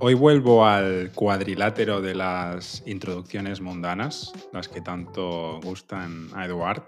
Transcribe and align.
Hoy 0.00 0.14
vuelvo 0.14 0.66
al 0.66 1.12
cuadrilátero 1.14 2.02
de 2.02 2.14
las 2.14 2.82
introducciones 2.84 3.60
mundanas, 3.60 4.32
las 4.52 4.68
que 4.68 4.80
tanto 4.80 5.60
gustan 5.62 6.28
a 6.34 6.44
Eduard, 6.44 6.82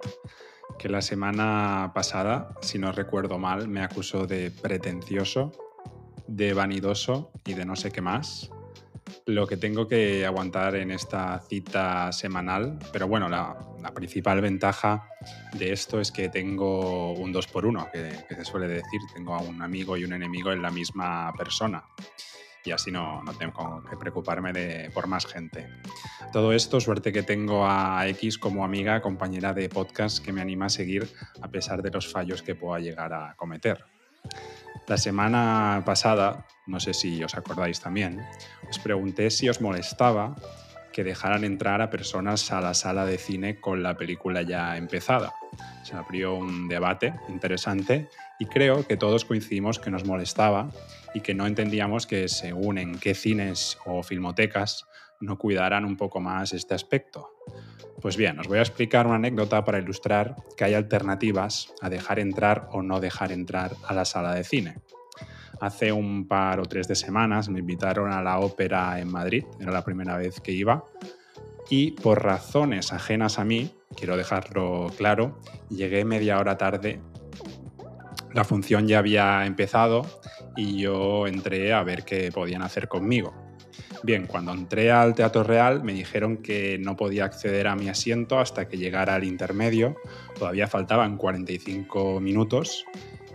que 0.78 0.88
la 0.88 1.00
semana 1.00 1.92
pasada, 1.94 2.54
si 2.60 2.78
no 2.78 2.92
recuerdo 2.92 3.38
mal, 3.38 3.68
me 3.68 3.82
acusó 3.82 4.26
de 4.26 4.50
pretencioso, 4.50 5.52
de 6.26 6.52
vanidoso 6.52 7.30
y 7.46 7.54
de 7.54 7.64
no 7.64 7.76
sé 7.76 7.90
qué 7.90 8.02
más. 8.02 8.50
Lo 9.24 9.46
que 9.46 9.56
tengo 9.56 9.88
que 9.88 10.26
aguantar 10.26 10.74
en 10.76 10.90
esta 10.90 11.38
cita 11.40 12.12
semanal, 12.12 12.78
pero 12.92 13.08
bueno, 13.08 13.28
la, 13.28 13.56
principal 13.94 14.40
ventaja 14.40 15.08
de 15.54 15.72
esto 15.72 16.00
es 16.00 16.10
que 16.10 16.28
tengo 16.28 17.12
un 17.12 17.32
dos 17.32 17.46
por 17.46 17.64
uno, 17.64 17.88
que, 17.92 18.10
que 18.28 18.34
se 18.34 18.44
suele 18.44 18.66
decir, 18.66 19.00
tengo 19.14 19.32
a 19.32 19.40
un 19.40 19.62
amigo 19.62 19.96
y 19.96 20.04
un 20.04 20.12
enemigo 20.12 20.52
en 20.52 20.60
la 20.60 20.70
misma 20.70 21.32
persona 21.38 21.84
y 22.66 22.72
así 22.72 22.90
no, 22.90 23.22
no 23.22 23.32
tengo 23.34 23.82
que 23.88 23.96
preocuparme 23.96 24.52
de, 24.52 24.90
por 24.92 25.06
más 25.06 25.26
gente. 25.26 25.68
Todo 26.32 26.52
esto, 26.52 26.80
suerte 26.80 27.12
que 27.12 27.22
tengo 27.22 27.66
a 27.66 28.06
X 28.08 28.38
como 28.38 28.64
amiga, 28.64 29.00
compañera 29.00 29.52
de 29.52 29.68
podcast 29.68 30.24
que 30.24 30.32
me 30.32 30.40
anima 30.40 30.66
a 30.66 30.70
seguir 30.70 31.08
a 31.40 31.48
pesar 31.48 31.82
de 31.82 31.90
los 31.90 32.10
fallos 32.10 32.42
que 32.42 32.54
pueda 32.54 32.80
llegar 32.80 33.12
a 33.12 33.34
cometer. 33.36 33.84
La 34.86 34.96
semana 34.96 35.82
pasada, 35.84 36.46
no 36.66 36.78
sé 36.78 36.94
si 36.94 37.22
os 37.22 37.34
acordáis 37.34 37.80
también, 37.80 38.24
os 38.68 38.78
pregunté 38.78 39.30
si 39.30 39.48
os 39.48 39.60
molestaba 39.60 40.36
que 40.92 41.04
dejaran 41.04 41.44
entrar 41.44 41.82
a 41.82 41.90
personas 41.90 42.50
a 42.52 42.60
la 42.60 42.72
sala 42.72 43.04
de 43.04 43.18
cine 43.18 43.60
con 43.60 43.82
la 43.82 43.96
película 43.96 44.42
ya 44.42 44.76
empezada. 44.78 45.34
Se 45.82 45.94
abrió 45.94 46.34
un 46.34 46.68
debate 46.68 47.14
interesante 47.28 48.08
y 48.38 48.46
creo 48.46 48.86
que 48.86 48.96
todos 48.96 49.24
coincidimos 49.24 49.78
que 49.78 49.90
nos 49.90 50.06
molestaba 50.06 50.70
y 51.16 51.22
que 51.22 51.32
no 51.34 51.46
entendíamos 51.46 52.06
que 52.06 52.28
según 52.28 52.76
en 52.76 52.98
qué 52.98 53.14
cines 53.14 53.78
o 53.86 54.02
filmotecas 54.02 54.84
no 55.18 55.38
cuidaran 55.38 55.86
un 55.86 55.96
poco 55.96 56.20
más 56.20 56.52
este 56.52 56.74
aspecto. 56.74 57.30
Pues 58.02 58.18
bien, 58.18 58.38
os 58.38 58.48
voy 58.48 58.58
a 58.58 58.60
explicar 58.60 59.06
una 59.06 59.16
anécdota 59.16 59.64
para 59.64 59.78
ilustrar 59.78 60.36
que 60.58 60.64
hay 60.64 60.74
alternativas 60.74 61.72
a 61.80 61.88
dejar 61.88 62.18
entrar 62.18 62.68
o 62.70 62.82
no 62.82 63.00
dejar 63.00 63.32
entrar 63.32 63.72
a 63.88 63.94
la 63.94 64.04
sala 64.04 64.34
de 64.34 64.44
cine. 64.44 64.82
Hace 65.58 65.90
un 65.90 66.28
par 66.28 66.60
o 66.60 66.66
tres 66.66 66.86
de 66.86 66.94
semanas 66.94 67.48
me 67.48 67.60
invitaron 67.60 68.12
a 68.12 68.20
la 68.20 68.38
ópera 68.38 69.00
en 69.00 69.08
Madrid, 69.08 69.46
era 69.58 69.72
la 69.72 69.84
primera 69.84 70.18
vez 70.18 70.42
que 70.42 70.52
iba, 70.52 70.84
y 71.70 71.92
por 71.92 72.22
razones 72.22 72.92
ajenas 72.92 73.38
a 73.38 73.44
mí, 73.46 73.74
quiero 73.96 74.18
dejarlo 74.18 74.92
claro, 74.98 75.40
llegué 75.70 76.04
media 76.04 76.38
hora 76.38 76.58
tarde. 76.58 77.00
La 78.36 78.44
función 78.44 78.86
ya 78.86 78.98
había 78.98 79.46
empezado 79.46 80.04
y 80.58 80.76
yo 80.76 81.26
entré 81.26 81.72
a 81.72 81.82
ver 81.82 82.04
qué 82.04 82.30
podían 82.30 82.60
hacer 82.60 82.86
conmigo. 82.86 83.32
Bien, 84.02 84.26
cuando 84.26 84.52
entré 84.52 84.92
al 84.92 85.14
Teatro 85.14 85.42
Real 85.42 85.82
me 85.82 85.94
dijeron 85.94 86.42
que 86.42 86.76
no 86.78 86.96
podía 86.98 87.24
acceder 87.24 87.66
a 87.66 87.76
mi 87.76 87.88
asiento 87.88 88.38
hasta 88.38 88.68
que 88.68 88.76
llegara 88.76 89.14
al 89.14 89.24
intermedio. 89.24 89.96
Todavía 90.38 90.68
faltaban 90.68 91.16
45 91.16 92.20
minutos 92.20 92.84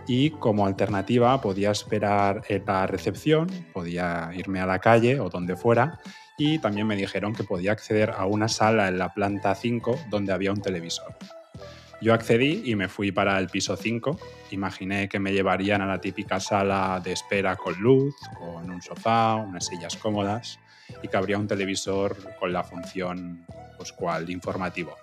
y 0.06 0.30
como 0.30 0.66
alternativa 0.66 1.40
podía 1.40 1.72
esperar 1.72 2.42
en 2.48 2.62
la 2.64 2.86
recepción, 2.86 3.48
podía 3.72 4.30
irme 4.36 4.60
a 4.60 4.66
la 4.66 4.78
calle 4.78 5.18
o 5.18 5.28
donde 5.28 5.56
fuera 5.56 5.98
y 6.38 6.60
también 6.60 6.86
me 6.86 6.94
dijeron 6.94 7.34
que 7.34 7.42
podía 7.42 7.72
acceder 7.72 8.12
a 8.16 8.24
una 8.26 8.46
sala 8.46 8.86
en 8.86 8.98
la 8.98 9.12
planta 9.12 9.52
5 9.56 9.98
donde 10.10 10.32
había 10.32 10.52
un 10.52 10.62
televisor. 10.62 11.16
Yo 12.02 12.12
accedí 12.12 12.62
y 12.64 12.74
me 12.74 12.88
fui 12.88 13.12
para 13.12 13.38
el 13.38 13.46
piso 13.46 13.76
5. 13.76 14.18
Imaginé 14.50 15.08
que 15.08 15.20
me 15.20 15.32
llevarían 15.32 15.82
a 15.82 15.86
la 15.86 16.00
típica 16.00 16.40
sala 16.40 17.00
de 17.02 17.12
espera 17.12 17.54
con 17.54 17.80
luz, 17.80 18.16
con 18.36 18.68
un 18.68 18.82
sofá, 18.82 19.36
unas 19.36 19.66
sillas 19.66 19.96
cómodas 19.96 20.58
y 21.00 21.06
que 21.06 21.16
habría 21.16 21.38
un 21.38 21.46
televisor 21.46 22.16
con 22.40 22.52
la 22.52 22.64
función 22.64 23.46
pues, 23.76 23.92
cual 23.92 24.28
informativo. 24.30 24.96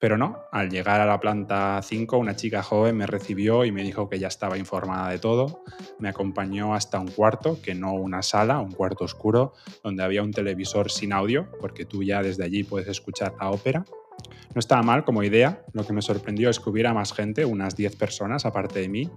Pero 0.00 0.18
no, 0.18 0.40
al 0.50 0.70
llegar 0.70 1.00
a 1.00 1.06
la 1.06 1.20
planta 1.20 1.80
5, 1.80 2.18
una 2.18 2.34
chica 2.34 2.64
joven 2.64 2.96
me 2.96 3.06
recibió 3.06 3.64
y 3.64 3.70
me 3.70 3.84
dijo 3.84 4.08
que 4.08 4.18
ya 4.18 4.26
estaba 4.26 4.58
informada 4.58 5.10
de 5.10 5.20
todo. 5.20 5.62
Me 6.00 6.08
acompañó 6.08 6.74
hasta 6.74 6.98
un 6.98 7.12
cuarto, 7.12 7.62
que 7.62 7.76
no 7.76 7.92
una 7.92 8.22
sala, 8.22 8.58
un 8.58 8.72
cuarto 8.72 9.04
oscuro, 9.04 9.54
donde 9.84 10.02
había 10.02 10.24
un 10.24 10.32
televisor 10.32 10.90
sin 10.90 11.12
audio, 11.12 11.48
porque 11.60 11.84
tú 11.84 12.02
ya 12.02 12.22
desde 12.22 12.42
allí 12.42 12.64
puedes 12.64 12.88
escuchar 12.88 13.34
la 13.40 13.50
ópera. 13.50 13.84
No 14.54 14.58
estaba 14.58 14.82
mal 14.82 15.04
como 15.04 15.22
idea, 15.22 15.64
lo 15.72 15.84
que 15.86 15.92
me 15.92 16.00
sorprendió 16.00 16.48
es 16.48 16.60
que 16.60 16.70
hubiera 16.70 16.94
más 16.94 17.12
gente, 17.12 17.44
unas 17.44 17.76
10 17.76 17.96
personas 17.96 18.46
aparte 18.46 18.80
de 18.80 18.88
mí, 18.88 19.10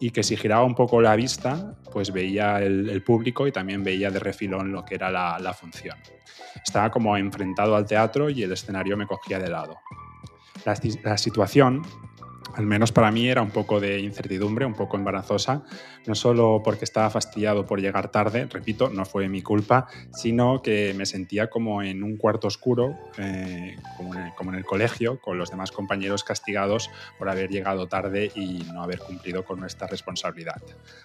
y 0.00 0.10
que 0.10 0.22
si 0.22 0.36
giraba 0.36 0.62
un 0.62 0.74
poco 0.74 1.00
la 1.00 1.16
vista, 1.16 1.74
pues 1.92 2.12
veía 2.12 2.62
el, 2.62 3.02
público 3.02 3.46
y 3.46 3.52
también 3.52 3.82
veía 3.82 4.10
de 4.10 4.20
refilón 4.20 4.70
lo 4.70 4.84
que 4.84 4.94
era 4.94 5.10
la, 5.10 5.38
la 5.40 5.52
función. 5.52 5.96
Estaba 6.64 6.90
como 6.90 7.16
enfrentado 7.16 7.74
al 7.74 7.86
teatro 7.86 8.30
y 8.30 8.42
el 8.42 8.52
escenario 8.52 8.96
me 8.96 9.06
cogía 9.06 9.38
de 9.38 9.48
lado. 9.48 9.76
La, 10.64 10.76
la 11.02 11.18
situación 11.18 11.82
al 12.58 12.66
menos 12.66 12.90
para 12.90 13.12
mí 13.12 13.28
era 13.28 13.40
un 13.40 13.52
poco 13.52 13.78
de 13.78 14.00
incertidumbre, 14.00 14.66
un 14.66 14.74
poco 14.74 14.96
embarazosa, 14.96 15.62
no 16.06 16.16
solo 16.16 16.60
porque 16.64 16.84
estaba 16.84 17.08
fastidiado 17.08 17.64
por 17.66 17.80
llegar 17.80 18.10
tarde, 18.10 18.48
repito, 18.50 18.90
no 18.90 19.04
fue 19.04 19.28
mi 19.28 19.42
culpa, 19.42 19.86
sino 20.12 20.60
que 20.60 20.92
me 20.96 21.06
sentía 21.06 21.50
como 21.50 21.82
en 21.82 22.02
un 22.02 22.16
cuarto 22.16 22.48
oscuro, 22.48 22.96
eh, 23.16 23.76
como, 23.96 24.52
en 24.52 24.58
el, 24.58 24.64
colegio, 24.64 25.20
con 25.20 25.38
los 25.38 25.50
demás 25.50 25.70
compañeros 25.70 26.24
castigados 26.24 26.90
por 27.16 27.28
haber 27.28 27.48
llegado 27.48 27.86
tarde 27.86 28.32
y 28.34 28.64
no 28.74 28.82
haber 28.82 28.98
cumplido 28.98 29.44
con 29.44 29.60
nuestra 29.60 29.86
responsabilidad. 29.86 30.60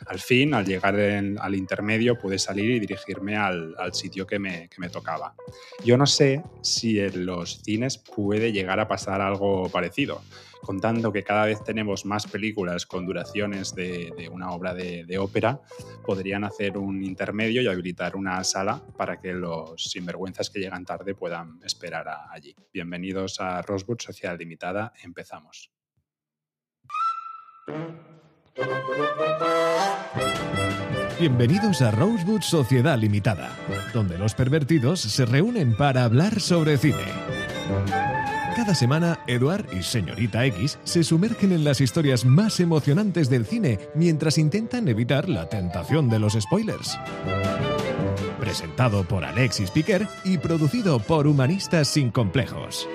Al 0.07 0.17
fin, 0.17 0.55
al 0.55 0.65
llegar 0.65 0.95
al 0.95 1.53
intermedio, 1.53 2.17
pude 2.17 2.39
salir 2.39 2.71
y 2.71 2.79
dirigirme 2.79 3.37
al, 3.37 3.75
sitio 3.91 4.25
que 4.25 4.39
me, 4.39 4.69
que 4.69 4.81
me 4.81 4.89
tocaba. 4.89 5.35
Yo 5.85 5.97
no 5.97 6.07
sé 6.07 6.41
si 6.63 6.99
en 6.99 7.27
los 7.27 7.61
cines 7.61 7.99
puede 7.99 8.51
llegar 8.51 8.79
a 8.79 8.87
pasar 8.87 9.21
algo 9.21 9.69
parecido 9.69 10.23
contando 10.63 11.12
que 11.12 11.24
cada 11.24 11.46
vez 11.46 11.63
tenemos 11.63 12.06
más 12.06 12.25
películas 12.25 12.85
con 12.85 13.06
duraciones 13.06 13.75
de, 13.75 14.29
una 14.31 14.51
obra 14.51 14.74
de, 14.74 15.18
ópera, 15.19 15.62
podrían 16.03 16.44
hacer 16.44 16.78
un 16.78 17.03
intermedio 17.03 17.62
y 17.62 17.68
habilitar 17.68 18.16
una 18.16 18.44
sala 18.44 18.81
para 18.97 19.19
que 19.19 19.34
los 19.34 19.84
sinvergüenzas 19.91 20.50
que 20.50 20.59
llegan 20.59 20.85
tarde 20.85 21.13
puedan 21.13 21.59
esperar 21.63 22.07
allí. 22.31 22.56
Bienvenidos 22.74 23.40
a 23.40 23.62
Rosewood 23.62 24.00
Sociedad 24.00 24.38
Limitada, 24.38 24.94
empezamos. 25.03 25.72
Bienvenidos 31.19 31.81
a 31.81 31.91
Rosewood 31.91 32.41
Sociedad 32.41 32.97
Limitada, 32.97 33.56
donde 33.94 34.18
los 34.18 34.34
pervertidos 34.34 35.01
se 35.01 35.25
reúnen 35.25 35.75
para 35.78 36.03
hablar 36.03 36.40
sobre 36.40 36.78
cine. 36.78 37.06
Cada 38.55 38.75
semana, 38.75 39.17
Eduard 39.25 39.65
y 39.73 39.81
Señorita 39.81 40.45
X 40.45 40.77
se 40.83 41.03
sumergen 41.03 41.51
en 41.53 41.63
las 41.63 41.81
historias 41.81 42.23
más 42.23 42.59
emocionantes 42.59 43.27
del 43.27 43.47
cine 43.47 43.79
mientras 43.95 44.37
intentan 44.37 44.87
evitar 44.87 45.27
la 45.27 45.49
tentación 45.49 46.07
de 46.07 46.19
los 46.19 46.33
spoilers. 46.33 46.99
Presentado 48.39 49.03
por 49.05 49.25
Alexis 49.25 49.71
Piquer 49.71 50.07
y 50.23 50.37
producido 50.37 50.99
por 50.99 51.25
Humanistas 51.25 51.87
Sin 51.87 52.11
Complejos. 52.11 52.87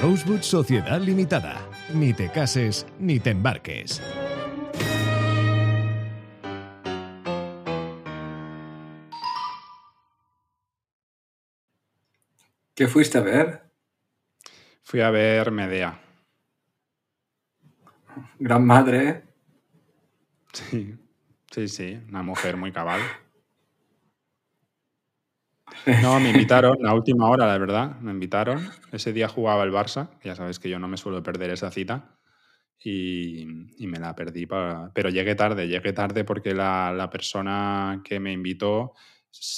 Rosewood 0.00 0.42
Sociedad 0.42 1.00
Limitada. 1.00 1.56
Ni 1.92 2.12
te 2.12 2.30
cases 2.30 2.86
ni 3.00 3.18
te 3.18 3.30
embarques. 3.30 4.00
¿Qué 12.74 12.88
fuiste 12.88 13.18
a 13.18 13.20
ver? 13.20 13.62
Fui 14.82 15.00
a 15.00 15.10
ver 15.10 15.50
Medea. 15.50 16.00
Gran 18.38 18.66
madre. 18.66 19.08
¿eh? 19.08 19.22
Sí, 20.52 20.94
sí, 21.50 21.68
sí, 21.68 22.00
una 22.08 22.22
mujer 22.22 22.56
muy 22.56 22.72
cabal. 22.72 23.00
No, 26.02 26.18
me 26.20 26.30
invitaron 26.30 26.86
a 26.86 26.94
última 26.94 27.28
hora, 27.28 27.46
la 27.46 27.58
verdad, 27.58 27.98
me 28.00 28.12
invitaron. 28.12 28.70
Ese 28.90 29.12
día 29.12 29.28
jugaba 29.28 29.64
el 29.64 29.72
Barça, 29.72 30.10
ya 30.22 30.34
sabes 30.34 30.58
que 30.58 30.68
yo 30.68 30.78
no 30.78 30.88
me 30.88 30.96
suelo 30.96 31.22
perder 31.22 31.50
esa 31.50 31.70
cita, 31.70 32.18
y, 32.78 33.46
me 33.80 33.98
la 33.98 34.14
perdí, 34.14 34.46
pero 34.46 35.08
llegué 35.10 35.34
tarde, 35.34 35.68
llegué 35.68 35.92
tarde 35.92 36.24
porque 36.24 36.54
la, 36.54 36.92
la 36.92 37.10
persona 37.10 38.00
que 38.04 38.18
me 38.18 38.32
invitó 38.32 38.94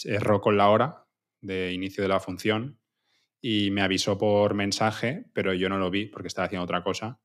erró 0.05 0.41
con 0.41 0.57
la 0.57 0.69
hora 0.69 1.05
de 1.41 1.73
inicio 1.73 2.03
de 2.03 2.09
la 2.09 2.21
función 2.21 2.79
y 3.47 3.71
me 3.71 3.83
avisó 3.83 4.17
por 4.17 4.55
mensaje, 4.55 5.27
pero 5.35 5.53
yo 5.53 5.69
no 5.69 5.77
lo 5.77 5.91
vi 5.91 6.07
porque 6.07 6.29
estaba 6.29 6.47
haciendo 6.47 6.65
otra 6.65 6.83
cosa 6.83 7.21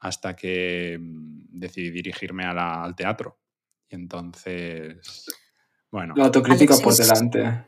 hasta 0.00 0.34
que 0.34 0.98
mm, 1.00 1.44
decidí 1.50 1.92
dirigirme 1.92 2.44
al 2.44 2.96
teatro. 2.96 3.38
Y 3.88 3.94
entonces, 3.94 5.24
bueno. 5.88 6.14
La 6.16 6.24
autocrítica 6.24 6.76
por 6.82 6.96
delante. 6.96 7.64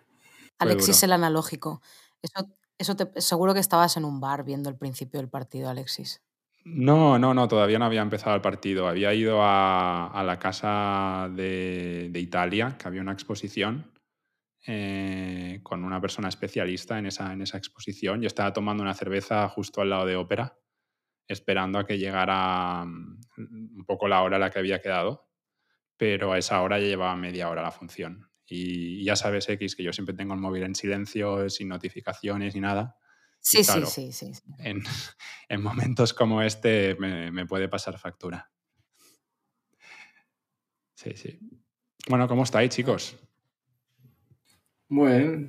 Alexis 0.58 1.05
el 1.05 1.12
analógico. 1.12 1.82
Eso, 2.20 2.50
eso 2.79 2.96
te, 2.96 3.20
seguro 3.20 3.55
que 3.55 3.61
estabas 3.61 3.97
en 3.97 4.05
un 4.05 4.19
bar 4.19 4.43
viendo 4.43 4.69
el 4.69 4.76
principio 4.76 5.20
del 5.20 5.29
partido, 5.29 5.70
Alexis. 5.70 6.20
No, 6.64 7.17
no, 7.20 7.32
no, 7.32 7.47
todavía 7.47 7.79
no 7.79 7.85
había 7.85 8.02
empezado 8.02 8.35
el 8.35 8.43
partido. 8.43 8.88
Había 8.88 9.14
ido 9.14 9.40
a, 9.40 10.08
a 10.08 10.25
la 10.25 10.40
casa 10.40 11.31
de, 11.32 12.08
de 12.11 12.19
Italia, 12.19 12.76
que 12.76 12.88
había 12.88 13.02
una 13.02 13.12
exposición 13.12 13.94
eh, 14.66 15.61
con 15.62 15.84
una 15.84 16.00
persona 16.00 16.28
especialista 16.28 16.99
en 16.99 17.06
esa, 17.06 17.32
en 17.32 17.43
esa 17.43 17.58
exposición. 17.58 18.22
Yo 18.22 18.26
estaba 18.26 18.52
tomando 18.52 18.82
una 18.82 18.94
cerveza 18.94 19.49
justo 19.49 19.81
al 19.81 19.90
lado 19.90 20.06
de 20.06 20.16
ópera, 20.16 20.58
esperando 21.28 21.78
a 21.78 21.87
que 21.87 21.99
llegara 21.99 22.84
mm, 22.87 23.76
un 23.76 23.84
poco 23.87 24.08
la 24.08 24.22
hora 24.22 24.37
a 24.37 24.40
la 24.40 24.50
que 24.50 24.58
había 24.58 24.81
quedado, 24.81 25.28
pero 25.96 26.32
a 26.32 26.38
esa 26.38 26.62
hora 26.62 26.78
ya 26.78 26.87
llevaba 26.87 27.14
media 27.16 27.50
hora 27.50 27.62
la 27.62 27.70
función. 27.70 28.31
Y 28.46 29.05
ya 29.05 29.16
sabes, 29.16 29.49
X, 29.49 29.76
que 29.76 29.82
yo 29.82 29.93
siempre 29.93 30.14
tengo 30.14 30.34
el 30.34 30.40
móvil 30.40 30.62
en 30.62 30.75
silencio, 30.75 31.49
sin 31.50 31.69
notificaciones 31.69 32.55
ni 32.55 32.61
nada. 32.61 32.96
Sí, 33.40 33.62
claro, 33.62 33.87
sí, 33.87 34.12
sí, 34.12 34.32
sí. 34.32 34.34
sí. 34.34 34.43
en, 34.58 34.82
en 35.49 35.62
momentos 35.62 36.14
como 36.14 36.40
este 36.40 36.94
me, 36.99 37.31
me 37.31 37.46
puede 37.46 37.69
pasar 37.69 37.99
factura. 37.99 38.50
Sí, 40.94 41.11
sí. 41.16 41.38
Bueno, 42.08 42.26
¿cómo 42.28 42.44
estáis, 42.44 42.70
chicos? 42.70 43.16
Bueno, 44.89 45.49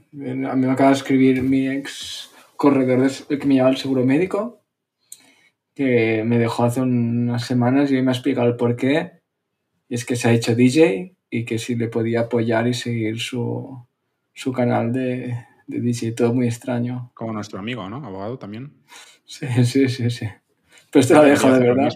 a 0.50 0.56
mí 0.56 0.66
me 0.66 0.72
acaba 0.72 0.90
de 0.90 0.96
escribir 0.96 1.42
mi 1.44 1.68
ex 1.68 2.32
corredor 2.56 3.02
de- 3.02 3.26
el 3.30 3.40
que 3.40 3.46
me 3.48 3.56
lleva 3.56 3.68
al 3.68 3.78
seguro 3.78 4.06
médico, 4.06 4.62
que 5.74 6.24
me 6.26 6.40
dejó 6.40 6.64
hace 6.64 6.82
unas 6.82 7.46
semanas 7.46 7.92
y 7.92 7.96
hoy 7.96 8.02
me 8.02 8.12
ha 8.12 8.14
explicado 8.14 8.48
el 8.48 8.56
por 8.56 8.76
qué. 8.76 9.20
Y 9.90 9.96
es 9.96 10.06
que 10.06 10.16
se 10.16 10.30
ha 10.30 10.34
hecho 10.34 10.56
DJ 10.56 11.16
y 11.30 11.46
que 11.46 11.60
si 11.60 11.76
le 11.76 11.88
podía 11.90 12.22
apoyar 12.22 12.68
y 12.68 12.74
seguir 12.74 13.20
su, 13.20 13.86
su 14.34 14.52
canal 14.54 14.94
de, 14.94 15.46
de 15.68 15.82
DJ. 15.82 16.14
Todo 16.16 16.34
muy 16.34 16.48
extraño. 16.48 17.12
Como 17.14 17.34
nuestro 17.34 17.60
amigo, 17.60 17.90
¿no? 17.90 17.98
Abogado 18.06 18.40
también. 18.40 18.74
Sí, 19.26 19.48
sí, 19.66 19.90
sí, 19.90 20.10
sí. 20.10 20.28
Pero 20.92 21.02
esto 21.02 21.14
lo 21.16 21.24
dejado 21.24 21.60
de 21.60 21.68
verdad. 21.68 21.90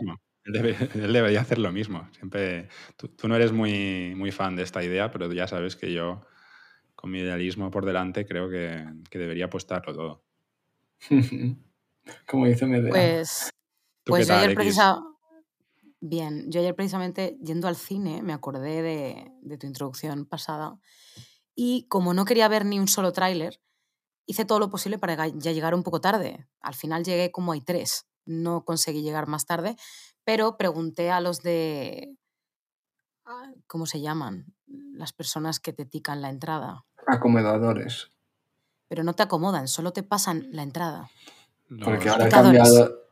Él, 0.43 0.53
debe- 0.53 0.75
él 1.05 1.13
debería 1.13 1.41
hacer 1.41 1.57
lo 1.57 1.71
mismo. 1.71 2.07
Siempre, 2.11 2.67
tú, 2.97 3.07
tú 3.07 3.27
no 3.27 3.35
eres 3.35 3.51
muy, 3.53 4.13
muy 4.15 4.31
fan 4.31 4.55
de 4.55 4.63
esta 4.63 4.83
idea, 4.83 5.09
pero 5.11 5.31
ya 5.31 5.47
sabes 5.47 5.75
que 5.75 5.93
yo, 5.93 6.25
con 6.99 7.11
mi 7.11 7.19
idealismo 7.19 7.71
por 7.71 7.85
delante, 7.85 8.25
creo 8.25 8.49
que, 8.49 8.85
que 9.09 9.17
debería 9.17 9.45
apostarlo 9.45 9.93
todo. 9.93 10.25
Como 12.27 12.45
dice 12.45 12.65
Medea. 12.65 12.89
Pues, 12.89 13.49
¿Tú 14.03 14.11
pues 14.11 14.27
yo 14.27 14.33
tal, 14.33 14.39
ayer 14.39 14.51
X? 14.51 14.55
precisa... 14.55 15.01
Bien, 16.01 16.51
yo 16.51 16.59
ayer 16.59 16.75
precisamente 16.75 17.37
yendo 17.41 17.69
al 17.69 17.77
cine 17.77 18.21
me 18.21 18.33
acordé 18.33 18.81
de, 18.81 19.31
de 19.41 19.57
tu 19.57 19.65
introducción 19.65 20.25
pasada 20.25 20.77
y 21.55 21.87
como 21.87 22.13
no 22.13 22.25
quería 22.25 22.49
ver 22.49 22.65
ni 22.65 22.79
un 22.79 22.89
solo 22.89 23.13
tráiler, 23.13 23.61
hice 24.25 24.43
todo 24.43 24.59
lo 24.59 24.69
posible 24.69 24.99
para 24.99 25.27
ya 25.27 25.53
llegar 25.53 25.73
un 25.73 25.83
poco 25.83 26.01
tarde. 26.01 26.49
Al 26.59 26.75
final 26.75 27.05
llegué 27.05 27.31
como 27.31 27.53
hay 27.53 27.61
tres, 27.61 28.07
no 28.25 28.65
conseguí 28.65 29.01
llegar 29.01 29.27
más 29.27 29.45
tarde, 29.45 29.77
pero 30.25 30.57
pregunté 30.57 31.11
a 31.11 31.21
los 31.21 31.41
de... 31.43 32.13
ah, 33.25 33.53
¿Cómo 33.67 33.85
se 33.85 34.01
llaman? 34.01 34.53
Las 34.67 35.13
personas 35.13 35.61
que 35.61 35.71
te 35.71 35.85
tican 35.85 36.21
la 36.21 36.29
entrada. 36.29 36.85
Acomodadores. 37.07 38.09
Pero 38.87 39.03
no 39.03 39.13
te 39.13 39.23
acomodan, 39.23 39.67
solo 39.67 39.93
te 39.93 40.03
pasan 40.03 40.47
la 40.51 40.63
entrada. 40.63 41.09
Porque 41.83 42.09
ahora 42.09 42.25
ha 42.25 42.29
cambiado, 42.29 43.03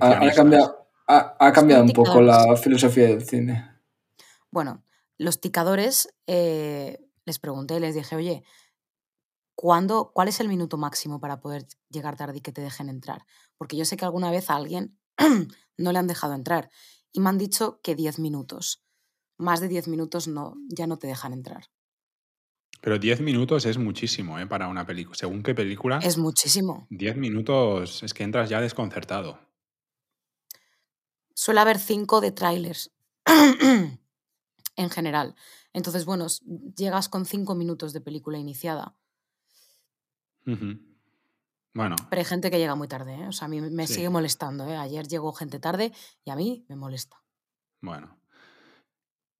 ha, 0.00 0.32
cambiado, 0.32 0.88
ha, 1.06 1.36
ha 1.38 1.52
cambiado 1.52 1.84
un 1.84 1.92
poco 1.92 2.20
la 2.20 2.56
filosofía 2.56 3.06
del 3.06 3.24
cine. 3.26 3.72
Bueno, 4.50 4.84
los 5.16 5.40
ticadores 5.40 6.14
eh, 6.26 7.08
les 7.24 7.38
pregunté, 7.38 7.80
les 7.80 7.94
dije, 7.94 8.16
oye, 8.16 8.44
¿cuándo, 9.54 10.12
¿cuál 10.12 10.28
es 10.28 10.40
el 10.40 10.48
minuto 10.48 10.76
máximo 10.76 11.20
para 11.20 11.40
poder 11.40 11.66
llegar 11.88 12.16
tarde 12.16 12.38
y 12.38 12.40
que 12.40 12.52
te 12.52 12.60
dejen 12.60 12.88
entrar? 12.88 13.24
Porque 13.56 13.76
yo 13.76 13.84
sé 13.84 13.96
que 13.96 14.04
alguna 14.04 14.30
vez 14.30 14.50
a 14.50 14.56
alguien 14.56 14.98
no 15.78 15.92
le 15.92 15.98
han 15.98 16.06
dejado 16.06 16.34
entrar 16.34 16.70
y 17.12 17.20
me 17.20 17.28
han 17.28 17.38
dicho 17.38 17.80
que 17.82 17.94
10 17.94 18.18
minutos. 18.18 18.82
Más 19.38 19.60
de 19.60 19.68
10 19.68 19.88
minutos 19.88 20.28
no, 20.28 20.54
ya 20.68 20.86
no 20.86 20.98
te 20.98 21.06
dejan 21.06 21.32
entrar. 21.32 21.64
Pero 22.82 22.98
10 22.98 23.20
minutos 23.20 23.64
es 23.64 23.78
muchísimo 23.78 24.38
¿eh? 24.40 24.46
para 24.46 24.66
una 24.68 24.84
película. 24.84 25.16
Según 25.16 25.42
qué 25.42 25.54
película, 25.54 26.00
Es 26.02 26.18
muchísimo. 26.18 26.86
10 26.90 27.16
minutos 27.16 28.02
es 28.02 28.12
que 28.12 28.24
entras 28.24 28.50
ya 28.50 28.60
desconcertado. 28.60 29.38
Suele 31.34 31.60
haber 31.60 31.78
5 31.78 32.20
de 32.20 32.32
trailers 32.32 32.90
en 34.76 34.90
general. 34.90 35.34
Entonces, 35.72 36.04
bueno, 36.04 36.26
llegas 36.76 37.08
con 37.08 37.24
5 37.24 37.54
minutos 37.54 37.92
de 37.92 38.00
película 38.00 38.36
iniciada. 38.38 38.96
Bueno, 40.44 41.96
Pero 42.10 42.20
hay 42.20 42.24
gente 42.26 42.50
que 42.50 42.58
llega 42.58 42.74
muy 42.74 42.88
tarde, 42.88 43.14
¿eh? 43.14 43.28
O 43.28 43.32
sea, 43.32 43.46
a 43.46 43.48
mí 43.48 43.60
me 43.60 43.86
Sí. 43.86 43.94
sigue 43.94 44.10
molestando, 44.10 44.66
¿eh? 44.68 44.76
Ayer 44.76 45.06
llegó 45.06 45.32
gente 45.32 45.58
tarde 45.60 45.92
y 46.24 46.30
a 46.30 46.36
mí 46.36 46.66
me 46.68 46.76
molesta. 46.76 47.22
bueno. 47.80 48.18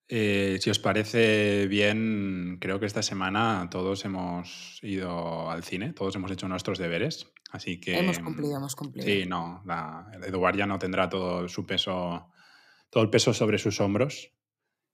Eh, 0.09 0.59
si 0.61 0.69
os 0.69 0.79
parece 0.79 1.67
bien, 1.69 2.59
creo 2.61 2.79
que 2.79 2.87
esta 2.87 3.03
semana 3.03 3.69
todos 3.71 4.05
hemos 4.05 4.79
ido 4.83 5.51
al 5.51 5.65
cine, 5.65 5.93
todos 5.93 6.15
hemos 6.17 6.31
hecho 6.31 6.49
nuestros 6.49 6.79
deberes, 6.79 7.33
así 7.51 7.81
que... 7.81 7.99
hemos 7.99 8.19
cumplido, 8.19 8.57
hemos 8.57 8.77
cumplido. 8.77 9.07
Sí, 9.07 9.25
no, 9.27 9.63
la, 9.65 10.07
Eduard 10.27 10.57
ya 10.57 10.67
no 10.67 10.79
tendrá 10.79 11.09
todo 11.09 11.49
su 11.49 11.65
peso, 11.65 12.29
todo 12.91 13.03
el 13.03 13.11
peso 13.11 13.33
sobre 13.33 13.57
sus 13.59 13.81
hombros 13.81 14.33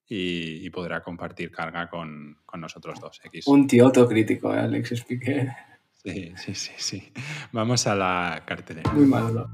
y, 0.06 0.64
y 0.64 0.70
podrá 0.70 1.02
compartir 1.02 1.50
carga 1.50 1.88
con, 1.88 2.38
con 2.46 2.60
nosotros 2.60 3.00
dos, 3.00 3.20
X. 3.24 3.46
Un 3.48 3.66
tío 3.66 3.86
autocrítico, 3.86 4.54
¿eh? 4.54 4.60
Alexis 4.60 5.04
Piqué. 5.04 5.48
Sí, 6.04 6.32
sí, 6.36 6.54
sí, 6.54 6.72
sí. 6.76 7.12
Vamos 7.50 7.86
a 7.88 7.94
la 7.96 8.44
cartelera. 8.46 8.92
Muy 8.92 9.06
malo. 9.06 9.50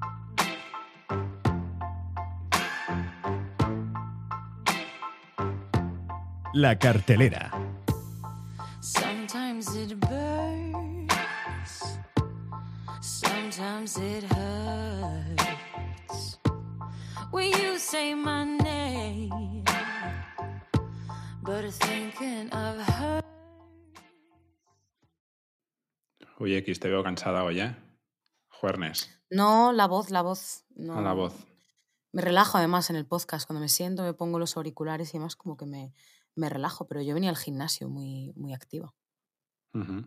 La 6.54 6.78
cartelera. 6.78 7.50
Sometimes 8.80 9.74
it 9.76 9.98
burns, 9.98 11.98
sometimes 13.00 13.96
it 13.98 14.24
hurts. 14.32 16.38
When 17.32 17.50
you 17.50 17.78
say 17.78 18.14
my 18.14 18.44
name, 18.44 19.64
but 21.42 21.64
thinking 21.72 22.48
of 22.52 22.78
her. 22.86 23.20
Uy, 26.38 26.54
X, 26.56 26.78
te 26.78 26.88
veo 26.88 27.02
cansada 27.02 27.42
hoy, 27.44 27.60
¿eh? 27.60 27.74
Juernes, 28.48 29.10
No, 29.30 29.72
la 29.72 29.86
voz, 29.88 30.10
la 30.10 30.22
voz. 30.22 30.64
No. 30.76 30.98
a 30.98 31.02
la 31.02 31.12
voz. 31.14 31.34
Me 32.12 32.22
relajo 32.22 32.58
además 32.58 32.90
en 32.90 32.96
el 32.96 33.06
podcast. 33.06 33.46
Cuando 33.46 33.60
me 33.60 33.68
siento, 33.68 34.04
me 34.04 34.14
pongo 34.14 34.38
los 34.38 34.56
auriculares 34.56 35.10
y 35.10 35.18
demás, 35.18 35.34
como 35.34 35.56
que 35.56 35.66
me, 35.66 35.92
me 36.36 36.48
relajo. 36.48 36.86
Pero 36.86 37.02
yo 37.02 37.14
venía 37.14 37.30
al 37.30 37.36
gimnasio 37.36 37.88
muy, 37.88 38.32
muy 38.36 38.52
activa. 38.54 38.94
Ujú. 39.74 40.04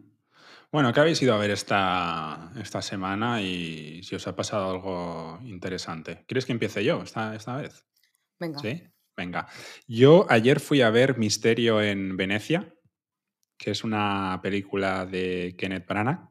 Bueno, 0.72 0.94
¿qué 0.94 1.00
habéis 1.00 1.22
ido 1.22 1.34
a 1.34 1.38
ver 1.38 1.52
esta, 1.52 2.52
esta 2.60 2.82
semana 2.82 3.42
y 3.42 4.02
si 4.04 4.16
os 4.16 4.28
ha 4.28 4.36
pasado 4.36 4.70
algo 4.70 5.40
interesante? 5.44 6.24
¿Quieres 6.28 6.46
que 6.46 6.52
empiece 6.52 6.84
yo 6.84 7.02
esta, 7.02 7.36
esta 7.36 7.58
vez? 7.58 7.86
Venga. 8.40 8.60
Sí, 8.62 8.84
venga. 9.16 9.48
Yo 9.88 10.26
ayer 10.30 10.60
fui 10.60 10.82
a 10.82 10.90
ver 10.90 11.18
Misterio 11.18 11.82
en 11.82 12.18
Venecia, 12.18 12.74
que 13.58 13.72
es 13.72 13.84
una 13.84 14.40
película 14.42 15.06
de 15.06 15.56
Kenneth 15.58 15.88
Branagh. 15.88 16.30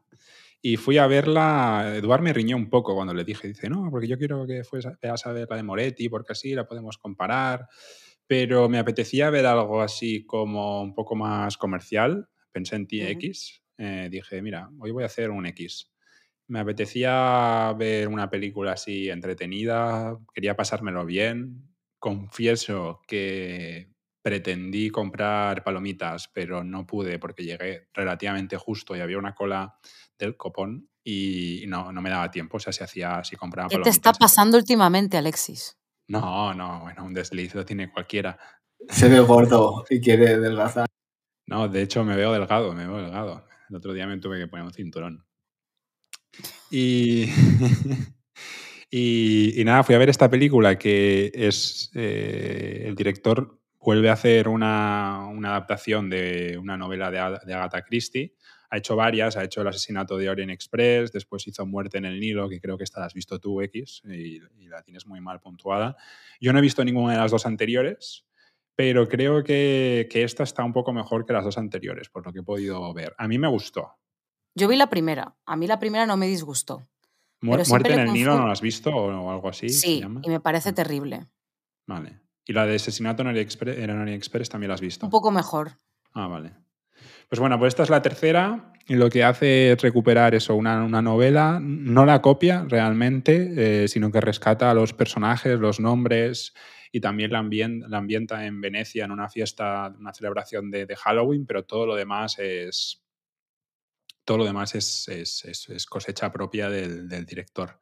Y 0.61 0.77
fui 0.77 0.97
a 0.97 1.07
verla, 1.07 1.93
Eduard 1.95 2.21
me 2.21 2.33
riñó 2.33 2.57
un 2.57 2.69
poco 2.69 2.95
cuando 2.95 3.13
le 3.13 3.23
dije, 3.23 3.47
dice, 3.47 3.69
no, 3.69 3.89
porque 3.91 4.07
yo 4.07 4.17
quiero 4.17 4.45
que 4.47 4.63
veas 5.01 5.25
a 5.25 5.31
ver 5.31 5.47
la 5.49 5.55
de 5.55 5.63
Moretti, 5.63 6.09
porque 6.09 6.33
así 6.33 6.53
la 6.55 6.67
podemos 6.67 6.97
comparar. 6.97 7.67
Pero 8.27 8.67
me 8.67 8.77
apetecía 8.77 9.29
ver 9.29 9.45
algo 9.45 9.81
así 9.81 10.25
como 10.25 10.81
un 10.81 10.93
poco 10.93 11.15
más 11.15 11.57
comercial. 11.57 12.29
Pensé 12.51 12.75
en 12.75 12.87
ti, 12.87 13.01
Ujú. 13.01 13.11
X. 13.11 13.63
Eh, 13.77 14.09
dije, 14.11 14.41
mira, 14.41 14.69
hoy 14.79 14.91
voy 14.91 15.03
a 15.03 15.07
hacer 15.07 15.29
un 15.29 15.45
X. 15.47 15.91
Me 16.47 16.59
apetecía 16.59 17.73
ver 17.77 18.07
una 18.07 18.29
película 18.29 18.73
así 18.73 19.09
entretenida, 19.09 20.17
quería 20.33 20.55
pasármelo 20.55 21.05
bien. 21.05 21.73
Confieso 21.99 23.01
que 23.07 23.89
pretendí 24.21 24.89
comprar 24.89 25.63
palomitas, 25.63 26.29
pero 26.33 26.63
no 26.63 26.85
pude 26.85 27.19
porque 27.19 27.43
llegué 27.43 27.87
relativamente 27.93 28.57
justo 28.57 28.95
y 28.95 28.99
había 28.99 29.17
una 29.17 29.33
cola 29.35 29.77
del 30.17 30.35
copón 30.35 30.89
y 31.03 31.63
no, 31.67 31.91
no 31.93 32.01
me 32.01 32.09
daba 32.09 32.29
tiempo. 32.31 32.57
O 32.57 32.59
sea, 32.59 32.73
si 32.73 32.83
hacía, 32.83 33.23
si 33.23 33.35
compraba 33.35 33.69
¿Qué 33.69 33.75
te 33.75 33.81
palomitas. 33.81 33.95
está 33.95 34.13
pasando 34.13 34.57
últimamente, 34.57 35.17
Alexis? 35.17 35.77
No, 36.07 36.53
no, 36.53 36.81
bueno, 36.81 37.05
un 37.05 37.13
desliz 37.13 37.53
lo 37.53 37.65
tiene 37.65 37.91
cualquiera. 37.91 38.39
Se 38.89 39.09
ve 39.09 39.19
gordo 39.19 39.83
y 39.89 39.99
quiere 39.99 40.35
adelgazar. 40.35 40.87
No, 41.45 41.67
de 41.67 41.81
hecho 41.81 42.03
me 42.03 42.15
veo 42.15 42.33
delgado, 42.33 42.73
me 42.73 42.85
veo 42.85 42.97
delgado. 42.97 43.45
El 43.69 43.75
otro 43.75 43.93
día 43.93 44.07
me 44.07 44.17
tuve 44.17 44.39
que 44.39 44.47
poner 44.47 44.65
un 44.65 44.73
cinturón. 44.73 45.25
Y, 46.69 47.25
y, 48.89 49.59
y 49.59 49.65
nada, 49.65 49.83
fui 49.83 49.95
a 49.95 49.97
ver 49.97 50.09
esta 50.09 50.29
película 50.29 50.77
que 50.77 51.31
es 51.33 51.91
eh, 51.95 52.83
el 52.85 52.95
director 52.95 53.57
vuelve 53.87 54.09
a 54.09 54.13
hacer 54.13 54.49
una, 54.49 55.27
una 55.31 55.51
adaptación 55.51 56.09
de 56.09 56.57
una 56.61 56.75
novela 56.75 57.09
de 57.09 57.19
Agatha 57.53 57.83
Christie. 57.83 58.35
Ha 58.69 58.77
hecho 58.77 58.95
varias, 58.95 59.37
ha 59.37 59.43
hecho 59.43 59.61
el 59.61 59.67
asesinato 59.67 60.17
de 60.17 60.29
Orient 60.29 60.51
Express, 60.51 61.11
después 61.11 61.47
hizo 61.47 61.65
Muerte 61.65 61.97
en 61.97 62.05
el 62.05 62.19
Nilo, 62.19 62.49
que 62.49 62.59
creo 62.59 62.77
que 62.77 62.83
esta 62.83 62.99
la 62.99 63.05
has 63.05 63.13
visto 63.13 63.39
tú, 63.39 63.61
X, 63.61 64.01
y, 64.05 64.41
y 64.57 64.67
la 64.67 64.81
tienes 64.83 65.05
muy 65.07 65.21
mal 65.21 65.39
puntuada. 65.39 65.95
Yo 66.41 66.51
no 66.53 66.59
he 66.59 66.61
visto 66.61 66.83
ninguna 66.83 67.13
de 67.13 67.19
las 67.19 67.31
dos 67.31 67.45
anteriores, 67.45 68.25
pero 68.75 69.07
creo 69.07 69.43
que, 69.43 70.07
que 70.11 70.23
esta 70.23 70.43
está 70.43 70.63
un 70.63 70.73
poco 70.73 70.93
mejor 70.93 71.25
que 71.25 71.33
las 71.33 71.43
dos 71.45 71.57
anteriores, 71.57 72.09
por 72.09 72.25
lo 72.25 72.31
que 72.33 72.39
he 72.39 72.43
podido 72.43 72.93
ver. 72.93 73.15
A 73.17 73.27
mí 73.27 73.37
me 73.37 73.47
gustó. 73.47 73.93
Yo 74.55 74.67
vi 74.67 74.75
la 74.75 74.87
primera. 74.87 75.35
A 75.45 75.55
mí 75.55 75.67
la 75.67 75.79
primera 75.79 76.05
no 76.05 76.17
me 76.17 76.27
disgustó. 76.27 76.87
Muerte 77.41 77.93
en 77.93 77.99
el 77.99 78.13
Nilo, 78.13 78.37
¿no 78.37 78.47
la 78.47 78.53
has 78.53 78.61
visto 78.61 78.89
o, 78.89 79.31
algo 79.31 79.49
así? 79.49 79.69
Sí, 79.69 80.03
y 80.23 80.29
me 80.29 80.39
parece 80.39 80.69
Ah. 80.69 80.73
terrible. 80.73 81.25
Vale. 81.87 82.19
¿Y 82.45 82.53
la 82.53 82.65
de 82.65 82.75
asesinato 82.75 83.21
en 83.21 83.27
Orient 83.29 83.45
Express, 83.45 83.77
en 83.77 83.89
Orient 83.91 84.17
Express 84.17 84.49
también 84.49 84.69
la 84.69 84.75
has 84.75 84.81
visto? 84.81 85.05
Un 85.05 85.11
poco 85.11 85.31
mejor. 85.31 85.73
Ah, 86.13 86.27
vale. 86.27 86.53
Pues 87.29 87.39
bueno, 87.39 87.59
pues 87.59 87.71
esta 87.71 87.83
es 87.83 87.89
la 87.89 88.01
tercera 88.01 88.73
lo 88.87 89.09
que 89.09 89.23
hace 89.23 89.73
es 89.73 89.81
recuperar 89.81 90.33
eso, 90.33 90.55
una, 90.55 90.83
una 90.85 91.01
novela, 91.01 91.59
no 91.61 92.05
la 92.05 92.21
copia 92.21 92.65
realmente, 92.69 93.83
eh, 93.83 93.87
sino 93.89 94.11
que 94.11 94.21
rescata 94.21 94.71
a 94.71 94.73
los 94.73 94.93
personajes, 94.93 95.59
los 95.59 95.81
nombres 95.81 96.53
y 96.91 97.01
también 97.01 97.31
la, 97.33 97.39
ambien- 97.39 97.83
la 97.89 97.97
ambienta 97.97 98.45
en 98.45 98.61
Venecia 98.61 99.03
en 99.03 99.11
una 99.11 99.27
fiesta, 99.27 99.93
una 99.99 100.13
celebración 100.13 100.71
de, 100.71 100.85
Halloween, 100.95 101.45
pero 101.45 101.65
todo 101.65 101.85
lo 101.85 101.95
demás 101.95 102.39
es, 102.39 103.03
todo 104.23 104.37
lo 104.37 104.45
demás 104.45 104.73
es- 105.43 105.67
es 105.69 105.85
cosecha 105.85 106.31
propia 106.31 106.69
del, 106.69 107.09
del 107.09 107.25
director. 107.25 107.77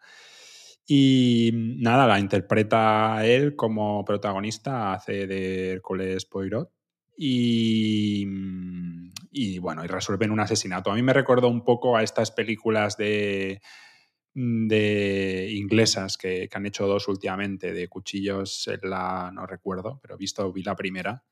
Y 0.87 1.51
nada, 1.53 2.07
la 2.07 2.19
interpreta 2.19 3.25
él 3.25 3.55
como 3.55 4.05
protagonista, 4.05 4.93
hace 4.93 5.27
de 5.27 5.71
Hércules 5.71 6.25
Poirot. 6.25 6.75
Y, 7.17 8.25
y 9.31 9.60
bueno, 9.60 9.84
y 9.84 9.88
resuelven 9.88 10.31
un 10.31 10.39
asesinato. 10.39 10.91
A 10.91 10.95
mí 10.95 11.01
me 11.01 11.13
recordó 11.13 11.48
un 11.48 11.63
poco 11.63 11.95
a 11.98 12.03
estas 12.03 12.31
películas 12.31 12.98
de, 12.98 13.62
de 14.34 15.50
inglesas 15.53 16.17
que, 16.17 16.48
que 16.50 16.57
han 16.57 16.65
hecho 16.65 16.88
dos 16.88 17.07
últimamente, 17.07 17.74
de 17.74 17.88
cuchillos 17.88 18.67
en 18.67 18.89
la, 18.89 19.31
no 19.34 19.45
recuerdo, 19.45 20.00
pero 20.01 20.17
visto, 20.17 20.51
vi 20.51 20.63
la 20.63 20.75
primera. 20.75 21.24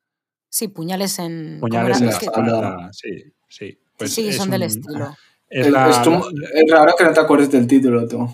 Sí, 0.49 0.67
puñales 0.67 1.17
en. 1.19 1.57
¿cómo 1.59 1.69
Puñales 1.69 1.99
en 2.01 2.07
la 2.07 2.13
espalda, 2.13 2.89
sí, 2.93 3.23
sí. 3.49 3.79
Pues 3.97 4.13
sí, 4.13 4.29
es 4.29 4.37
son 4.37 4.49
del 4.49 4.63
estilo. 4.63 5.15
Es, 5.47 5.67
Es, 5.67 5.71
la- 5.71 6.03
es 6.53 6.71
raro 6.71 6.95
que 6.97 7.03
no 7.03 7.13
te 7.13 7.19
acuerdes 7.19 7.51
del 7.51 7.67
título, 7.67 8.07
tú. 8.07 8.27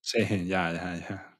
Sí, 0.00 0.20
ya, 0.46 0.72
ya, 0.72 0.96
ya. 1.08 1.38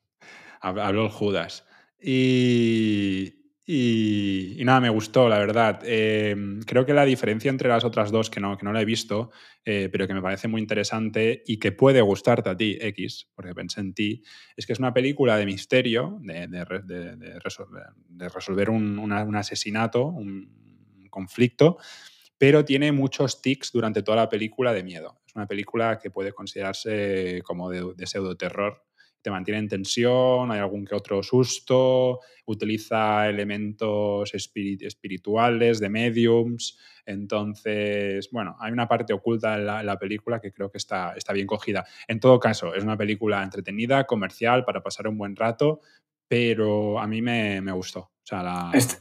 Hab- 0.62 0.80
Habló 0.82 1.04
el 1.06 1.10
Judas. 1.10 1.64
Y, 2.00 3.35
y- 3.68 4.54
y 4.60 4.64
nada, 4.64 4.80
me 4.80 4.90
gustó, 4.90 5.28
la 5.28 5.38
verdad. 5.38 5.80
Eh, 5.84 6.36
creo 6.66 6.86
que 6.86 6.94
la 6.94 7.04
diferencia 7.04 7.50
entre 7.50 7.68
las 7.68 7.84
otras 7.84 8.12
dos, 8.12 8.30
que 8.30 8.38
no, 8.40 8.56
que 8.56 8.64
no 8.64 8.72
la 8.72 8.80
he 8.80 8.84
visto, 8.84 9.30
eh, 9.64 9.88
pero 9.90 10.06
que 10.06 10.14
me 10.14 10.22
parece 10.22 10.46
muy 10.48 10.60
interesante 10.60 11.42
y 11.46 11.58
que 11.58 11.72
puede 11.72 12.00
gustarte 12.00 12.48
a 12.50 12.56
ti, 12.56 12.78
X, 12.80 13.28
porque 13.34 13.54
pensé 13.54 13.80
en 13.80 13.92
ti, 13.94 14.22
es 14.56 14.66
que 14.66 14.72
es 14.72 14.78
una 14.78 14.94
película 14.94 15.36
de 15.36 15.46
misterio, 15.46 16.18
de, 16.22 16.46
de 16.46 16.64
re- 16.64 16.82
de- 16.84 17.16
de 17.16 17.40
resolver, 18.28 18.70
un, 18.70 18.98
un 19.00 19.36
asesinato, 19.36 20.06
un 20.06 20.48
conflicto, 21.10 21.78
pero 22.38 22.64
tiene 22.64 22.92
muchos 22.92 23.42
tics 23.42 23.72
durante 23.72 24.02
toda 24.02 24.18
la 24.18 24.28
película 24.28 24.72
de 24.74 24.84
miedo. 24.84 25.20
Es 25.26 25.34
una 25.34 25.46
película 25.48 25.98
que 25.98 26.10
puede 26.10 26.32
considerarse 26.32 27.42
como 27.44 27.70
de, 27.70 27.94
de 27.96 28.06
pseudoterror. 28.06 28.85
Te 29.26 29.30
mantiene 29.32 29.58
en 29.58 29.66
tensión, 29.68 30.52
hay 30.52 30.60
algún 30.60 30.84
que 30.84 30.94
otro 30.94 31.20
susto, 31.20 32.20
utiliza 32.44 33.28
elementos 33.28 34.32
espiri- 34.32 34.80
espirituales, 34.86 35.80
de 35.80 35.88
mediums. 35.88 36.78
Entonces, 37.04 38.30
bueno, 38.30 38.56
hay 38.60 38.70
una 38.70 38.86
parte 38.86 39.12
oculta 39.12 39.56
en 39.56 39.66
la, 39.66 39.80
en 39.80 39.86
la 39.86 39.98
película 39.98 40.40
que 40.40 40.52
creo 40.52 40.70
que 40.70 40.78
está, 40.78 41.14
está 41.16 41.32
bien 41.32 41.48
cogida. 41.48 41.84
En 42.06 42.20
todo 42.20 42.38
caso, 42.38 42.72
es 42.72 42.84
una 42.84 42.96
película 42.96 43.42
entretenida, 43.42 44.04
comercial, 44.04 44.64
para 44.64 44.80
pasar 44.80 45.08
un 45.08 45.18
buen 45.18 45.34
rato, 45.34 45.80
pero 46.28 47.00
a 47.00 47.08
mí 47.08 47.20
me, 47.20 47.60
me 47.60 47.72
gustó. 47.72 47.98
O 47.98 48.12
sea, 48.22 48.44
la... 48.44 48.70
Este, 48.74 48.94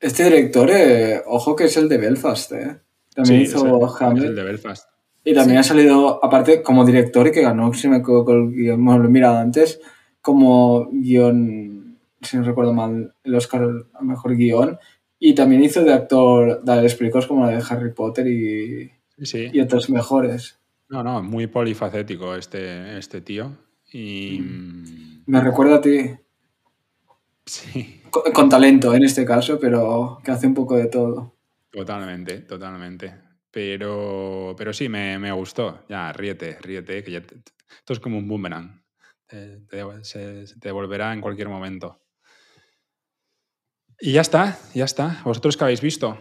este 0.00 0.24
director, 0.24 0.68
eh, 0.72 1.22
ojo 1.24 1.54
que 1.54 1.66
es 1.66 1.76
el 1.76 1.88
de 1.88 1.98
Belfast, 1.98 2.50
¿eh? 2.50 2.80
También 3.14 3.42
Sí, 3.46 3.46
hizo 3.52 3.58
es 3.58 3.72
el- 3.72 3.80
es 3.88 4.02
Hamlet. 4.02 4.24
el 4.24 4.34
de 4.34 4.42
Belfast. 4.42 4.90
Y 5.26 5.34
también 5.34 5.62
Sí. 5.62 5.68
ha 5.68 5.74
salido, 5.74 6.24
aparte, 6.24 6.62
como 6.62 6.84
director 6.84 7.26
y 7.26 7.32
que 7.32 7.42
ganó, 7.42 7.74
si 7.74 7.88
me 7.88 7.96
equivoco, 7.98 8.32
el 8.32 8.52
guion, 8.52 8.84
bueno, 8.84 9.02
lo 9.02 9.08
he 9.08 9.12
mirado 9.12 9.38
antes, 9.38 9.80
como 10.22 10.88
guion, 10.92 11.98
si 12.22 12.36
no 12.36 12.44
recuerdo 12.44 12.72
mal, 12.72 13.12
el 13.24 13.34
Oscar 13.34 13.68
a 13.92 14.02
mejor 14.02 14.36
guion. 14.36 14.78
Y 15.18 15.34
también 15.34 15.64
hizo 15.64 15.82
de 15.82 15.92
actor 15.92 16.62
de 16.62 16.90
películas 16.94 17.26
como 17.26 17.44
la 17.44 17.50
de 17.56 17.62
Harry 17.68 17.92
Potter 17.92 18.26
y, 18.28 18.92
Sí, 19.22 19.48
y 19.52 19.60
otras 19.60 19.90
mejores. 19.90 20.58
No, 20.88 21.02
no, 21.02 21.22
muy 21.22 21.46
polifacético 21.48 22.34
este, 22.36 22.96
este 22.98 23.20
tío. 23.20 23.50
Y. 23.92 24.38
mm, 24.40 25.22
Me 25.26 25.40
recuerda 25.40 25.76
a 25.76 25.80
ti, 25.80 25.98
Sí, 27.46 28.00
con, 28.10 28.32
con 28.32 28.48
talento 28.48 28.92
en 28.94 29.04
este 29.04 29.24
caso, 29.24 29.58
pero 29.58 30.18
que 30.24 30.30
hace 30.32 30.46
un 30.46 30.54
poco 30.54 30.76
de 30.76 30.86
todo. 30.86 31.34
totalmente, 31.70 32.40
totalmente. 32.40 33.12
Pero, 33.56 34.54
pero 34.58 34.74
sí, 34.74 34.86
me, 34.90 35.18
me 35.18 35.32
gustó. 35.32 35.82
Ya, 35.88 36.12
ríete, 36.12 36.58
ríete, 36.60 37.02
que 37.02 37.10
ya 37.10 37.22
te- 37.22 37.36
te- 37.36 37.52
esto 37.78 37.94
es 37.94 38.00
como 38.00 38.18
un 38.18 38.28
boomerang. 38.28 38.84
Te- 39.26 39.60
te- 39.60 40.04
se, 40.04 40.46
se 40.46 40.60
te 40.60 40.68
devolverá 40.68 41.14
en 41.14 41.22
cualquier 41.22 41.48
momento. 41.48 41.98
Y 43.98 44.12
ya 44.12 44.20
está, 44.20 44.58
ya 44.74 44.84
está. 44.84 45.22
¿Vosotros 45.24 45.56
qué 45.56 45.64
habéis 45.64 45.80
visto? 45.80 46.18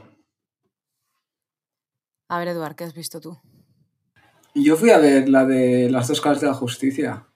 A 2.30 2.40
ver, 2.40 2.48
Eduard, 2.48 2.78
¿qué 2.78 2.86
has 2.86 2.94
visto 2.94 3.20
tú? 3.20 3.38
Yo 4.54 4.78
fui 4.78 4.92
a 4.92 4.98
ver 4.98 5.28
la 5.28 5.44
de 5.46 5.90
las 5.90 6.08
dos 6.08 6.22
caras 6.22 6.40
de 6.40 6.48
la 6.48 6.54
justicia. 6.54 7.28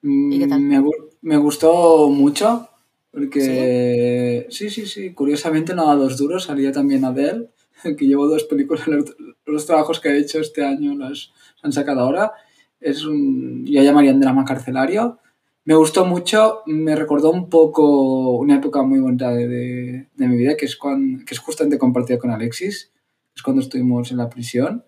¿Y 0.00 0.38
qué 0.38 0.46
tal? 0.46 0.62
Me, 0.62 0.82
me 1.20 1.36
gustó 1.36 2.08
mucho. 2.08 2.70
Porque 3.10 4.46
sí, 4.50 4.70
sí, 4.70 4.86
sí. 4.86 5.12
Curiosamente 5.12 5.74
no 5.74 5.90
a 5.90 5.94
dos 5.94 6.16
duros, 6.16 6.44
salía 6.44 6.72
también 6.72 7.04
Adele, 7.04 7.50
que 7.98 8.06
llevo 8.06 8.26
dos 8.28 8.44
películas, 8.44 8.86
los, 8.86 9.16
los 9.46 9.66
trabajos 9.66 10.00
que 10.00 10.08
he 10.10 10.18
hecho 10.18 10.40
este 10.40 10.64
año 10.64 10.94
los 10.94 11.32
han 11.62 11.72
sacado 11.72 12.00
ahora. 12.00 12.32
Es 12.80 13.04
un, 13.04 13.64
yo 13.66 13.82
llamaría 13.82 14.12
un 14.12 14.20
drama 14.20 14.44
carcelario. 14.44 15.18
Me 15.64 15.74
gustó 15.74 16.04
mucho, 16.04 16.60
me 16.66 16.94
recordó 16.94 17.30
un 17.30 17.48
poco 17.48 18.36
una 18.36 18.56
época 18.56 18.82
muy 18.82 19.00
bonita 19.00 19.30
de, 19.30 19.48
de- 19.48 20.08
de 20.14 20.28
mi 20.28 20.36
vida, 20.36 20.56
que 20.56 20.66
es, 20.66 20.76
cuando, 20.76 21.24
que 21.24 21.32
es 21.32 21.40
justamente 21.40 21.78
compartida 21.78 22.18
con 22.18 22.30
Alexis, 22.30 22.92
es 23.34 23.42
cuando 23.42 23.62
estuvimos 23.62 24.10
en 24.10 24.18
la 24.18 24.28
prisión, 24.28 24.84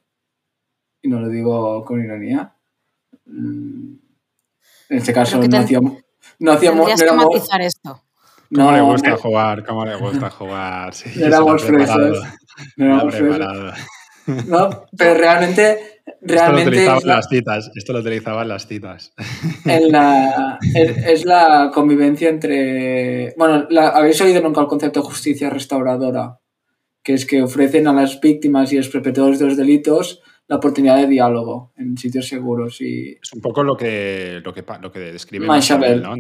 y 1.00 1.09
no 1.09 1.21
lo 1.21 1.31
digo 1.31 1.83
con 1.87 2.05
ironía. 2.05 2.55
Mm, 3.25 3.95
En 4.90 4.99
este 4.99 5.12
caso 5.14 5.37
no 5.38 5.43
ten- 5.49 5.55
hacíamos... 5.55 6.02
No 6.38 6.52
hacíamos... 6.52 6.87
No 6.88 7.02
éramos, 7.05 7.25
matizar 7.33 7.62
esto. 7.62 8.02
¿Cómo 8.55 8.71
no, 8.71 8.76
le 8.76 8.83
gusta 8.83 9.11
no- 9.11 9.16
jugar? 9.16 9.64
¿Cómo 9.64 9.85
le 9.87 9.97
gusta 9.97 10.28
jugar? 10.31 10.95
Sí, 10.95 11.23
éramos 11.23 11.62
preparado, 11.64 12.23
fresas. 12.56 12.72
lo 12.76 12.96
No 13.04 13.08
preparado. 13.10 13.72
Pero 14.96 15.14
realmente... 15.14 15.78
Esto 16.06 16.18
lo 16.20 16.34
Realmente 16.40 16.68
utilizaban 16.70 17.02
la- 17.04 17.16
las 17.16 17.28
citas. 17.28 17.70
Esto 17.75 17.92
lo 17.92 17.98
utilizaban 17.98 18.48
las 18.48 18.66
citas. 18.66 19.12
en 19.64 19.90
la, 19.90 20.58
es, 20.75 20.96
es 20.98 21.25
la 21.25 21.70
convivencia 21.75 22.28
entre... 22.28 23.34
Bueno, 23.36 23.66
la- 23.70 23.88
habéis 23.88 24.20
oído 24.20 24.40
nunca 24.40 24.60
el 24.60 24.66
concepto 24.68 25.00
de 25.00 25.06
justicia 25.06 25.50
restauradora, 25.50 26.38
que 27.02 27.14
es 27.14 27.26
que 27.26 27.42
ofrecen 27.42 27.88
a 27.88 27.92
las 27.92 28.20
víctimas 28.20 28.72
y 28.72 28.76
a 28.76 28.80
los 28.80 28.88
perpetradores 28.88 29.38
de 29.40 29.46
los 29.46 29.56
delitos 29.56 30.22
la 30.48 30.56
oportunidad 30.56 30.96
de 30.96 31.08
diálogo 31.08 31.72
en 31.76 31.96
sitios 31.96 32.28
seguros. 32.28 32.80
Y... 32.80 33.18
Es 33.20 33.32
un 33.32 33.40
poco 33.40 33.64
lo 33.64 33.76
que, 33.76 34.40
lo 34.44 34.54
que, 34.54 34.64
lo 34.80 34.92
que 34.92 35.00
describe. 35.00 35.46
Machiavelli, 35.46 36.02
¿no? 36.02 36.14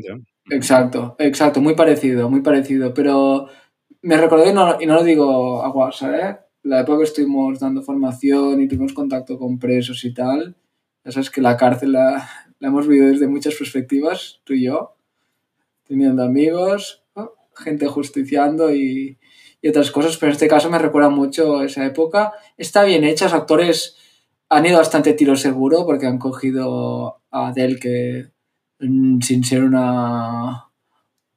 Exacto, 0.50 1.14
exacto, 1.20 1.60
muy 1.60 1.74
parecido, 1.74 2.28
muy 2.28 2.40
parecido. 2.42 2.92
Pero 2.92 3.48
me 4.06 4.16
recordé, 4.16 4.50
y 4.50 4.52
no, 4.52 4.80
y 4.80 4.86
no 4.86 4.94
lo 4.94 5.02
digo 5.02 5.62
a 5.64 5.70
WhatsApp, 5.70 6.14
¿eh? 6.14 6.38
la 6.62 6.82
época 6.82 6.98
que 6.98 7.04
estuvimos 7.04 7.58
dando 7.58 7.82
formación 7.82 8.62
y 8.62 8.68
tuvimos 8.68 8.92
contacto 8.92 9.36
con 9.36 9.58
presos 9.58 10.04
y 10.04 10.14
tal. 10.14 10.54
Ya 11.04 11.10
sabes 11.10 11.28
que 11.28 11.40
la 11.40 11.56
cárcel 11.56 11.90
la, 11.90 12.28
la 12.60 12.68
hemos 12.68 12.86
vivido 12.86 13.08
desde 13.08 13.26
muchas 13.26 13.56
perspectivas, 13.56 14.40
tú 14.44 14.52
y 14.52 14.66
yo, 14.66 14.94
teniendo 15.88 16.22
amigos, 16.22 17.02
¿no? 17.16 17.32
gente 17.56 17.88
justiciando 17.88 18.72
y, 18.72 19.18
y 19.60 19.68
otras 19.68 19.90
cosas, 19.90 20.16
pero 20.18 20.30
en 20.30 20.34
este 20.34 20.46
caso 20.46 20.70
me 20.70 20.78
recuerda 20.78 21.08
mucho 21.08 21.64
esa 21.64 21.84
época. 21.84 22.32
Está 22.56 22.84
bien 22.84 23.02
hecha, 23.02 23.24
los 23.24 23.34
actores 23.34 23.96
han 24.48 24.66
ido 24.66 24.78
bastante 24.78 25.14
tiro 25.14 25.34
seguro 25.34 25.84
porque 25.84 26.06
han 26.06 26.18
cogido 26.18 27.22
a 27.32 27.48
Adele 27.48 27.80
que 27.80 28.30
mm, 28.78 29.20
sin 29.20 29.42
ser 29.42 29.64
una, 29.64 30.65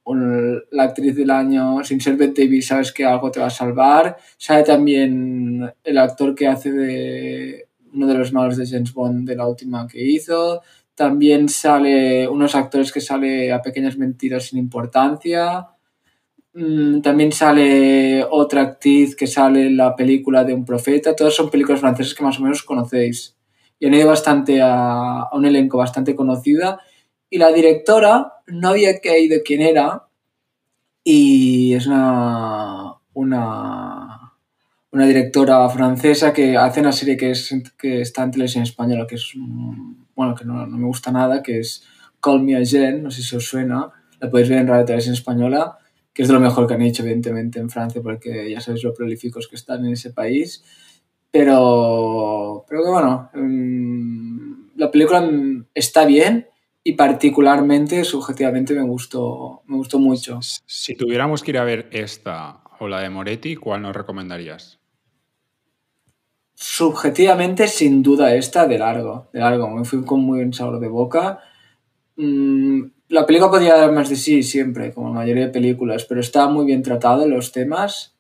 un- 0.06 0.62
la 0.72 0.84
actriz 0.84 1.16
del 1.16 1.30
año, 1.32 1.84
sin 1.84 2.02
ser 2.02 2.16
Bette 2.18 2.44
Davis, 2.44 2.68
sabes 2.68 2.92
que 2.92 3.06
algo 3.06 3.32
te 3.32 3.40
va 3.40 3.48
a 3.48 3.50
salvar. 3.50 4.18
Sale 4.38 4.64
también 4.64 5.72
el 5.84 5.98
actor 5.98 6.34
que 6.36 6.48
hace 6.48 6.72
de 6.72 7.68
uno 7.94 8.08
de 8.08 8.14
los 8.16 8.34
malos 8.34 8.58
de 8.58 8.68
James 8.68 8.94
Bond 8.94 9.28
de 9.28 9.36
la 9.36 9.48
última 9.48 9.88
que 9.88 10.04
hizo. 10.04 10.62
También 10.96 11.50
sale 11.50 12.28
unos 12.28 12.56
actores 12.56 12.92
que 12.92 13.02
sale 13.02 13.52
a 13.52 13.62
pequeñas 13.62 13.98
mentiras 13.98 14.46
sin 14.46 14.60
importancia. 14.60 15.68
Mm, 16.54 17.02
también 17.02 17.32
sale 17.32 18.26
otra 18.30 18.62
actriz 18.64 19.16
que 19.16 19.28
sale 19.28 19.68
en 19.68 19.78
la 19.78 19.96
película 19.96 20.44
de 20.44 20.54
un 20.54 20.66
profeta. 20.66 21.16
Todas 21.16 21.36
son 21.36 21.50
películas 21.50 21.82
francesas 21.82 22.14
que 22.16 22.24
más 22.24 22.40
o 22.40 22.44
menos 22.44 22.64
conocéis. 22.64 23.36
Y 23.80 23.86
han 23.88 23.94
ido 23.94 24.08
bastante 24.10 24.60
a 24.62 25.28
un 25.34 25.46
elenco 25.46 25.78
bastante 25.78 26.16
conocida. 26.16 26.80
Y 27.30 27.38
la 27.38 27.52
directora 27.52 28.34
no 28.48 28.70
había 28.70 29.00
caído 29.00 29.42
quién 29.46 29.62
era. 29.62 30.08
Y 31.04 31.74
es 31.74 31.88
una, 31.88 32.96
una, 33.14 34.34
una 34.92 35.06
directora 35.06 35.68
francesa 35.70 36.34
que 36.34 36.58
hace 36.58 36.82
una 36.82 36.92
serie 36.92 37.18
que, 37.18 37.32
es, 37.32 37.54
que 37.78 38.02
está 38.02 38.24
en 38.24 38.32
televisión 38.32 38.64
española, 38.64 39.08
que 39.08 39.16
es, 39.16 39.34
bueno, 40.16 40.36
que 40.36 40.46
no, 40.46 40.66
no 40.66 40.78
me 40.78 40.86
gusta 40.86 41.12
nada, 41.12 41.42
que 41.42 41.60
es 41.60 41.84
Call 42.22 42.44
Me 42.44 42.56
Again, 42.56 43.04
no 43.04 43.12
sé 43.12 43.22
si 43.22 43.36
os 43.36 43.48
suena. 43.48 43.90
La 44.20 44.30
podéis 44.30 44.50
ver 44.50 44.60
en 44.60 44.68
Radio 44.68 44.86
Televisión 44.86 45.14
Española 45.14 45.78
que 46.20 46.24
es 46.24 46.28
de 46.28 46.34
lo 46.34 46.42
mejor 46.42 46.68
que 46.68 46.74
han 46.74 46.82
hecho, 46.82 47.04
evidentemente, 47.04 47.60
en 47.60 47.70
Francia, 47.70 48.02
porque 48.02 48.52
ya 48.52 48.60
sabéis 48.60 48.84
lo 48.84 48.94
prolíficos 48.94 49.48
que 49.48 49.56
están 49.56 49.86
en 49.86 49.94
ese 49.94 50.12
país. 50.12 50.66
Pero, 51.32 52.66
pero 52.68 52.84
que 52.84 52.90
bueno, 52.90 53.30
mm, 53.34 54.72
la 54.76 54.92
película 54.92 55.30
está 55.74 56.04
bien 56.04 56.48
y 56.84 56.94
particularmente, 56.94 58.04
subjetivamente, 58.04 58.74
me 58.74 58.84
gustó, 58.84 59.64
me 59.66 59.78
gustó 59.78 60.00
mucho. 60.00 60.40
Si 60.42 60.96
tuviéramos 60.96 61.44
que 61.44 61.52
ir 61.52 61.58
a 61.58 61.64
ver 61.64 61.90
esta 61.92 62.62
o 62.80 62.88
la 62.88 63.02
de 63.02 63.10
Moretti, 63.10 63.56
¿cuál 63.56 63.82
nos 63.82 63.96
recomendarías? 63.96 64.80
Subjetivamente, 66.54 67.68
sin 67.68 68.04
duda, 68.04 68.34
esta 68.36 68.68
de 68.68 68.78
largo, 68.78 69.30
de 69.34 69.40
largo. 69.40 69.70
Me 69.70 69.86
fui 69.86 70.04
con 70.04 70.22
muy 70.22 70.40
buen 70.40 70.54
sabor 70.54 70.80
de 70.80 70.88
boca. 70.88 71.40
Mm, 72.16 72.84
la 73.10 73.26
película 73.26 73.52
podría 73.52 73.76
dar 73.76 73.92
más 73.92 74.10
de 74.10 74.16
sí 74.16 74.44
siempre, 74.44 74.94
como 74.94 75.10
la 75.10 75.16
mayoría 75.16 75.46
de 75.46 75.52
películas, 75.52 76.06
pero 76.06 76.22
está 76.22 76.48
muy 76.48 76.66
bien 76.66 76.84
tratado 76.84 77.28
los 77.28 77.52
temas. 77.52 78.16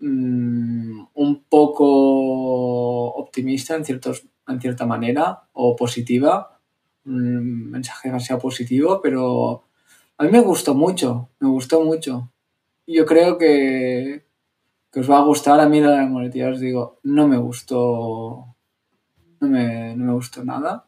mm, 0.00 1.08
un 1.14 1.44
poco 1.44 3.12
optimista 3.14 3.74
en, 3.76 3.84
ciertos, 3.84 4.26
en 4.48 4.60
cierta 4.60 4.86
manera, 4.86 5.42
o 5.52 5.76
positiva. 5.76 6.59
Un 7.04 7.70
mensaje 7.70 8.08
demasiado 8.08 8.40
positivo, 8.40 9.00
pero 9.02 9.64
a 10.20 10.24
mí 10.24 10.30
me 10.30 10.40
gustó 10.40 10.74
mucho, 10.74 11.30
me 11.40 11.48
gustó 11.48 11.82
mucho. 11.82 12.30
Y 12.84 12.96
Yo 12.96 13.06
creo 13.06 13.38
que, 13.38 14.26
que 14.92 15.00
os 15.00 15.10
va 15.10 15.18
a 15.18 15.24
gustar. 15.24 15.60
A 15.60 15.68
mí 15.68 15.80
la 15.80 16.10
ya 16.34 16.50
os 16.50 16.60
digo, 16.60 16.98
no 17.04 17.26
me 17.26 17.38
gustó. 17.38 18.54
No 19.40 19.48
me, 19.48 19.96
no 19.96 20.04
me 20.04 20.12
gustó 20.12 20.44
nada. 20.44 20.86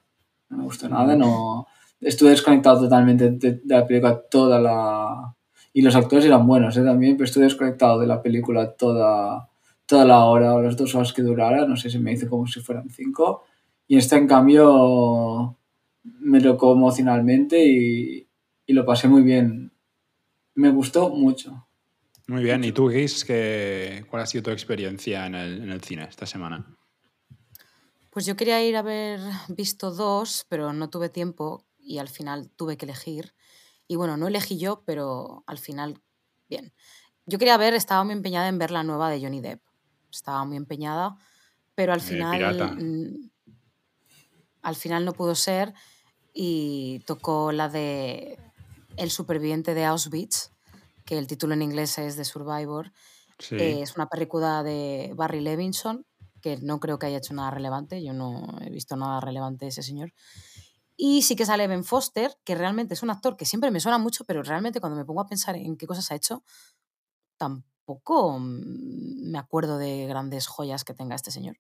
No 0.51 0.59
me 0.59 0.65
gustó 0.65 0.89
nada. 0.89 1.17
No, 1.17 1.67
estuve 2.01 2.31
desconectado 2.31 2.81
totalmente 2.81 3.31
de, 3.31 3.53
de 3.53 3.75
la 3.75 3.87
película 3.87 4.21
toda 4.31 4.61
la... 4.61 5.35
Y 5.73 5.81
los 5.81 5.97
actores 5.97 6.27
eran 6.27 6.47
buenos 6.47 6.77
¿eh? 6.77 6.85
también, 6.85 7.17
pero 7.17 7.25
estuve 7.25 7.45
desconectado 7.45 7.99
de 8.01 8.07
la 8.07 8.21
película 8.21 8.73
toda, 8.73 9.49
toda 9.87 10.05
la 10.05 10.27
hora 10.27 10.55
o 10.55 10.61
las 10.61 10.77
dos 10.77 10.95
horas 10.95 11.15
que 11.15 11.23
durara. 11.23 11.67
No 11.67 11.77
sé 11.77 11.89
si 11.89 11.99
me 11.99 12.13
hice 12.13 12.29
como 12.29 12.47
si 12.47 12.61
fueran 12.61 12.91
cinco. 12.91 13.45
Y 13.89 13.97
esta, 13.97 14.19
en 14.19 14.27
cambio, 14.27 15.57
me 16.05 16.41
tocó 16.41 16.73
emocionalmente 16.73 17.65
y, 17.65 18.29
y 18.67 18.73
lo 18.73 18.85
pasé 18.85 19.09
muy 19.09 19.23
bien. 19.23 19.73
Me 20.55 20.71
gustó 20.71 21.11
mucho. 21.11 21.67
Muy 22.29 22.43
bien. 22.43 22.65
¿Y 22.65 22.73
tú, 22.73 22.89
Gis, 22.89 23.25
qué, 23.25 24.05
cuál 24.09 24.23
ha 24.23 24.27
sido 24.27 24.45
tu 24.45 24.51
experiencia 24.51 25.27
en 25.27 25.35
el, 25.35 25.63
en 25.63 25.71
el 25.71 25.83
cine 25.83 26.05
esta 26.09 26.27
semana? 26.27 26.77
Pues 28.11 28.27
yo 28.27 28.37
quería 28.37 28.63
ir 28.63 28.77
a 28.77 28.81
haber 28.81 29.21
visto 29.49 29.91
dos, 29.91 30.47
pero 30.49 30.73
no 30.73 30.91
tuve 30.91 31.09
tiempo 31.09 31.65
y 31.79 31.99
al 31.99 32.09
final 32.09 32.51
tuve 32.51 32.77
que 32.77 32.85
elegir. 32.85 33.35
Y 33.89 33.97
bueno, 33.97 34.17
no 34.17 34.29
elegí 34.29 34.59
yo, 34.59 34.85
pero 34.85 35.43
al 35.47 35.59
final, 35.59 36.01
bien. 36.49 36.73
Yo 37.27 37.39
quería 37.39 37.57
ver, 37.57 37.75
estaba 37.75 38.05
muy 38.05 38.13
empeñada 38.13 38.49
en 38.49 38.59
ver 38.59 38.71
la 38.71 38.85
nueva 38.85 39.11
de 39.11 39.21
Johnny 39.21 39.41
Depp. 39.41 39.63
Estaba 40.11 40.45
muy 40.45 40.57
empeñada, 40.57 41.17
pero 41.75 41.93
al 41.93 42.01
Eh, 42.01 42.05
final, 42.05 42.39
pirata. 42.39 42.73
mm, 42.75 43.31
al 44.63 44.77
final 44.77 45.05
no 45.05 45.13
pudo 45.13 45.35
ser 45.35 45.75
y 46.33 47.01
tocó 47.01 47.53
la 47.53 47.69
de 47.69 48.39
El 48.97 49.11
superviviente 49.11 49.75
de 49.75 49.85
Auschwitz, 49.85 50.51
que 51.05 51.19
el 51.19 51.27
título 51.27 51.55
en 51.55 51.63
inglés 51.63 51.99
es 51.99 52.17
The 52.17 52.25
Survivor. 52.25 52.93
Sí. 53.39 53.57
Eh, 53.57 53.83
es 53.83 53.97
una 53.97 54.07
película 54.07 54.63
de 54.63 55.13
Barry 55.17 55.41
Levinson, 55.41 56.07
que 56.41 56.57
no 56.59 56.81
creo 56.81 56.99
que 56.99 57.07
haya 57.07 57.19
hecho 57.19 57.35
nada 57.35 57.51
relevante. 57.51 58.03
Yo 58.03 58.13
no 58.13 58.59
he 58.61 58.71
visto 58.71 58.97
nada 58.97 59.21
relevante 59.21 59.65
de 59.65 59.71
ese 59.71 59.83
señor. 59.83 60.13
Y 60.97 61.23
sí 61.23 61.37
que 61.37 61.47
sale 61.47 61.67
Ben 61.67 61.85
Foster, 61.85 62.37
que 62.45 62.55
realmente 62.55 62.95
es 62.95 63.03
un 63.03 63.11
actor 63.11 63.37
que 63.37 63.47
siempre 63.47 63.71
me 63.71 63.81
suena 63.81 63.99
mucho, 63.99 64.25
pero 64.25 64.43
realmente 64.43 64.81
cuando 64.81 64.97
me 64.97 65.05
pongo 65.05 65.23
a 65.23 65.27
pensar 65.27 65.57
en 65.57 65.77
qué 65.77 65.87
cosas 65.87 66.11
ha 66.13 66.15
hecho, 66.15 66.45
tampoco 67.37 68.39
me 68.39 69.39
acuerdo 69.39 69.79
de 69.79 70.07
grandes 70.07 70.47
joyas 70.47 70.85
que 70.85 70.95
tenga 70.95 71.15
este 71.15 71.31
señor. 71.31 71.57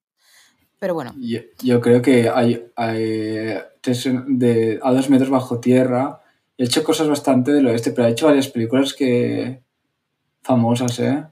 Pero 0.82 0.94
bueno, 0.94 1.14
Yo, 1.16 1.38
yo 1.62 1.80
creo 1.80 2.02
que 2.02 2.28
hay, 2.28 2.60
de, 4.26 4.80
a 4.82 4.92
dos 4.92 5.10
metros 5.10 5.30
bajo 5.30 5.60
tierra. 5.60 6.20
He 6.58 6.64
hecho 6.64 6.82
cosas 6.82 7.06
bastante 7.06 7.52
del 7.52 7.68
oeste, 7.68 7.92
pero 7.92 8.08
ha 8.08 8.10
hecho 8.10 8.26
varias 8.26 8.48
películas 8.48 8.92
que 8.92 9.62
famosas, 10.42 10.98
¿eh? 10.98 11.24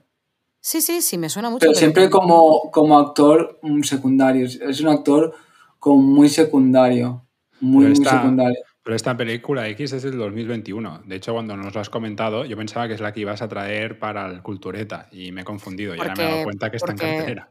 sí, 0.61 0.79
sí, 0.79 1.01
sí, 1.01 1.17
me 1.17 1.27
suena 1.27 1.49
mucho. 1.49 1.59
Pero 1.59 1.71
pero 1.73 1.79
siempre 1.79 2.09
como, 2.09 2.71
como 2.71 2.97
actor 2.97 3.59
mm, 3.61 3.81
secundario. 3.81 4.45
Es- 4.45 4.79
un 4.79 4.87
actor 4.87 5.35
como 5.79 6.01
muy 6.01 6.29
secundario. 6.29 7.27
Muy, 7.59 7.87
Pero 7.87 7.95
muy 7.97 8.05
secundario. 8.05 8.59
Pero 8.83 8.95
esta 8.95 9.17
película 9.17 9.67
X 9.67 9.91
es 9.91 10.03
del 10.03 10.17
2021. 10.17 11.01
De 11.05 11.17
hecho, 11.17 11.33
cuando 11.33 11.57
nos 11.57 11.75
lo 11.75 11.81
has 11.81 11.89
comentado, 11.89 12.45
yo 12.45 12.55
pensaba 12.55 12.87
que 12.87 12.93
es 12.93 13.01
la 13.01 13.11
que 13.11 13.19
ibas 13.19 13.41
a 13.41 13.49
traer 13.49 13.99
para 13.99 14.31
el 14.31 14.41
Cultureta 14.41 15.09
y 15.11 15.33
me 15.33 15.41
he 15.41 15.43
confundido. 15.43 15.93
Y 15.93 15.99
ahora 15.99 16.15
me 16.15 16.23
he 16.23 16.27
dado 16.27 16.43
cuenta 16.45 16.71
que 16.71 16.77
está 16.77 16.93
en 16.93 16.97
cartelera. 16.97 17.49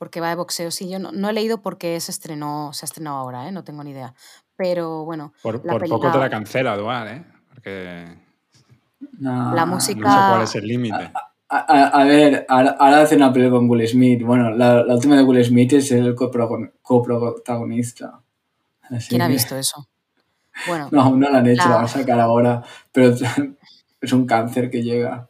Porque 0.00 0.20
va 0.22 0.30
de 0.30 0.36
boxeo. 0.36 0.70
Sí, 0.70 0.88
yo 0.88 0.98
no, 0.98 1.12
no 1.12 1.28
he 1.28 1.32
leído 1.34 1.60
porque 1.60 2.00
se 2.00 2.10
estrenó, 2.10 2.72
se 2.72 2.84
ha 2.84 2.86
estrenado 2.86 3.18
ahora, 3.18 3.46
¿eh? 3.46 3.52
no 3.52 3.64
tengo 3.64 3.84
ni 3.84 3.90
idea. 3.90 4.14
Pero 4.56 5.04
bueno, 5.04 5.34
Por, 5.42 5.62
la 5.64 5.72
por 5.72 5.80
peli- 5.82 5.90
poco 5.90 6.10
te 6.10 6.16
la- 6.16 6.24
la 6.24 6.30
cancela, 6.30 6.74
Dual, 6.76 7.08
¿eh? 7.08 7.24
Porque 7.50 8.16
No, 9.18 9.54
La 9.54 9.66
no 9.66 9.72
música- 9.74 10.10
sé 10.10 10.16
cuál 10.30 10.42
es 10.42 10.54
el 10.54 10.66
límite. 10.66 11.10
A, 11.50 11.58
a- 11.58 12.00
a 12.00 12.04
ver, 12.04 12.46
ahora, 12.48 13.02
hace 13.02 13.16
una 13.16 13.30
película 13.32 13.58
con 13.58 13.68
Will 13.68 13.86
Smith. 13.86 14.22
Bueno, 14.24 14.50
la, 14.50 14.82
la 14.84 14.94
última 14.94 15.16
de 15.16 15.22
Will 15.22 15.44
Smith 15.44 15.72
es 15.74 15.92
el 15.92 16.14
coprotagonista. 16.14 18.20
Así 18.90 19.08
¿quién 19.10 19.22
ha 19.22 19.26
que- 19.26 19.32
visto 19.34 19.56
eso? 19.56 19.86
Bueno, 20.66 20.88
No, 20.92 21.14
no 21.16 21.30
la 21.30 21.38
han 21.38 21.46
hecho, 21.46 21.62
La- 21.64 21.68
la 21.70 21.76
van 21.76 21.84
a 21.84 21.88
sacar 21.88 22.20
ahora. 22.20 22.62
Pero 22.92 23.14
es 24.00 24.12
un 24.12 24.26
cáncer 24.26 24.70
que 24.70 24.82
llega. 24.82 25.28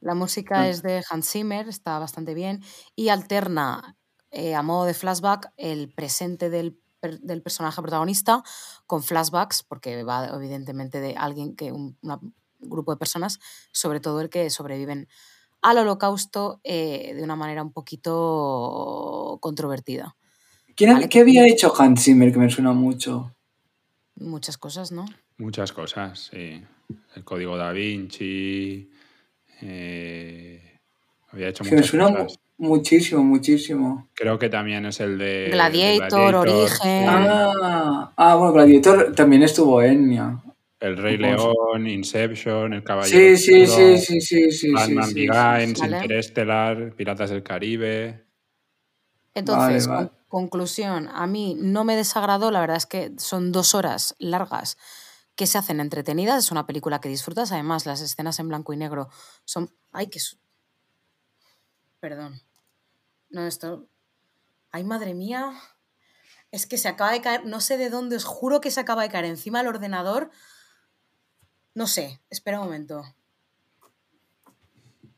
La 0.00 0.14
música 0.14 0.60
Ah. 0.62 0.68
es 0.68 0.82
de 0.82 1.02
Hans 1.08 1.30
Zimmer, 1.30 1.68
está 1.68 1.98
bastante 1.98 2.34
bien, 2.34 2.62
y 2.96 3.08
alterna 3.10 3.96
eh, 4.32 4.54
a 4.54 4.62
modo 4.62 4.84
de 4.84 4.94
flashback 4.94 5.52
el 5.56 5.92
presente 5.92 6.50
del, 6.50 6.78
per- 7.00 7.18
del 7.20 7.42
personaje 7.42 7.82
protagonista 7.82 8.42
con 8.86 9.02
flashbacks, 9.02 9.62
porque 9.64 10.04
va 10.04 10.26
evidentemente 10.28 11.00
de 11.00 11.16
alguien 11.16 11.56
que, 11.56 11.72
un 11.72 11.96
una- 12.02 12.20
grupo 12.60 12.92
de 12.92 12.98
personas, 12.98 13.40
sobre 13.72 14.00
todo 14.00 14.20
el 14.20 14.28
que 14.30 14.48
sobreviven 14.50 15.08
al 15.62 15.78
holocausto 15.78 16.60
eh, 16.62 17.12
de 17.14 17.22
una 17.22 17.34
manera 17.36 17.62
un 17.62 17.72
poquito 17.72 19.38
controvertida. 19.40 20.16
¿Quién, 20.76 20.92
Vale, 20.94 21.08
¿Qué 21.08 21.20
había 21.20 21.46
hecho 21.46 21.72
Hans 21.78 22.04
Zimmer 22.04 22.32
que 22.32 22.38
me 22.38 22.50
suena 22.50 22.72
mucho? 22.72 23.34
Muchas 24.16 24.56
cosas, 24.58 24.92
¿no? 24.92 25.06
Muchas 25.38 25.72
cosas, 25.72 26.30
sí. 26.30 26.62
El 27.14 27.24
código 27.24 27.56
da 27.56 27.72
Vinci. 27.72 28.90
Eh, 29.62 30.78
había 31.32 31.48
hecho 31.48 31.64
Que 31.64 31.74
me 31.76 31.82
suena 31.82 32.10
cosas. 32.12 32.38
muchísimo, 32.58 33.22
muchísimo. 33.22 34.08
Creo 34.14 34.38
que 34.38 34.48
también 34.48 34.86
es 34.86 35.00
el 35.00 35.18
de. 35.18 35.24
de 35.44 35.50
Gladiator, 35.50 36.34
Origen. 36.36 36.68
sí. 36.70 37.04
Ah, 37.08 38.12
ah, 38.16 38.34
bueno, 38.36 38.52
Gladiator 38.52 39.14
también 39.14 39.42
estuvo 39.42 39.80
Enya. 39.82 40.42
El 40.80 40.96
Rey. 40.96 41.18
León, 41.18 41.86
Inception, 41.86 42.72
El 42.72 42.82
Caballero 42.82 43.36
Sí, 43.36 43.36
sí, 43.36 43.66
sí, 43.66 43.98
sí, 43.98 44.20
sí, 44.20 44.50
sí. 44.50 44.72
Batman 44.72 45.04
sí, 45.04 45.12
sí, 45.14 45.26
Begins, 45.28 45.78
sí. 45.78 45.84
Interestelar, 45.86 46.92
Piratas 46.96 47.28
del 47.30 47.42
Caribe. 47.42 48.24
Entonces, 49.34 49.86
vale. 49.86 50.08
con- 50.08 50.20
conclusión, 50.28 51.08
a 51.12 51.26
mí 51.26 51.56
no 51.58 51.84
me 51.84 51.96
desagradó, 51.96 52.50
la 52.50 52.60
verdad 52.60 52.76
es 52.78 52.86
que 52.86 53.12
son 53.18 53.52
dos 53.52 53.74
horas 53.74 54.14
largas 54.18 54.78
que 55.40 55.46
se 55.46 55.56
hacen 55.56 55.80
entretenidas, 55.80 56.44
es 56.44 56.50
una 56.50 56.66
película 56.66 57.00
que 57.00 57.08
disfrutas, 57.08 57.50
además 57.50 57.86
las 57.86 58.02
escenas 58.02 58.38
en 58.40 58.48
blanco 58.48 58.74
y 58.74 58.76
negro 58.76 59.08
son... 59.46 59.74
¡Ay, 59.90 60.08
qué... 60.08 60.20
su- 60.20 60.36
Perdón. 61.98 62.42
No, 63.30 63.46
esto... 63.46 63.88
¡Ay, 64.70 64.84
madre 64.84 65.14
mía! 65.14 65.54
Es 66.50 66.66
que 66.66 66.76
se 66.76 66.88
acaba 66.88 67.12
de 67.12 67.22
caer, 67.22 67.46
no 67.46 67.62
sé 67.62 67.78
de 67.78 67.88
dónde, 67.88 68.16
os 68.16 68.24
juro 68.26 68.60
que 68.60 68.70
se 68.70 68.80
acaba 68.80 69.00
de 69.00 69.08
caer 69.08 69.24
encima 69.24 69.60
del 69.60 69.68
ordenador. 69.68 70.30
No 71.74 71.86
sé, 71.86 72.20
espera 72.28 72.58
un 72.60 72.66
momento. 72.66 73.02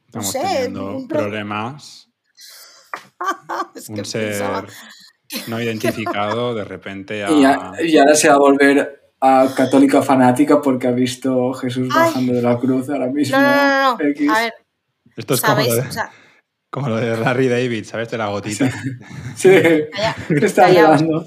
Estamos 0.07 0.31
sé, 0.31 0.39
teniendo 0.41 0.99
un 0.99 1.09
pro- 1.09 1.19
problemas. 1.19 2.09
Es 3.75 3.87
que 3.87 3.93
Un 3.93 3.97
pensaba- 4.03 4.69
ser 4.69 5.49
no 5.49 5.61
identificado 5.61 6.55
de 6.55 6.65
repente 6.65 7.25
a. 7.25 7.31
Y, 7.33 7.43
ya- 7.43 7.73
y 7.83 7.99
ahora 7.99 8.15
se 8.15 8.29
va 8.29 8.35
a 8.35 8.39
volver 8.39 9.02
a 9.25 9.49
católica 9.55 10.03
fanática 10.03 10.61
porque 10.61 10.89
ha 10.89 10.91
visto 10.91 11.53
Jesús 11.55 11.89
Ay. 11.95 12.07
bajando 12.09 12.33
de 12.33 12.43
la 12.43 12.59
cruz 12.59 12.89
ahora 12.91 13.07
mismo. 13.07 13.37
No, 13.39 13.43
no, 13.43 13.55
no, 13.57 13.97
no. 13.99 14.05
X. 14.11 14.29
A 14.31 14.39
ver, 14.41 14.55
Esto 15.17 15.35
es 15.35 15.41
como 15.41 15.57
lo, 15.63 15.75
de, 15.75 15.81
O 15.81 15.93
sea, 15.93 16.11
como 16.71 16.89
lo 16.89 16.97
de 16.97 17.17
Larry 17.17 17.49
David, 17.49 17.85
¿sabes? 17.85 18.11
De 18.11 18.19
la 18.19 18.27
gotita. 18.29 18.69
Sí, 19.37 19.49
calla- 19.93 20.17
que 20.29 20.45
está 20.47 20.69
llevando. 20.71 21.25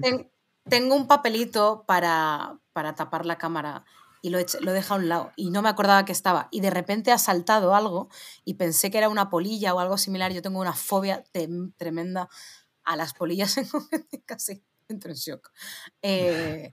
Ten- 0.00 0.28
tengo 0.68 0.96
un 0.96 1.06
papelito 1.06 1.84
para, 1.86 2.58
para 2.72 2.94
tapar 2.94 3.24
la 3.26 3.38
cámara 3.38 3.84
y 4.20 4.30
lo 4.30 4.38
he, 4.38 4.42
hecho- 4.42 4.58
lo 4.60 4.72
he 4.72 4.74
dejado 4.74 4.96
a 4.96 5.02
un 5.02 5.08
lado 5.08 5.32
y 5.36 5.50
no 5.50 5.62
me 5.62 5.68
acordaba 5.68 6.04
que 6.04 6.12
estaba. 6.12 6.48
Y 6.50 6.60
de 6.60 6.70
repente 6.70 7.12
ha 7.12 7.18
saltado 7.18 7.74
algo 7.74 8.08
y 8.44 8.54
pensé 8.54 8.90
que 8.90 8.98
era 8.98 9.08
una 9.08 9.30
polilla 9.30 9.72
o 9.74 9.78
algo 9.80 9.98
similar. 9.98 10.32
Yo 10.32 10.42
tengo 10.42 10.60
una 10.60 10.72
fobia 10.74 11.22
tem- 11.32 11.72
tremenda 11.76 12.28
a 12.84 12.96
las 12.96 13.14
polillas 13.14 13.56
en 13.58 13.66
casi 14.26 14.62
entro 14.88 15.10
en 15.10 15.16
shock. 15.16 15.50
Eh, 16.02 16.70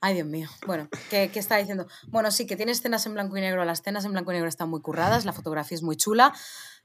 ay, 0.00 0.14
Dios 0.14 0.26
mío. 0.26 0.48
Bueno, 0.66 0.88
¿qué, 1.10 1.30
¿qué 1.32 1.38
estaba 1.38 1.58
diciendo? 1.58 1.86
Bueno, 2.08 2.30
sí, 2.30 2.46
que 2.46 2.56
tiene 2.56 2.72
escenas 2.72 3.06
en 3.06 3.14
blanco 3.14 3.36
y 3.36 3.40
negro. 3.40 3.64
Las 3.64 3.80
escenas 3.80 4.04
en 4.04 4.12
blanco 4.12 4.32
y 4.32 4.34
negro 4.34 4.48
están 4.48 4.68
muy 4.68 4.80
curradas, 4.80 5.24
la 5.24 5.32
fotografía 5.32 5.76
es 5.76 5.82
muy 5.82 5.96
chula. 5.96 6.34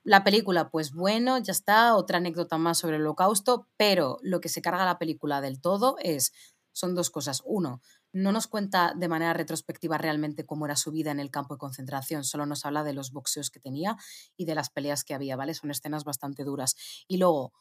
La 0.03 0.23
película, 0.23 0.69
pues 0.69 0.93
bueno, 0.93 1.37
ya 1.37 1.51
está, 1.51 1.95
otra 1.95 2.17
anécdota 2.17 2.57
más 2.57 2.79
sobre 2.79 2.95
el 2.95 3.03
holocausto, 3.03 3.67
pero 3.77 4.17
lo 4.23 4.41
que 4.41 4.49
se 4.49 4.61
carga 4.61 4.83
la 4.83 4.97
película 4.97 5.41
del 5.41 5.61
todo 5.61 5.95
es, 5.99 6.33
son 6.71 6.95
dos 6.95 7.11
cosas. 7.11 7.43
Uno, 7.45 7.81
no 8.11 8.31
nos 8.31 8.47
cuenta 8.47 8.93
de 8.95 9.07
manera 9.07 9.33
retrospectiva 9.33 9.99
realmente 9.99 10.45
cómo 10.45 10.65
era 10.65 10.75
su 10.75 10.91
vida 10.91 11.11
en 11.11 11.19
el 11.19 11.29
campo 11.29 11.53
de 11.53 11.59
concentración, 11.59 12.23
solo 12.23 12.47
nos 12.47 12.65
habla 12.65 12.83
de 12.83 12.93
los 12.93 13.11
boxeos 13.11 13.51
que 13.51 13.59
tenía 13.59 13.95
y 14.35 14.45
de 14.45 14.55
las 14.55 14.71
peleas 14.71 15.03
que 15.03 15.13
había, 15.13 15.35
¿vale? 15.35 15.53
Son 15.53 15.69
escenas 15.69 16.03
bastante 16.03 16.43
duras. 16.43 16.75
Y 17.07 17.17
luego, 17.17 17.53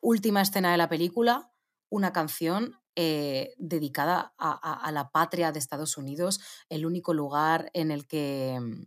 última 0.00 0.40
escena 0.40 0.72
de 0.72 0.78
la 0.78 0.88
película, 0.88 1.50
una 1.90 2.12
canción 2.12 2.78
eh, 2.96 3.54
dedicada 3.58 4.34
a, 4.38 4.90
la 4.92 5.10
patria 5.10 5.52
de 5.52 5.58
Estados 5.58 5.96
Unidos, 5.98 6.40
el 6.68 6.86
único 6.86 7.14
lugar 7.14 7.70
en 7.74 7.90
el 7.90 8.06
que... 8.06 8.58
mm, 8.60 8.82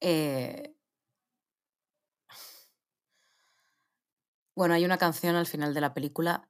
eh, 0.00 0.76
Bueno, 4.56 4.72
hay 4.74 4.84
una 4.86 4.96
canción 4.96 5.36
al 5.36 5.46
final 5.46 5.74
de 5.74 5.82
la 5.82 5.92
película 5.92 6.48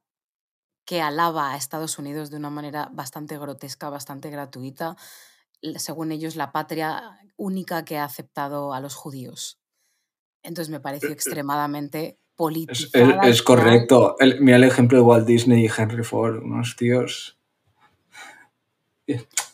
que 0.85 1.01
alaba 1.01 1.51
a 1.51 1.57
Estados 1.57 1.99
Unidos 1.99 2.29
de 2.31 2.37
una 2.37 2.49
manera 2.49 2.89
bastante 2.93 3.37
grotesca, 3.37 3.89
bastante 3.89 4.29
gratuita, 4.29 4.95
según 5.77 6.11
ellos 6.11 6.35
la 6.35 6.51
patria 6.51 7.19
única 7.35 7.83
que 7.85 7.97
ha 7.97 8.03
aceptado 8.03 8.73
a 8.73 8.79
los 8.79 8.95
judíos. 8.95 9.59
Entonces 10.43 10.69
me 10.71 10.79
pareció 10.79 11.09
extremadamente 11.09 11.99
Es, 12.07 12.13
es- 12.13 12.17
politizada. 12.35 13.27
y 13.27 13.29
es 13.29 13.41
correcto. 13.41 14.15
El- 14.19 14.39
mira 14.41 14.57
el 14.57 14.63
ejemplo 14.63 14.97
de 14.97 15.03
Walt 15.03 15.25
Disney 15.27 15.65
y 15.65 15.69
Henry 15.75 16.03
Ford, 16.03 16.41
unos 16.43 16.75
tíos 16.75 17.37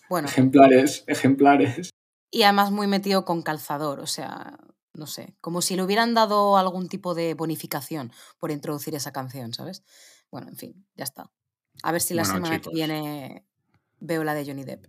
Bueno, 0.10 0.28
ejemplares, 0.28 1.04
ejemplares. 1.08 1.90
y 2.32 2.44
además 2.44 2.72
muy 2.72 2.88
metido 2.88 3.26
con 3.26 3.42
calzador, 3.44 4.00
o 4.00 4.08
sea, 4.08 4.58
no 4.94 5.08
sé, 5.08 5.36
como 5.42 5.62
si 5.62 5.76
le 5.76 5.84
hubieran 5.84 6.14
dado 6.14 6.58
algún 6.58 6.88
tipo 6.90 7.14
de 7.16 7.34
bonificación 7.36 8.12
por 8.40 8.52
introducir 8.52 8.96
esa 8.96 9.12
canción, 9.14 9.54
¿sabes? 9.54 9.84
Bueno, 10.32 10.48
en 10.50 10.56
fin, 10.58 10.86
ya 10.96 11.04
está. 11.04 11.32
A 11.84 11.92
ver 11.92 12.02
si 12.02 12.14
la 12.14 12.24
Bueno, 12.24 12.36
semana 12.36 12.56
chicos. 12.58 12.72
que 12.72 12.76
viene 12.76 13.46
veo 14.00 14.24
la 14.24 14.34
de 14.34 14.46
Johnny 14.46 14.64
Depp. 14.64 14.86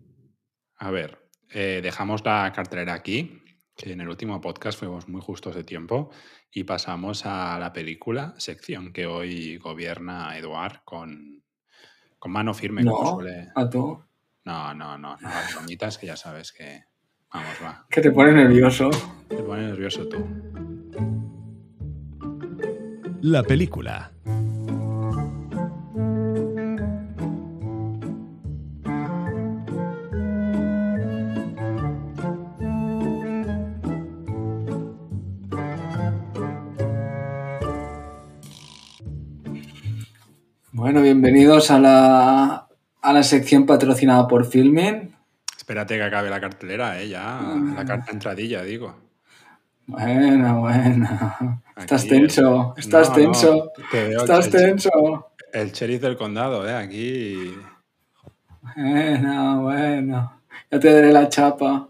A 0.77 0.91
ver, 0.91 1.19
eh, 1.51 1.81
dejamos 1.83 2.25
la 2.25 2.53
cartelera 2.55 2.95
aquí, 2.95 3.43
que 3.77 3.93
en 3.93 4.01
el 4.01 4.09
último 4.09 4.41
podcast 4.41 4.79
fuimos 4.79 5.09
muy 5.09 5.21
justos 5.21 5.55
de 5.55 5.65
tiempo, 5.65 6.11
y 6.51 6.65
pasamos 6.65 7.27
a 7.27 7.59
la 7.59 7.73
película, 7.73 8.35
sección 8.39 8.93
que 8.93 9.07
hoy 9.07 9.57
gobierna 9.59 10.37
Eduard 10.39 10.83
con, 10.85 11.43
con 12.19 12.33
mano 12.33 12.55
firme, 12.55 12.85
como 12.85 13.03
No, 13.03 13.11
suele. 13.15 13.49
a 13.55 13.69
tú. 13.69 14.05
No, 14.45 14.75
no, 14.75 14.99
no, 14.99 15.17
no 15.17 15.29
las 15.29 15.55
bromitas, 15.55 15.97
que 15.99 16.07
ya 16.07 16.17
sabes 16.17 16.53
que. 16.53 16.85
Vamos, 17.33 17.55
va. 17.63 17.87
Que 17.91 18.01
te 18.01 18.11
pone 18.13 18.33
nervioso. 18.33 18.91
Te 19.29 19.37
pones 19.37 19.71
nervioso 19.71 20.09
tú. 20.09 20.25
La 23.23 23.43
película. 23.43 24.13
Bueno, 40.85 41.01
bienvenidos 41.01 41.71
a 41.71 41.79
la, 41.79 42.69
a 43.01 43.13
la 43.15 43.23
sección 43.23 43.65
patrocinada 43.65 44.29
por 44.29 44.45
Filmin. 44.45 45.15
Espérate 45.57 45.97
que 45.97 46.03
acabe 46.03 46.29
la 46.29 46.43
cartelera, 46.43 47.01
¿eh? 47.01 47.09
Ya, 47.09 47.41
la 47.75 47.87
carta 47.87 48.13
entradilla, 48.13 48.63
digo. 48.63 48.95
Bueno, 49.87 50.61
bueno. 50.61 51.63
Estás 51.75 52.07
tenso, 52.07 52.75
el- 52.77 52.83
estás 52.83 53.09
No, 53.09 53.17
no, 53.17 53.23
tenso, 53.23 53.73
te 53.91 54.09
veo 54.09 54.21
estás 54.21 54.45
el, 54.49 54.53
tenso. 54.53 54.91
el 55.55 55.73
sheriff 55.73 56.03
del 56.03 56.19
condado, 56.19 56.69
¿eh? 56.69 56.75
Aquí. 56.75 57.55
Bueno, 58.77 59.63
bueno. 59.63 60.43
Ya 60.71 60.81
te 60.81 60.93
daré 60.93 61.13
la 61.15 61.31
chapa. 61.31 61.89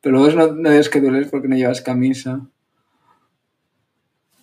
Pero 0.00 0.16
luego 0.16 0.34
no, 0.38 0.54
no 0.54 0.70
digas 0.70 0.88
que 0.88 1.02
dueles 1.02 1.28
porque 1.30 1.48
no 1.48 1.56
llevas 1.56 1.82
camisa. 1.82 2.40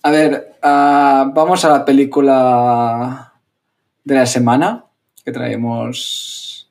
A 0.05 0.11
ver, 0.11 0.55
ah, 0.61 1.31
vamos 1.33 1.65
a 1.65 1.69
la 1.69 1.83
película 1.83 3.33
de 4.03 4.13
la 4.15 4.25
semana 4.27 4.85
que 5.23 5.31
traemos 5.31 6.69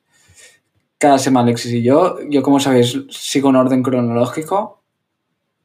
cada 0.97 1.17
semana 1.19 1.47
Alexis 1.47 1.73
y 1.73 1.83
yo. 1.83 2.17
Yo, 2.29 2.41
como 2.41 2.61
sabéis, 2.61 2.97
sigo 3.09 3.49
en 3.49 3.57
orden 3.57 3.83
cronológico 3.83 4.81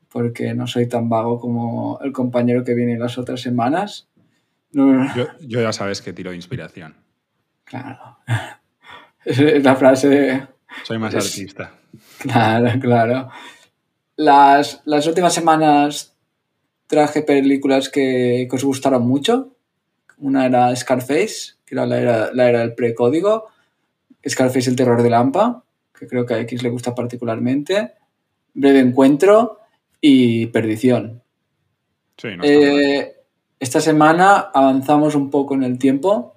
porque 0.08 0.52
no 0.54 0.66
soy 0.66 0.88
tan 0.88 1.08
vago 1.08 1.38
como 1.38 2.00
el 2.02 2.10
compañero 2.12 2.64
que 2.64 2.74
viene 2.74 2.98
las 2.98 3.16
otras 3.18 3.40
semanas. 3.40 4.08
No, 4.72 5.06
Yo, 5.14 5.26
yo 5.40 5.60
ya 5.62 5.72
sabes 5.72 6.02
que 6.02 6.12
tiro 6.12 6.30
de 6.30 6.36
inspiración. 6.36 6.96
Claro. 7.64 8.18
Es 9.24 9.62
la 9.62 9.76
frase. 9.76 10.48
Soy 10.82 10.98
más 10.98 11.14
Es- 11.14 11.26
artista. 11.26 11.70
Claro, 12.18 12.80
claro. 12.80 13.30
Las, 14.16 14.80
las 14.86 15.06
últimas 15.06 15.32
semanas 15.34 16.16
traje 16.90 17.22
películas 17.22 17.88
que, 17.88 18.48
que 18.50 18.56
os 18.56 18.64
gustaron 18.64 19.06
mucho. 19.06 19.54
Una 20.18 20.44
era 20.44 20.74
Scarface, 20.74 21.54
que 21.64 21.76
era 21.76 21.86
la 21.86 22.00
era, 22.00 22.30
la 22.34 22.48
era 22.48 22.58
del 22.60 22.74
precódigo. 22.74 23.46
Scarface, 24.28 24.68
el 24.68 24.76
terror 24.76 25.00
de 25.02 25.08
Lampa, 25.08 25.64
que 25.96 26.08
creo 26.08 26.26
que 26.26 26.34
a 26.34 26.40
X 26.40 26.64
le 26.64 26.68
gusta 26.68 26.94
particularmente. 26.94 27.92
Breve 28.52 28.80
encuentro 28.80 29.60
y 30.00 30.46
Perdición. 30.46 31.22
Sí, 32.18 32.36
no. 32.36 32.42
Eh, 32.42 33.14
esta 33.60 33.80
semana 33.80 34.50
avanzamos 34.52 35.14
un 35.14 35.30
poco 35.30 35.54
en 35.54 35.62
el 35.62 35.78
tiempo. 35.78 36.34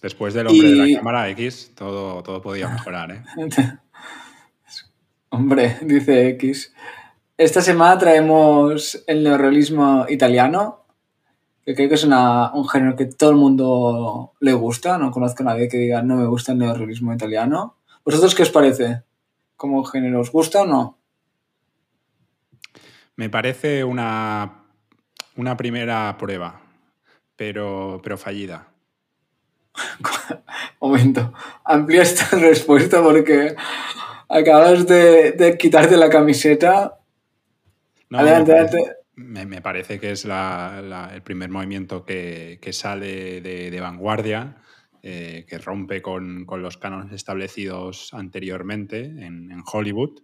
Después 0.00 0.32
del 0.32 0.46
hombre 0.46 0.70
de 0.70 0.76
la 0.76 0.96
cámara 0.96 1.28
X, 1.28 1.72
todo, 1.74 2.22
todo 2.22 2.40
podía 2.40 2.68
mejorar, 2.68 3.10
¿eh? 3.12 3.22
Hombre, 5.28 5.76
dice 5.82 6.28
X. 6.30 6.72
Esta 7.36 7.62
semana 7.62 7.98
traemos 7.98 9.02
el 9.06 9.24
neorrealismo 9.24 10.06
italiano, 10.08 10.84
que 11.64 11.74
creo 11.74 11.88
que 11.88 11.94
es 11.96 12.04
una- 12.04 12.52
un 12.54 12.68
género 12.68 12.94
que 12.94 13.06
todo 13.06 13.30
el 13.30 13.36
mundo 13.36 14.34
le 14.40 14.52
gusta. 14.52 14.98
No 14.98 15.10
conozco 15.10 15.42
a 15.42 15.46
nadie 15.46 15.68
que 15.68 15.78
diga 15.78 16.02
no 16.02 16.16
me 16.16 16.26
gusta 16.26 16.52
el 16.52 16.58
neorrealismo 16.58 17.12
italiano. 17.12 17.76
¿Vosotros 18.04 18.34
qué 18.34 18.42
os 18.42 18.50
parece? 18.50 19.02
¿Como 19.56 19.82
género 19.84 20.20
os 20.20 20.30
gusta 20.30 20.62
o 20.62 20.66
no? 20.66 20.98
Me 23.16 23.30
parece 23.30 23.82
una, 23.84 24.64
una 25.36 25.56
primera 25.56 26.16
prueba, 26.18 26.60
pero, 27.36 28.00
pero 28.02 28.18
fallida. 28.18 28.68
Momento, 30.80 31.32
amplía 31.64 32.02
esta 32.02 32.36
respuesta 32.36 33.02
porque 33.02 33.56
acabas 34.28 34.86
de, 34.86 35.32
de 35.32 35.56
quitarte 35.58 35.96
la 35.96 36.10
camiseta. 36.10 36.98
No, 38.14 38.20
adelante, 38.20 38.52
me, 38.52 38.58
parece, 38.58 38.76
adelante. 38.78 38.96
me- 39.16 39.46
me 39.46 39.60
parece 39.62 39.98
que 40.00 40.10
es 40.12 40.24
la- 40.24 40.80
la- 40.82 41.14
el 41.14 41.22
primer 41.22 41.50
movimiento 41.50 42.04
que, 42.04 42.58
que 42.62 42.72
sale 42.72 43.40
de, 43.40 43.70
de 43.70 43.80
vanguardia, 43.80 44.56
eh, 45.02 45.44
que 45.48 45.58
rompe 45.58 46.00
con, 46.00 46.46
con 46.46 46.62
los 46.62 46.78
cánones 46.78 47.12
establecidos 47.12 48.14
anteriormente 48.14 49.00
en, 49.04 49.50
en 49.52 49.62
Hollywood. 49.70 50.20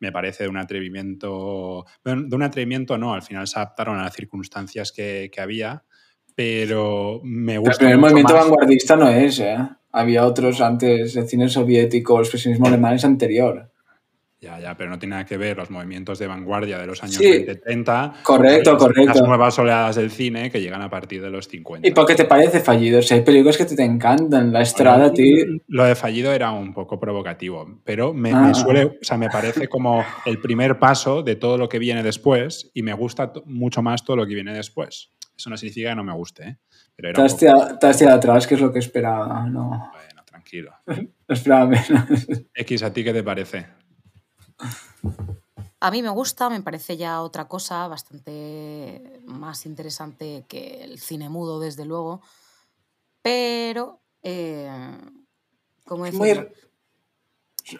Me 0.00 0.10
parece 0.10 0.44
de 0.44 0.48
un 0.50 0.56
atrevimiento, 0.56 1.84
bueno, 2.04 2.22
de 2.26 2.34
un 2.36 2.42
atrevimiento 2.42 2.96
no, 2.98 3.14
al 3.14 3.22
final 3.22 3.46
se 3.46 3.58
adaptaron 3.58 3.98
a 3.98 4.04
las 4.04 4.14
circunstancias 4.14 4.90
que, 4.90 5.30
que 5.32 5.40
había, 5.40 5.84
pero 6.34 7.20
me 7.22 7.54
El 7.54 7.60
gusta 7.60 7.78
primer 7.78 7.96
mucho 7.96 8.06
movimiento 8.10 8.34
más- 8.34 8.42
vanguardista 8.44 8.96
no 8.96 9.08
es, 9.08 9.38
¿eh? 9.40 9.56
Había 9.92 10.24
otros 10.26 10.60
antes, 10.62 11.14
el 11.16 11.28
cine 11.28 11.48
soviético, 11.48 12.16
el 12.18 12.22
expresionismo 12.22 12.66
alemán 12.66 12.94
es 12.94 13.04
anterior. 13.04 13.70
Ya, 14.42 14.58
ya, 14.58 14.76
pero 14.76 14.90
no 14.90 14.98
tiene 14.98 15.12
nada 15.12 15.24
que 15.24 15.36
ver 15.36 15.56
los 15.56 15.70
movimientos 15.70 16.18
de 16.18 16.26
vanguardia 16.26 16.76
de 16.76 16.84
los 16.88 17.00
años 17.04 17.14
Sí. 17.14 17.24
20-30. 17.46 18.12
Correcto, 18.24 18.72
las- 18.72 18.82
correcto. 18.82 19.12
Las 19.14 19.22
nuevas 19.22 19.56
oleadas 19.60 19.94
del 19.94 20.10
cine 20.10 20.50
que 20.50 20.60
llegan 20.60 20.82
a 20.82 20.90
partir 20.90 21.22
de 21.22 21.30
los 21.30 21.46
50. 21.46 21.86
¿Y 21.86 21.92
por 21.92 22.06
qué 22.06 22.16
te 22.16 22.24
parece 22.24 22.58
fallido? 22.58 23.00
Si 23.02 23.14
hay 23.14 23.20
películas 23.20 23.56
que 23.56 23.66
te, 23.66 23.76
te 23.76 23.84
encantan. 23.84 24.52
La 24.52 24.60
Estrada, 24.62 25.12
ti. 25.12 25.44
Lo 25.68 25.84
de 25.84 25.94
fallido 25.94 26.32
era 26.32 26.50
un 26.50 26.74
poco 26.74 26.98
provocativo, 26.98 27.80
pero 27.84 28.12
me, 28.12 28.32
Ah. 28.32 28.40
me 28.40 28.54
suele, 28.54 28.84
o 28.86 28.92
sea, 29.00 29.16
me 29.16 29.28
parece 29.30 29.68
como 29.68 30.04
el 30.26 30.40
primer 30.40 30.80
paso 30.80 31.22
de 31.22 31.36
todo 31.36 31.56
lo 31.56 31.68
que 31.68 31.78
viene 31.78 32.02
después 32.02 32.68
y 32.74 32.82
me 32.82 32.94
gusta 32.94 33.32
mucho 33.44 33.80
más 33.80 34.04
todo 34.04 34.16
lo 34.16 34.26
que 34.26 34.34
viene 34.34 34.52
después. 34.52 35.12
Eso 35.36 35.50
no 35.50 35.56
significa 35.56 35.90
que 35.90 35.94
no 35.96 36.02
me 36.02 36.14
guste, 36.14 36.42
¿eh? 36.48 36.56
pero 36.96 37.10
era 37.10 37.14
Te 37.14 37.20
un 37.20 37.26
has, 37.26 37.32
poco- 37.34 37.38
tirado, 37.40 37.78
te 37.78 37.86
has 37.86 37.96
tirado 37.96 38.16
atrás, 38.16 38.46
que 38.48 38.56
es 38.56 38.60
lo 38.60 38.72
que 38.72 38.80
esperaba. 38.80 39.46
No, 39.48 39.68
Bueno, 39.92 40.24
tranquilo. 40.24 40.72
no 40.84 40.94
esperaba 41.28 41.66
menos. 41.66 42.26
X, 42.56 42.82
¿a 42.82 42.92
ti 42.92 43.04
qué 43.04 43.12
te 43.12 43.22
parece? 43.22 43.66
A 45.80 45.90
mí 45.90 46.02
me 46.02 46.10
gusta, 46.10 46.48
me 46.48 46.62
parece 46.62 46.96
ya 46.96 47.22
otra 47.22 47.48
cosa 47.48 47.88
bastante 47.88 49.20
más 49.26 49.66
interesante 49.66 50.44
que 50.48 50.84
el 50.84 50.98
cine 51.00 51.28
mudo, 51.28 51.58
desde 51.60 51.84
luego. 51.84 52.22
Pero, 53.22 54.00
eh, 54.22 54.70
¿cómo 55.84 56.06
Es 56.06 56.14
muy-? 56.14 56.30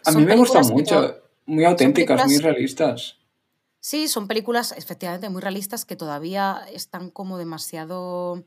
A 0.05 0.11
mí 0.13 0.25
me 0.25 0.37
gusta 0.37 0.63
mucho. 0.63 1.23
Muy 1.47 1.65
auténticas, 1.65 2.25
muy 2.27 2.39
realistas. 2.39 3.19
Sí, 3.81 4.07
son 4.07 4.29
películas 4.29 4.73
efectivamente 4.77 5.29
muy 5.29 5.43
realistas 5.43 5.85
que 5.85 5.97
todavía 5.97 6.65
están 6.73 7.11
como 7.11 7.37
demasiado... 7.37 8.45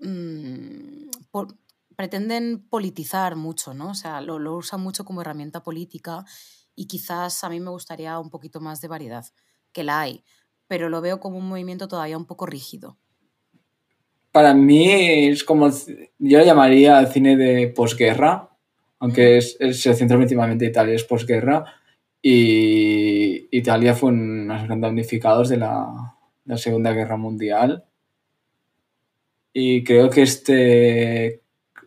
mm, 0.00 1.10
por- 1.30 1.54
pretenden 1.96 2.66
politizar 2.68 3.36
mucho, 3.36 3.74
¿no? 3.74 3.90
O 3.90 3.94
sea, 3.94 4.20
lo, 4.20 4.38
lo 4.38 4.54
usan 4.56 4.80
mucho 4.80 5.04
como 5.04 5.20
herramienta 5.20 5.62
política 5.62 6.24
y 6.74 6.86
quizás 6.86 7.44
a 7.44 7.48
mí 7.50 7.60
me 7.60 7.70
gustaría 7.70 8.18
un 8.18 8.30
poquito 8.30 8.60
más 8.60 8.80
de 8.80 8.88
variedad, 8.88 9.24
que 9.72 9.84
la 9.84 10.00
hay, 10.00 10.24
pero 10.68 10.88
lo 10.88 11.00
veo 11.00 11.20
como 11.20 11.38
un 11.38 11.48
movimiento 11.48 11.88
todavía 11.88 12.16
un 12.16 12.26
poco 12.26 12.46
rígido. 12.46 12.98
Para 14.30 14.54
mí 14.54 14.90
es 14.90 15.44
como. 15.44 15.68
Yo 16.18 16.38
lo 16.38 16.44
llamaría 16.44 17.04
cine 17.06 17.36
de 17.36 17.68
posguerra, 17.68 18.48
aunque 18.98 19.36
es, 19.36 19.56
es- 19.60 19.82
se 19.82 19.92
centra 19.94 20.16
principalmente 20.16 20.64
en 20.64 20.70
Italia, 20.70 20.94
es 20.94 21.04
posguerra. 21.04 21.64
Y 22.22 23.48
Italia 23.54 23.94
fue 23.94 24.10
uno 24.10 24.54
de 24.54 24.58
los 24.60 24.66
grandes 24.68 24.88
damnificados 24.88 25.48
de 25.50 25.56
la, 25.58 26.14
de 26.44 26.52
la 26.54 26.56
Segunda 26.56 26.92
Guerra 26.92 27.16
Mundial. 27.18 27.84
Y 29.52 29.84
creo 29.84 30.08
que 30.08 30.22
este 30.22 31.41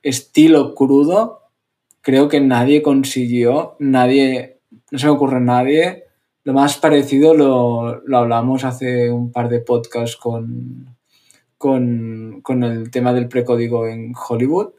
estilo 0.05 0.75
crudo, 0.75 1.41
creo 2.01 2.27
que 2.29 2.39
nadie 2.41 2.81
consiguió, 2.81 3.75
nadie, 3.79 4.59
no 4.91 4.99
se 4.99 5.05
me 5.07 5.11
ocurre 5.13 5.37
a 5.37 5.41
nadie. 5.41 6.03
Lo 6.43 6.53
más 6.53 6.77
parecido 6.77 7.33
lo, 7.33 8.01
lo 8.05 8.17
hablamos 8.19 8.63
hace 8.65 9.11
un 9.11 9.31
par 9.31 9.49
de 9.49 9.59
podcasts 9.61 10.15
con, 10.17 10.95
con, 11.57 12.41
con 12.43 12.63
el 12.63 12.91
tema 12.91 13.13
del 13.13 13.27
precódigo 13.27 13.87
en 13.87 14.13
Hollywood, 14.15 14.73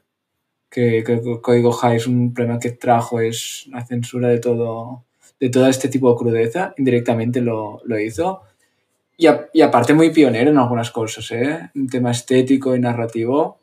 que 0.71 1.03
que 1.05 1.15
el 1.15 1.41
código 1.41 1.73
High 1.73 1.97
es 1.97 2.07
un 2.07 2.35
problema 2.35 2.59
que 2.61 2.73
trajo, 2.73 3.21
es 3.21 3.67
la 3.71 3.85
censura 3.87 4.29
de 4.29 4.39
todo, 4.41 5.05
de 5.41 5.51
todo 5.51 5.67
este 5.69 5.89
tipo 5.89 6.11
de 6.13 6.17
crudeza, 6.19 6.75
indirectamente 6.79 7.41
lo, 7.41 7.81
lo 7.85 7.99
hizo. 8.01 8.43
Y, 9.19 9.27
a- 9.29 9.49
y 9.53 9.63
aparte 9.63 9.95
muy 9.95 10.11
pionero 10.11 10.51
en 10.51 10.59
algunas 10.59 10.91
cosas, 10.91 11.31
¿eh? 11.33 11.71
Un 11.75 11.89
tema 11.89 12.11
estético 12.13 12.77
y 12.77 12.81
narrativo. 12.81 13.59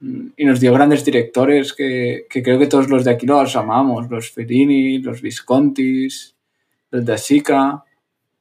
Y 0.00 0.44
nos 0.44 0.60
dio 0.60 0.72
grandes 0.72 1.04
directores 1.04 1.72
que, 1.72 2.26
que 2.30 2.42
creo 2.42 2.58
que 2.58 2.66
todos 2.68 2.88
los 2.88 3.04
de 3.04 3.10
aquí 3.10 3.26
los 3.26 3.56
amamos, 3.56 4.08
los 4.10 4.30
Fellini, 4.30 4.98
los 4.98 5.20
Viscontis, 5.22 6.36
los 6.90 7.04
de 7.04 7.18
Sica. 7.18 7.82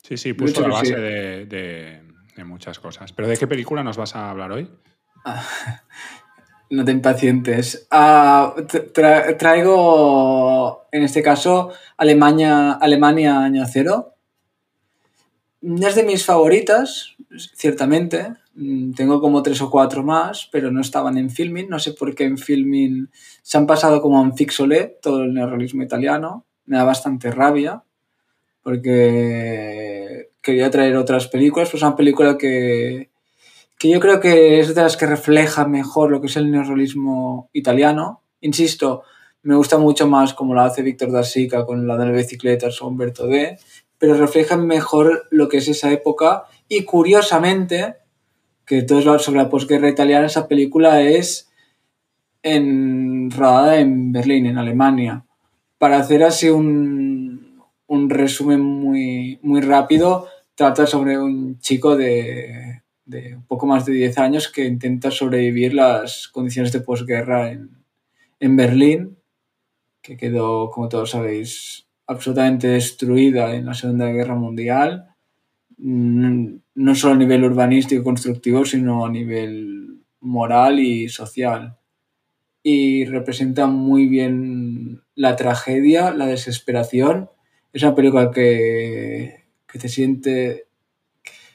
Sí, 0.03 0.17
sí, 0.17 0.33
puso 0.33 0.61
la 0.67 0.67
sí. 0.81 0.91
base 0.91 1.01
de, 1.01 1.45
de- 1.47 2.01
de 2.35 2.43
muchas 2.43 2.77
cosas. 2.79 3.11
¿Pero 3.13 3.27
de 3.27 3.35
qué 3.37 3.47
película 3.47 3.83
nos 3.83 3.97
vas 3.97 4.15
a 4.15 4.29
hablar 4.29 4.51
hoy? 4.51 4.69
No 6.69 6.83
te 6.83 6.91
impacientes. 6.91 7.87
Ah, 7.91 8.53
tra- 8.57 8.91
tra- 8.91 9.37
traigo, 9.37 10.85
en 10.91 11.03
este 11.03 11.23
caso, 11.23 11.71
Alemania, 11.95 12.73
Alemania 12.73 13.39
Año 13.39 13.63
Cero. 13.71 14.16
Es 15.75 15.95
de 15.95 16.03
mis 16.03 16.23
favoritas, 16.23 17.17
ciertamente. 17.53 18.33
Mm, 18.55 18.93
Tengo 18.93 19.19
como 19.19 19.43
tres 19.43 19.61
o 19.61 19.69
cuatro 19.69 20.01
más, 20.01 20.47
pero 20.49 20.71
no 20.71 20.79
estaban 20.79 21.17
en 21.17 21.29
Filmin. 21.29 21.67
No 21.67 21.77
sé 21.77 21.91
por 21.91 22.15
qué 22.15 22.23
en 22.23 22.37
Filmin 22.37 23.09
se 23.41 23.57
han 23.57 23.67
pasado 23.67 24.01
como 24.01 24.23
en 24.23 24.35
Fixolé, 24.35 24.97
todo 25.01 25.23
el 25.23 25.33
neorrealismo 25.33 25.83
italiano. 25.83 26.45
Me 26.65 26.77
da 26.77 26.85
bastante 26.85 27.31
rabia, 27.31 27.83
porque 28.61 30.29
quería 30.41 30.71
traer 30.71 30.95
otras 30.95 31.27
películas. 31.27 31.69
Pues 31.69 31.83
una 31.83 31.97
película 31.97 32.37
que, 32.37 33.09
que 33.77 33.89
yo 33.89 33.99
creo 33.99 34.21
que 34.21 34.61
es 34.61 34.73
de 34.73 34.81
las 34.81 34.95
que 34.95 35.05
refleja 35.05 35.67
mejor 35.67 36.11
lo 36.11 36.21
que 36.21 36.27
es 36.27 36.37
el 36.37 36.49
neorrealismo 36.49 37.49
italiano. 37.51 38.21
Insisto, 38.39 39.03
me 39.43 39.55
gusta 39.55 39.77
mucho 39.77 40.07
más 40.07 40.33
como 40.33 40.53
lo 40.53 40.61
hace 40.61 40.81
Víctor 40.81 41.11
da 41.11 41.23
Sica 41.23 41.65
con 41.65 41.87
la 41.87 41.97
de 41.97 42.05
las 42.05 42.15
bicicletas 42.15 42.81
o 42.81 42.87
Humberto 42.87 43.27
D, 43.27 43.57
pero 43.99 44.15
reflejan 44.15 44.67
mejor 44.67 45.27
lo 45.31 45.49
que 45.49 45.57
es 45.57 45.67
esa 45.67 45.91
época 45.91 46.45
y 46.67 46.83
curiosamente, 46.83 47.95
que 48.65 48.83
todo 48.83 49.15
es 49.15 49.21
sobre 49.21 49.41
la 49.41 49.49
posguerra 49.49 49.89
italiana, 49.89 50.27
esa 50.27 50.47
película 50.47 51.01
es 51.01 51.49
en, 52.43 53.31
rodada 53.31 53.79
en 53.79 54.11
Berlín, 54.11 54.45
en 54.45 54.57
Alemania. 54.57 55.25
Para 55.77 55.97
hacer 55.97 56.23
así 56.23 56.49
un, 56.49 57.61
un 57.87 58.09
resumen 58.09 58.61
muy, 58.61 59.39
muy 59.41 59.61
rápido, 59.61 60.27
trata 60.55 60.85
sobre 60.85 61.17
un 61.17 61.59
chico 61.59 61.95
de, 61.95 62.81
de 63.05 63.35
un 63.35 63.45
poco 63.45 63.65
más 63.65 63.85
de 63.85 63.93
10 63.93 64.17
años 64.17 64.51
que 64.51 64.65
intenta 64.65 65.11
sobrevivir 65.11 65.73
las 65.73 66.27
condiciones 66.27 66.71
de 66.71 66.81
posguerra 66.81 67.51
en, 67.51 67.77
en 68.39 68.55
Berlín, 68.55 69.17
que 70.01 70.17
quedó, 70.17 70.69
como 70.69 70.89
todos 70.89 71.11
sabéis, 71.11 71.86
absolutamente 72.07 72.67
destruida 72.69 73.53
en 73.55 73.65
la 73.65 73.73
Segunda 73.73 74.07
Guerra 74.07 74.35
Mundial, 74.35 75.07
mm, 75.77 76.55
no 76.75 76.95
solo 76.95 77.13
a 77.15 77.17
nivel 77.17 77.43
urbanístico 77.43 78.01
y 78.01 78.05
constructivo, 78.05 78.65
sino 78.65 79.05
a 79.05 79.09
nivel 79.11 80.01
moral 80.21 80.79
y 80.79 81.09
social. 81.09 81.77
Y 82.63 83.05
representa 83.05 83.67
muy 83.67 84.07
bien 84.07 85.01
la 85.15 85.35
tragedia, 85.35 86.11
la 86.11 86.27
desesperación. 86.27 87.29
Es 87.73 87.83
una 87.83 87.95
película 87.95 88.31
que, 88.31 89.45
que 89.67 89.79
te 89.79 89.89
siente 89.89 90.67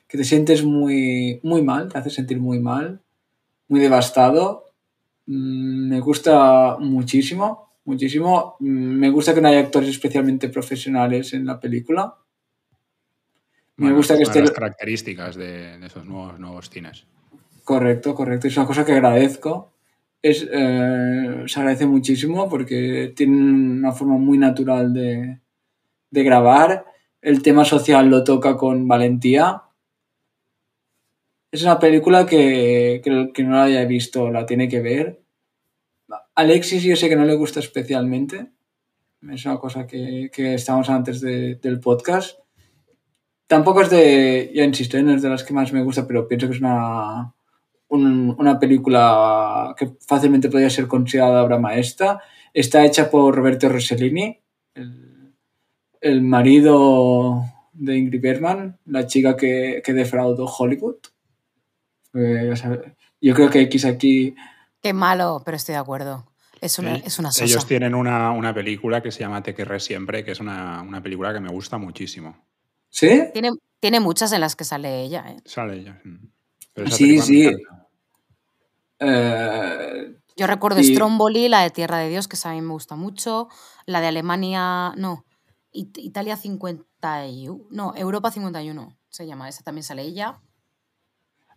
que 0.09 0.19
te 0.19 0.25
sientes 0.25 0.63
muy, 0.63 1.41
muy 1.43 1.63
mal, 1.63 1.89
te 1.89 1.99
hace 1.99 2.11
sentir 2.11 2.39
muy 2.39 2.61
mal, 2.61 3.01
muy 3.69 3.81
devastado. 3.81 4.67
Mm, 5.27 5.89
Me 5.89 6.01
gusta 6.01 6.77
muchísimo, 6.79 7.72
muchísimo. 7.85 8.57
Mm, 8.61 8.99
Me 9.01 9.11
gusta 9.11 9.35
que 9.35 9.41
no 9.41 9.49
haya 9.49 9.61
actores 9.61 9.91
especialmente 9.91 10.49
profesionales 10.49 11.33
en 11.35 11.47
la 11.47 11.61
película. 11.61 12.17
Me 13.77 13.93
Bueno, 13.93 13.97
gusta 13.97 14.17
que 14.17 14.23
es 14.23 14.23
una 14.23 14.37
de 14.37 14.41
esté... 14.41 14.41
las 14.41 14.51
características 14.53 15.37
de, 15.37 15.79
de 15.79 15.87
esos 15.87 16.05
nuevos, 16.07 16.39
nuevos 16.39 16.71
cines. 16.71 17.07
Correcto, 17.65 18.15
correcto. 18.15 18.47
Es 18.49 18.57
una 18.57 18.67
cosa 18.67 18.85
que 18.85 18.93
agradezco. 18.93 19.73
Es, 20.23 20.47
eh, 20.53 21.45
se 21.47 21.61
agradece 21.61 21.87
muchísimo 21.87 22.49
porque 22.49 23.13
tienen 23.17 23.79
una 23.79 23.93
forma 23.93 24.17
muy 24.19 24.39
natural 24.39 24.93
de, 24.93 25.41
de 26.11 26.25
grabar. 26.25 26.85
El 27.21 27.43
tema 27.43 27.65
social 27.65 28.09
lo 28.09 28.25
toca 28.25 28.57
con 28.57 28.87
valentía. 28.89 29.63
Es 31.53 31.63
una 31.63 31.79
película 31.79 32.27
que, 32.27 33.01
que 33.05 33.31
que 33.33 33.45
no 33.45 33.53
la 33.57 33.65
haya 33.65 33.85
visto 33.85 34.31
la 34.31 34.47
tiene 34.47 34.69
que 34.69 34.81
ver. 34.81 35.22
Alexis 36.35 36.83
yo 36.83 36.97
sé 36.97 37.09
que 37.09 37.17
no 37.17 37.25
le 37.25 37.35
gusta 37.35 37.61
especialmente. 37.61 38.51
Es 39.31 39.45
una 39.47 39.59
cosa 39.59 39.87
que, 39.87 40.31
que 40.33 40.55
estábamos 40.55 40.91
antes 40.91 41.21
de- 41.21 41.57
del 41.57 41.79
podcast. 41.81 42.39
Tampoco 43.47 43.83
es 43.83 43.91
de, 43.91 44.51
ya 44.55 44.65
insisto, 44.65 44.97
¿eh? 44.97 45.03
no 45.03 45.15
es 45.15 45.23
de 45.23 45.29
las 45.29 45.45
que 45.45 45.53
más 45.55 45.73
me 45.73 45.83
gusta, 45.83 46.07
pero 46.07 46.27
pienso 46.27 46.49
que 46.49 46.55
es 46.55 46.61
una, 46.61 47.35
un- 47.89 48.35
una 48.39 48.59
película 48.59 49.75
que 49.79 49.93
fácilmente 50.07 50.49
podría 50.49 50.71
ser 50.71 50.89
considerada 50.89 51.43
obra 51.45 51.59
maestra. 51.59 52.21
Está 52.55 52.85
hecha 52.85 53.11
por 53.11 53.35
Roberto 53.35 53.69
Rossellini, 53.69 54.39
el, 54.75 55.33
el 56.01 56.23
marido 56.23 57.43
de 57.75 57.97
Ingrid 57.99 58.21
Bergman, 58.23 58.79
la 58.87 59.07
chica 59.07 59.37
que, 59.37 59.83
que 59.85 59.93
defraudó 59.93 60.47
Hollywood. 60.47 60.97
Eh, 62.15 62.53
yo 63.21 63.35
creo 63.35 63.51
que 63.51 63.61
X 63.63 63.85
aquí 63.85 64.35
Qué 64.83 64.93
malo, 64.93 65.43
pero 65.45 65.57
estoy 65.57 65.75
de 65.75 65.79
acuerdo. 65.81 66.27
Es 66.61 66.79
una, 66.79 66.97
Ell- 66.97 67.03
es 67.05 67.19
una 67.19 67.31
sosa. 67.33 67.45
Ellos 67.45 67.67
tienen 67.67 67.95
una, 67.95 68.31
una 68.33 68.53
película 68.55 69.03
que 69.03 69.11
se 69.11 69.21
llama 69.21 69.43
Te 69.43 69.55
querré 69.55 69.81
siempre, 69.81 70.25
que 70.25 70.33
es 70.33 70.41
una, 70.41 70.83
una 70.83 71.03
película 71.03 71.33
que 71.33 71.41
me 71.41 71.51
gusta 71.51 71.79
muchísimo. 71.79 72.37
¿Sí? 72.89 73.25
Tiene, 73.33 73.51
tiene 73.81 74.01
muchas 74.01 74.33
en 74.33 74.41
las 74.41 74.55
que 74.57 74.65
sale 74.65 75.03
ella. 75.03 75.25
¿eh? 75.31 75.37
Sale 75.45 75.75
ella. 75.81 76.01
Pero 76.73 76.87
esa 76.89 76.97
Sí, 76.97 77.19
sí. 77.21 77.45
encanta. 77.45 77.89
Yo 80.37 80.47
recuerdo 80.47 80.81
Y- 80.81 80.85
Stromboli, 80.95 81.49
la 81.49 81.63
de 81.63 81.71
Tierra 81.71 81.99
de 81.99 82.09
Dios, 82.09 82.29
que 82.29 82.37
esa 82.37 82.51
a 82.51 82.55
mí 82.55 82.61
me 82.61 82.73
gusta 82.73 82.97
mucho. 82.97 83.49
La 83.87 84.01
de 84.01 84.07
Alemania, 84.09 84.93
no. 84.97 85.25
It- 85.73 85.99
Italia 85.99 86.37
51. 86.37 87.65
No, 87.71 87.95
Europa 87.97 88.31
51 88.31 88.97
se 89.09 89.27
llama. 89.27 89.49
Esa 89.49 89.63
también 89.63 89.83
sale 89.85 90.03
ella. 90.03 90.39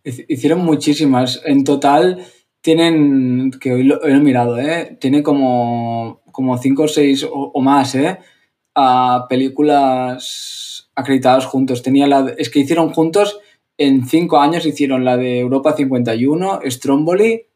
Hic- 0.04 0.24
Hicieron 0.28 0.60
muchísimas. 0.64 1.40
En 1.44 1.64
total 1.64 2.26
tienen, 2.66 3.52
que 3.60 3.72
hoy 3.72 3.84
lo, 3.84 4.00
hoy 4.00 4.10
lo 4.10 4.16
he 4.16 4.20
mirado, 4.20 4.58
¿eh? 4.58 4.98
Tiene 5.00 5.22
como, 5.22 6.20
como 6.32 6.58
cinco 6.58 6.82
o 6.82 6.88
seis 6.88 7.22
o, 7.22 7.30
o 7.30 7.60
más, 7.60 7.94
¿eh? 7.94 8.18
A 8.74 9.26
películas 9.28 10.90
acreditadas 10.96 11.46
juntos. 11.46 11.84
Tenía 11.84 12.08
la, 12.08 12.34
es 12.36 12.50
que 12.50 12.58
hicieron 12.58 12.92
juntos, 12.92 13.38
en 13.78 14.08
cinco 14.08 14.40
años 14.40 14.66
hicieron 14.66 15.04
la 15.04 15.16
de 15.16 15.38
Europa 15.38 15.74
51, 15.76 16.58
Stromboli. 16.66 17.46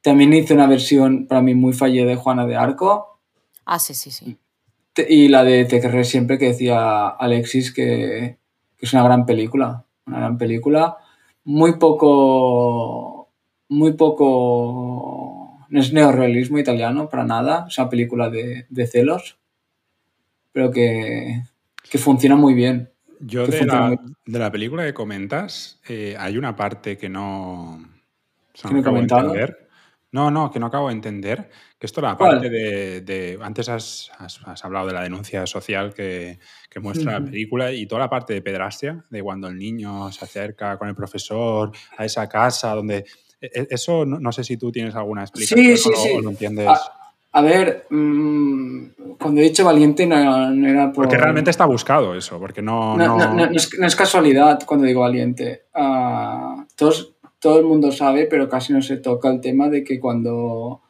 También 0.00 0.32
hizo 0.32 0.54
una 0.54 0.66
versión 0.66 1.26
para 1.26 1.42
mí 1.42 1.54
muy 1.54 1.74
fallida 1.74 2.06
de 2.06 2.16
Juana 2.16 2.46
de 2.46 2.56
Arco. 2.56 3.18
Ah, 3.66 3.78
sí, 3.78 3.92
sí, 3.92 4.10
sí. 4.10 4.38
Y 5.10 5.28
la 5.28 5.44
de 5.44 5.66
Te 5.66 5.78
querré 5.78 6.04
siempre 6.04 6.38
que 6.38 6.46
decía 6.46 7.06
Alexis 7.08 7.70
que, 7.70 8.38
que 8.78 8.86
es 8.86 8.92
una 8.94 9.04
gran 9.04 9.26
película. 9.26 9.84
Una 10.06 10.20
gran 10.20 10.38
película. 10.38 10.96
Muy 11.44 11.76
poco. 11.78 13.21
Muy 13.72 13.92
poco. 13.94 15.66
No 15.70 15.80
es 15.80 15.92
neorrealismo 15.92 16.58
italiano 16.58 17.08
para 17.08 17.24
nada. 17.24 17.64
Es 17.68 17.78
una 17.78 17.88
película 17.88 18.28
de, 18.28 18.66
de 18.68 18.86
celos. 18.86 19.38
Pero 20.52 20.70
que, 20.70 21.42
que 21.90 21.98
funciona 21.98 22.36
muy 22.36 22.52
bien. 22.54 22.90
Yo 23.20 23.46
de 23.46 23.64
la, 23.64 23.96
de 24.26 24.38
la 24.38 24.50
película 24.50 24.84
que 24.84 24.92
comentas, 24.92 25.80
eh, 25.88 26.14
hay 26.18 26.36
una 26.36 26.54
parte 26.56 26.98
que 26.98 27.08
no, 27.08 27.76
o 27.76 27.80
sea, 28.52 28.68
¿Que 28.68 28.74
no 28.74 28.80
acabo 28.80 29.32
de. 29.32 29.56
No, 30.10 30.30
no, 30.30 30.50
que 30.50 30.58
no 30.60 30.66
acabo 30.66 30.88
de 30.88 30.94
entender. 30.94 31.48
Que 31.78 31.86
esto 31.86 32.02
la 32.02 32.16
¿Cuál? 32.16 32.32
parte 32.32 32.50
de, 32.50 33.00
de- 33.00 33.38
Antes 33.40 33.68
has, 33.70 34.10
has- 34.18 34.40
has 34.44 34.64
hablado 34.64 34.88
de 34.88 34.92
la 34.92 35.02
denuncia 35.02 35.46
social 35.46 35.94
que, 35.94 36.38
que 36.68 36.80
muestra 36.80 37.18
la 37.18 37.24
película 37.24 37.72
y 37.72 37.86
toda 37.86 38.00
la 38.02 38.10
parte 38.10 38.34
de 38.34 38.42
pedrastia, 38.42 39.02
de 39.08 39.22
cuando 39.22 39.48
el 39.48 39.56
niño 39.56 40.12
se 40.12 40.24
acerca 40.24 40.76
con 40.76 40.88
el 40.88 40.94
profesor 40.94 41.72
a 41.96 42.04
esa 42.04 42.28
casa 42.28 42.74
donde... 42.74 43.06
e- 43.42 43.50
e- 43.62 43.66
Eso 43.70 44.06
no, 44.06 44.18
no 44.18 44.32
sé 44.32 44.44
si 44.44 44.56
tú 44.56 44.72
tienes 44.72 44.94
alguna 44.94 45.22
explicación 45.22 45.76
sí, 45.76 45.88
o, 45.88 45.90
lo- 45.90 45.96
sí. 45.98 46.08
o 46.16 46.20
lo 46.22 46.30
entiendes. 46.30 46.68
A, 46.68 46.80
a 47.34 47.42
ver, 47.42 47.86
mm, 47.90 48.82
cuando 49.18 49.40
he 49.40 49.44
dicho 49.44 49.64
valiente 49.64 50.06
no, 50.06 50.50
no 50.50 50.68
era 50.68 50.92
por. 50.92 51.04
porque 51.04 51.18
realmente 51.18 51.50
está 51.50 51.64
buscado 51.66 52.14
eso, 52.14 52.38
porque 52.38 52.62
no... 52.62 52.96
No, 52.96 53.44
es, 53.50 53.70
no 53.78 53.86
es 53.86 53.96
casualidad 53.96 54.62
cuando 54.66 54.86
digo 54.86 55.00
valiente. 55.00 55.62
Ah, 55.74 56.64
todos, 56.76 57.12
todo 57.38 57.58
el 57.58 57.64
mundo 57.66 57.90
sabe, 57.92 58.26
pero 58.26 58.48
casi 58.48 58.72
no 58.72 58.82
se 58.82 58.96
toca 58.96 59.30
el 59.30 59.40
tema 59.40 59.68
de 59.68 59.82
que 59.84 59.98
cuando, 60.00 60.80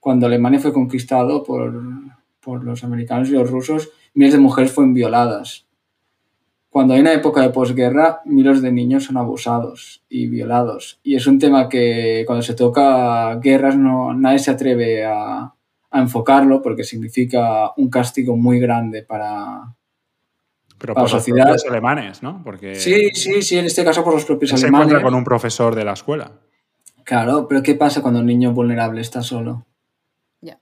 cuando 0.00 0.26
Alemania 0.26 0.60
fue 0.60 0.72
conquistado 0.72 1.42
por, 1.42 1.74
por 2.40 2.62
los 2.64 2.84
americanos 2.84 3.28
y 3.28 3.32
los 3.32 3.50
rusos, 3.50 3.90
miles 4.14 4.32
de 4.34 4.38
mujeres 4.40 4.72
fueron 4.72 4.94
violadas. 4.94 5.65
Cuando 6.76 6.92
hay 6.92 7.00
una 7.00 7.14
época 7.14 7.40
de 7.40 7.48
posguerra, 7.48 8.20
miles 8.26 8.60
de 8.60 8.70
niños 8.70 9.04
son 9.04 9.16
abusados 9.16 10.04
y 10.10 10.26
violados. 10.26 11.00
Y 11.02 11.16
es 11.16 11.26
un 11.26 11.38
tema 11.38 11.70
que 11.70 12.24
cuando 12.26 12.42
se 12.42 12.52
toca 12.52 13.34
guerras 13.36 13.78
no, 13.78 14.12
nadie 14.12 14.40
se 14.40 14.50
atreve 14.50 15.02
a, 15.06 15.54
a 15.90 15.98
enfocarlo 15.98 16.60
porque 16.60 16.84
significa 16.84 17.72
un 17.78 17.88
castigo 17.88 18.36
muy 18.36 18.60
grande 18.60 19.02
para, 19.02 19.74
pero 20.76 20.92
para 20.92 21.04
por 21.06 21.12
la 21.12 21.16
los 21.16 21.24
propios 21.24 21.64
alemanes, 21.66 22.22
¿no? 22.22 22.42
Porque 22.44 22.74
Sí, 22.74 23.08
sí, 23.14 23.40
sí, 23.40 23.56
en 23.56 23.64
este 23.64 23.82
caso 23.82 24.04
por 24.04 24.12
los 24.12 24.26
propios 24.26 24.52
él 24.52 24.58
se 24.58 24.66
alemanes. 24.66 24.88
encuentra 24.88 25.02
con 25.10 25.14
un 25.14 25.24
profesor 25.24 25.74
de 25.74 25.82
la 25.86 25.94
escuela. 25.94 26.30
Claro, 27.04 27.48
pero 27.48 27.62
¿qué 27.62 27.74
pasa 27.74 28.02
cuando 28.02 28.20
un 28.20 28.26
niño 28.26 28.52
vulnerable 28.52 29.00
está 29.00 29.22
solo? 29.22 29.64
Ya. 30.42 30.60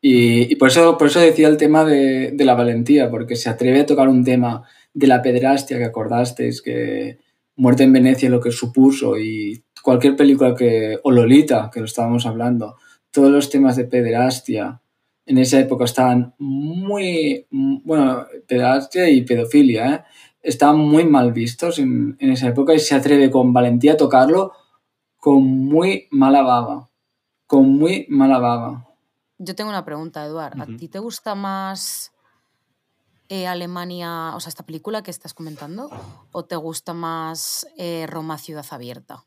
Y, 0.00 0.50
y 0.50 0.56
por, 0.56 0.68
eso, 0.68 0.96
por 0.96 1.08
eso 1.08 1.20
decía 1.20 1.48
el 1.48 1.58
tema 1.58 1.84
de, 1.84 2.30
de 2.32 2.44
la 2.46 2.54
valentía, 2.54 3.10
porque 3.10 3.36
se 3.36 3.50
atreve 3.50 3.80
a 3.80 3.86
tocar 3.86 4.08
un 4.08 4.24
tema 4.24 4.64
de 4.92 5.06
la 5.06 5.22
pederastia 5.22 5.78
que 5.78 5.84
acordasteis, 5.84 6.62
que 6.62 7.18
Muerte 7.56 7.82
en 7.82 7.92
Venecia 7.92 8.30
lo 8.30 8.40
que 8.40 8.52
supuso 8.52 9.18
y 9.18 9.62
cualquier 9.82 10.16
película 10.16 10.54
que, 10.54 10.98
o 11.02 11.10
Lolita, 11.10 11.70
que 11.72 11.80
lo 11.80 11.86
estábamos 11.86 12.26
hablando, 12.26 12.76
todos 13.10 13.30
los 13.30 13.50
temas 13.50 13.76
de 13.76 13.84
pederastia 13.84 14.80
en 15.26 15.38
esa 15.38 15.60
época 15.60 15.84
estaban 15.84 16.34
muy, 16.38 17.46
bueno, 17.50 18.26
pederastia 18.48 19.08
y 19.10 19.22
pedofilia, 19.22 19.94
¿eh? 19.94 20.04
estaban 20.42 20.78
muy 20.78 21.04
mal 21.04 21.32
vistos 21.32 21.78
en, 21.78 22.16
en 22.18 22.30
esa 22.30 22.48
época 22.48 22.74
y 22.74 22.78
se 22.78 22.94
atreve 22.94 23.30
con 23.30 23.52
valentía 23.52 23.92
a 23.92 23.96
tocarlo 23.96 24.52
con 25.18 25.44
muy 25.44 26.08
mala 26.10 26.42
baba. 26.42 26.88
Con 27.46 27.68
muy 27.78 28.06
mala 28.08 28.38
baba. 28.38 28.86
Yo 29.38 29.54
tengo 29.54 29.70
una 29.70 29.84
pregunta, 29.84 30.24
Eduard. 30.24 30.58
¿A 30.60 30.64
Ujú. 30.64 30.76
ti 30.76 30.88
te 30.88 30.98
gusta 30.98 31.34
más 31.34 32.12
eh, 33.30 33.46
Alemania, 33.46 34.32
o 34.34 34.40
sea, 34.40 34.50
esta 34.50 34.64
película 34.66 35.02
que 35.02 35.10
estás 35.10 35.32
comentando? 35.32 35.88
¿O 36.32 36.44
te 36.44 36.56
gusta 36.56 36.92
más 36.92 37.66
eh, 37.78 38.06
Roma 38.08 38.36
Ciudad 38.36 38.66
Abierta? 38.70 39.24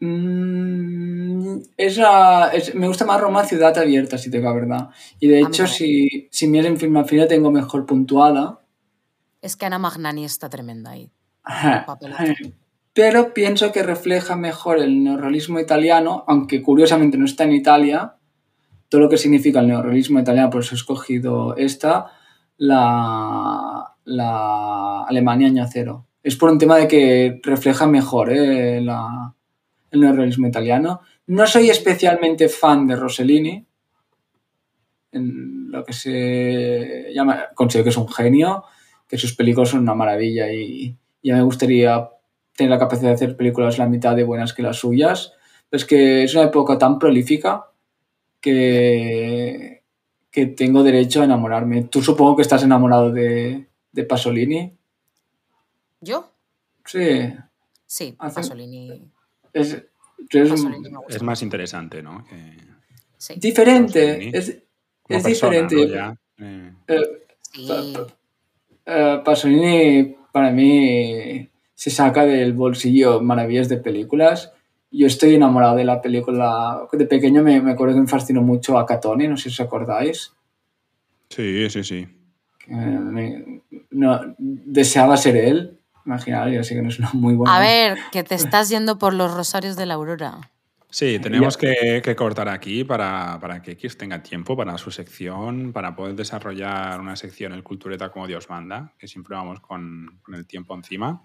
Mm, 0.00 1.58
esa, 1.76 2.48
es- 2.52 2.74
me 2.74 2.88
gusta 2.88 3.04
más 3.04 3.20
Roma 3.20 3.44
Ciudad 3.44 3.76
Abierta, 3.76 4.16
si 4.18 4.30
te 4.30 4.38
digo 4.38 4.48
la 4.50 4.54
verdad. 4.54 4.88
Y 5.18 5.28
de 5.28 5.40
hecho, 5.40 5.66
si, 5.66 6.28
si 6.30 6.46
miras 6.46 6.66
en 6.66 6.78
Filmafina 6.78 7.26
tengo 7.26 7.50
mejor 7.50 7.86
puntuada. 7.86 8.60
Es 9.42 9.56
que 9.56 9.66
Ana 9.66 9.78
Magnani 9.78 10.24
está 10.24 10.48
tremenda 10.48 10.90
ahí. 10.92 11.10
Pero 12.92 13.32
pienso 13.34 13.72
que 13.72 13.82
refleja 13.82 14.36
mejor 14.36 14.78
el 14.78 15.02
neorrealismo 15.04 15.60
italiano, 15.60 16.24
aunque 16.26 16.62
curiosamente 16.62 17.16
no 17.16 17.24
está 17.24 17.44
en 17.44 17.52
Italia, 17.52 18.16
todo 18.88 19.00
lo 19.02 19.08
que 19.08 19.16
significa 19.16 19.60
el 19.60 19.68
neorrealismo 19.68 20.18
italiano, 20.20 20.50
por 20.50 20.60
eso 20.62 20.74
he 20.74 20.78
escogido 20.78 21.56
esta, 21.56 22.12
la, 22.60 23.96
la 24.04 25.04
Alemania 25.04 25.48
año 25.48 25.66
cero. 25.70 26.06
Es 26.22 26.36
por 26.36 26.50
un 26.50 26.58
tema 26.58 26.76
de 26.76 26.86
que 26.86 27.40
refleja 27.42 27.86
mejor 27.86 28.30
eh, 28.30 28.78
el 28.78 30.00
neorrealismo 30.00 30.46
italiano. 30.46 31.00
No 31.26 31.46
soy 31.46 31.70
especialmente 31.70 32.48
fan 32.48 32.86
de 32.86 32.96
Rossellini, 32.96 33.66
en 35.12 35.70
lo 35.70 35.84
que 35.84 35.92
se 35.94 37.12
llama, 37.14 37.46
considero 37.54 37.84
que 37.84 37.90
es 37.90 37.96
un 37.96 38.08
genio, 38.08 38.64
que 39.08 39.16
sus 39.16 39.34
películas 39.34 39.70
son 39.70 39.80
una 39.80 39.94
maravilla 39.94 40.52
y 40.52 40.96
ya 41.22 41.36
me 41.36 41.42
gustaría 41.42 42.10
tener 42.54 42.70
la 42.70 42.78
capacidad 42.78 43.08
de 43.08 43.14
hacer 43.14 43.36
películas 43.36 43.78
la 43.78 43.88
mitad 43.88 44.14
de 44.14 44.24
buenas 44.24 44.52
que 44.52 44.62
las 44.62 44.76
suyas. 44.76 45.32
Es 45.70 45.86
que 45.86 46.24
es 46.24 46.34
una 46.34 46.44
época 46.44 46.76
tan 46.76 46.98
prolífica 46.98 47.70
que, 48.40 49.79
que 50.30 50.46
tengo 50.46 50.82
derecho 50.82 51.20
a 51.22 51.24
enamorarme. 51.24 51.84
Tú 51.84 52.02
supongo 52.02 52.36
que 52.36 52.42
estás 52.42 52.62
enamorado 52.62 53.10
de, 53.10 53.66
de 53.92 54.04
Pasolini. 54.04 54.72
¿Yo? 56.00 56.30
Sí. 56.84 57.32
Sí, 57.86 58.14
Hace- 58.18 58.34
Pasolini. 58.36 59.02
Es, 59.52 59.72
es 60.30 60.48
Pasolini 60.48 60.88
Es 61.08 61.22
más 61.22 61.42
interesante, 61.42 62.02
¿no? 62.02 62.24
Que 62.26 62.56
Sí. 63.18 63.34
diferente. 63.38 64.06
Pasolini. 64.14 64.36
Es, 64.38 64.48
es 64.48 65.22
persona, 65.22 65.28
diferente. 65.28 65.74
¿no? 65.76 65.86
Ya, 65.94 66.16
eh, 66.38 66.72
Eh, 66.86 67.02
Sí. 67.52 67.96
Eh, 68.86 69.20
Pasolini 69.24 70.16
para 70.32 70.52
mí 70.52 71.48
se 71.74 71.90
saca 71.90 72.24
del 72.24 72.52
bolsillo 72.52 73.20
maravillas 73.20 73.68
de 73.68 73.78
películas. 73.78 74.52
Yo 74.90 75.06
estoy 75.06 75.34
enamorado 75.34 75.76
de 75.76 75.84
la 75.84 76.00
película. 76.02 76.82
De 76.92 77.06
pequeño 77.06 77.42
me, 77.42 77.60
me 77.60 77.72
acuerdo 77.72 77.94
que 77.94 78.00
me 78.02 78.08
fascinó 78.08 78.42
mucho 78.42 78.78
a 78.78 78.86
Catone, 78.86 79.28
no 79.28 79.36
sé 79.36 79.44
si 79.50 79.54
os 79.54 79.60
acordáis. 79.60 80.32
sí, 81.28 81.68
sí, 81.70 81.84
sí. 81.84 82.08
Que 82.58 82.74
me- 82.74 83.62
no, 83.90 84.20
deseaba 84.38 85.16
ser 85.16 85.36
él. 85.36 85.78
Imaginar, 86.04 86.48
yo 86.50 86.64
sé 86.64 86.74
que 86.74 86.82
no 86.82 86.88
es 86.88 86.98
una 86.98 87.10
muy 87.12 87.34
buena. 87.34 87.56
A 87.56 87.60
ver, 87.60 87.98
que 88.10 88.22
te 88.24 88.34
estás 88.34 88.68
yendo 88.68 88.98
por 88.98 89.14
los 89.14 89.32
rosarios 89.34 89.76
de 89.76 89.86
la 89.86 89.94
aurora. 89.94 90.50
Sí, 90.92 91.20
tenemos 91.20 91.56
que, 91.56 92.00
que 92.02 92.16
cortar 92.16 92.48
aquí 92.48 92.82
para, 92.82 93.38
para 93.40 93.62
que 93.62 93.72
X 93.72 93.96
tenga 93.96 94.24
tiempo 94.24 94.56
para 94.56 94.76
su 94.76 94.90
sección, 94.90 95.72
para 95.72 95.94
poder 95.94 96.16
desarrollar 96.16 96.98
una 97.00 97.14
sección 97.14 97.52
el 97.52 97.62
Cultureta 97.62 98.10
como 98.10 98.26
Dios 98.26 98.50
manda, 98.50 98.92
que 98.98 99.06
siempre 99.06 99.36
vamos 99.36 99.60
con, 99.60 100.18
con 100.22 100.34
el 100.34 100.46
tiempo 100.46 100.74
encima. 100.74 101.22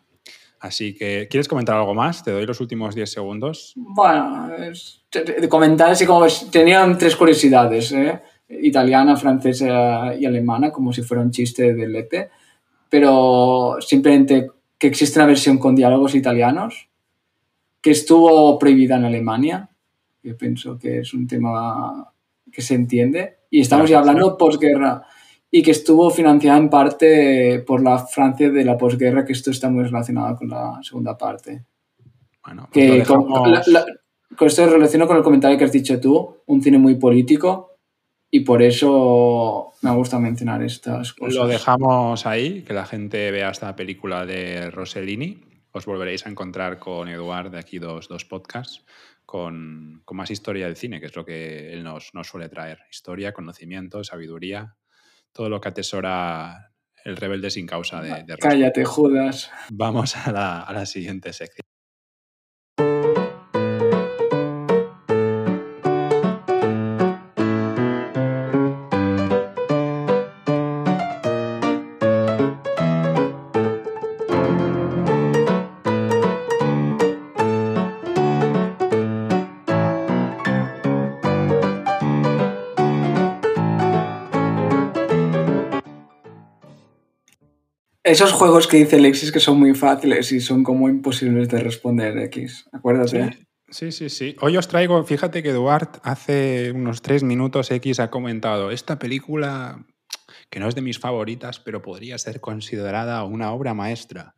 Así 0.59 0.95
que, 0.95 1.27
¿quieres 1.29 1.47
comentar 1.47 1.75
algo 1.77 1.93
más? 1.93 2.23
Te 2.23 2.31
doy 2.31 2.45
los 2.45 2.59
últimos 2.61 2.95
10 2.95 3.11
segundos. 3.11 3.73
Bueno, 3.75 4.53
es- 4.55 5.03
comentar 5.49 5.91
así 5.91 6.05
como 6.05 6.25
tenían 6.51 6.97
tres 6.97 7.15
curiosidades, 7.15 7.91
¿eh? 7.91 8.21
italiana, 8.47 9.15
francesa 9.17 10.13
y 10.15 10.25
alemana, 10.25 10.71
como 10.71 10.93
si 10.93 11.01
fuera 11.01 11.23
un 11.23 11.31
chiste 11.31 11.73
de 11.73 11.87
Lepe, 11.87 12.29
pero 12.89 13.77
simplemente 13.79 14.51
que 14.77 14.87
existe 14.87 15.19
una 15.19 15.25
versión 15.27 15.57
con 15.57 15.75
diálogos 15.75 16.13
italianos, 16.15 16.87
que 17.81 17.91
estuvo 17.91 18.57
prohibida 18.59 18.97
en 18.97 19.05
Alemania, 19.05 19.69
yo 20.23 20.37
pienso 20.37 20.77
que 20.77 20.99
es 20.99 21.13
un 21.13 21.27
tema 21.27 22.11
que 22.51 22.61
se 22.61 22.75
entiende, 22.75 23.37
y 23.49 23.61
estamos 23.61 23.89
ya 23.89 23.99
hablando 23.99 24.37
posguerra, 24.37 25.03
y 25.51 25.63
que 25.63 25.71
estuvo 25.71 26.09
financiada 26.09 26.57
en 26.57 26.69
parte 26.69 27.59
por 27.65 27.81
la 27.81 27.99
Francia 27.99 28.49
de 28.49 28.65
la 28.65 28.77
posguerra, 28.77 29.23
que 29.25 29.33
esto 29.33 29.51
está 29.51 29.69
muy 29.69 29.83
relacionado 29.83 30.35
con 30.35 30.49
la 30.49 30.79
segunda 30.83 31.17
parte 31.17 31.63
Bueno, 32.43 32.67
pues 32.71 32.91
que 33.01 33.03
con, 33.05 33.21
dejamos- 33.27 33.67
la- 33.67 33.79
la- 33.79 33.85
con 34.35 34.47
esto 34.47 34.67
relaciono 34.67 35.07
con 35.07 35.17
el 35.17 35.23
comentario 35.23 35.57
que 35.57 35.63
has 35.63 35.71
dicho 35.71 35.99
tú, 35.99 36.41
un 36.47 36.61
cine 36.61 36.77
muy 36.77 36.95
político, 36.95 37.77
y 38.29 38.41
por 38.41 38.61
eso 38.61 39.71
me 39.81 39.91
gusta 39.95 40.19
mencionar 40.19 40.61
estas 40.61 41.13
cosas. 41.13 41.35
Lo 41.35 41.47
dejamos 41.47 42.25
ahí, 42.25 42.63
que 42.63 42.73
la 42.73 42.85
gente 42.85 43.31
vea 43.31 43.49
esta 43.51 43.75
película 43.77 44.25
de 44.25 44.69
Rossellini. 44.71 45.41
Os 45.71 45.85
volveréis 45.85 46.25
a 46.25 46.29
encontrar 46.29 46.79
con 46.79 47.07
Eduard 47.07 47.51
de 47.51 47.59
aquí 47.59 47.79
dos, 47.79 48.09
dos 48.09 48.25
podcasts, 48.25 48.83
con, 49.25 50.01
con 50.03 50.17
más 50.17 50.31
historia 50.31 50.65
del 50.65 50.75
cine, 50.75 50.99
que 50.99 51.05
es 51.05 51.15
lo 51.15 51.23
que 51.23 51.71
él 51.71 51.83
nos, 51.83 52.13
nos 52.13 52.27
suele 52.27 52.49
traer. 52.49 52.79
Historia, 52.91 53.31
conocimiento, 53.31 54.03
sabiduría, 54.03 54.75
todo 55.35 55.49
lo 55.49 55.59
que 55.59 55.67
atesora 55.67 56.71
el 57.03 57.17
rebelde 57.17 57.51
sin 57.51 57.67
causa 57.67 58.01
de, 58.01 58.23
de. 58.23 58.37
Cállate, 58.37 58.85
Judas. 58.85 59.51
Vamos 59.69 60.15
a 60.15 60.31
la, 60.31 60.61
a 60.61 60.73
la 60.73 60.85
siguiente 60.85 61.33
sección. 61.33 61.67
Esos 88.15 88.31
juegos 88.31 88.67
que 88.67 88.77
dice 88.77 88.95
Alexis 88.95 89.29
que 89.29 89.41
son 89.41 89.59
muy 89.59 89.75
fáciles 89.75 90.31
y 90.31 90.39
son 90.39 90.63
como 90.63 90.87
imposibles 90.87 91.49
de 91.49 91.59
responder, 91.59 92.17
X. 92.17 92.63
Acuérdate. 92.71 93.45
Sí, 93.69 93.91
sí, 93.91 94.07
sí. 94.07 94.37
Hoy 94.39 94.55
os 94.55 94.69
traigo, 94.69 95.03
fíjate 95.03 95.43
que 95.43 95.49
Eduard 95.49 95.99
hace 96.01 96.71
unos 96.71 97.01
tres 97.01 97.23
minutos 97.23 97.71
X 97.71 97.99
ha 97.99 98.09
comentado, 98.09 98.71
esta 98.71 98.99
película 98.99 99.85
que 100.49 100.61
no 100.61 100.69
es 100.69 100.75
de 100.75 100.81
mis 100.81 100.97
favoritas, 100.97 101.59
pero 101.59 101.81
podría 101.81 102.17
ser 102.17 102.39
considerada 102.39 103.21
una 103.25 103.51
obra 103.51 103.73
maestra. 103.73 104.33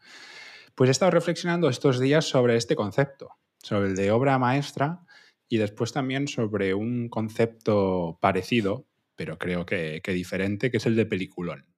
Pues 0.73 0.87
he 0.87 0.91
estado 0.91 1.11
reflexionando 1.11 1.69
estos 1.69 1.99
días 1.99 2.25
sobre 2.25 2.55
este 2.55 2.75
concepto, 2.75 3.29
sobre 3.61 3.89
el 3.89 3.95
de 3.95 4.09
obra 4.09 4.39
maestra 4.39 5.01
y 5.47 5.57
después 5.57 5.93
también 5.93 6.27
sobre 6.27 6.73
un 6.73 7.09
concepto 7.09 8.17
parecido, 8.21 8.87
pero 9.15 9.37
creo 9.37 9.67
que, 9.67 10.01
que 10.03 10.13
diferente, 10.13 10.71
que 10.71 10.77
es 10.77 10.87
el 10.87 10.95
de 10.95 11.05
peliculón. 11.05 11.76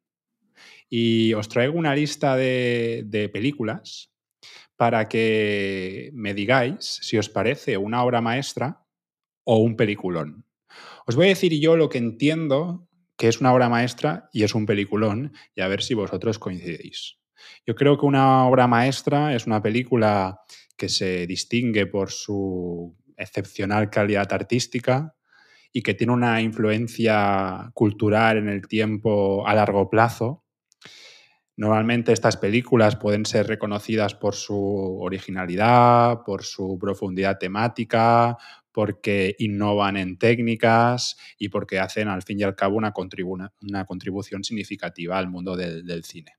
Y 0.89 1.33
os 1.33 1.47
traigo 1.49 1.77
una 1.77 1.95
lista 1.95 2.35
de, 2.35 3.03
de 3.05 3.29
películas 3.29 4.11
para 4.75 5.09
que 5.09 6.09
me 6.13 6.33
digáis 6.33 6.99
si 7.01 7.17
os 7.17 7.29
parece 7.29 7.77
una 7.77 8.03
obra 8.03 8.21
maestra 8.21 8.85
o 9.43 9.57
un 9.57 9.75
peliculón. 9.75 10.45
Os 11.05 11.15
voy 11.15 11.25
a 11.25 11.29
decir 11.29 11.59
yo 11.59 11.75
lo 11.75 11.89
que 11.89 11.97
entiendo 11.97 12.87
que 13.17 13.27
es 13.27 13.41
una 13.41 13.53
obra 13.53 13.67
maestra 13.67 14.29
y 14.31 14.43
es 14.43 14.55
un 14.55 14.65
peliculón 14.65 15.33
y 15.53 15.61
a 15.61 15.67
ver 15.67 15.83
si 15.83 15.93
vosotros 15.93 16.39
coincidís. 16.39 17.17
Yo 17.65 17.75
creo 17.75 17.97
que 17.97 18.05
una 18.05 18.45
obra 18.45 18.67
maestra 18.67 19.35
es 19.35 19.45
una 19.45 19.61
película 19.61 20.39
que 20.77 20.87
se 20.87 21.27
distingue 21.27 21.85
por 21.85 22.11
su 22.11 22.95
excepcional 23.17 23.89
calidad 23.89 24.31
artística 24.31 25.15
y 25.73 25.81
que 25.81 25.93
tiene 25.93 26.13
una 26.13 26.41
influencia 26.41 27.69
cultural 27.73 28.37
en 28.37 28.47
el 28.47 28.67
tiempo 28.67 29.45
a 29.45 29.53
largo 29.53 29.89
plazo 29.89 30.45
Normalmente 31.59 32.13
estas 32.13 32.37
películas 32.37 32.95
pueden 32.95 33.25
ser 33.25 33.47
reconocidas 33.47 34.15
por 34.15 34.33
su 34.33 34.97
originalidad, 35.01 36.23
por 36.23 36.45
su 36.45 36.79
profundidad 36.79 37.37
temática, 37.37 38.37
porque 38.71 39.35
innovan 39.39 39.97
en 39.97 40.17
técnicas 40.17 41.17
y 41.37 41.49
porque 41.49 41.77
hacen 41.77 42.07
al 42.07 42.21
fin 42.21 42.39
y 42.39 42.43
al 42.43 42.55
cabo 42.55 42.77
una, 42.77 42.93
contribu 42.93 43.37
una 43.59 43.85
contribución 43.85 44.45
significativa 44.45 45.17
al 45.17 45.27
mundo 45.27 45.57
del 45.57 46.05
cine. 46.05 46.37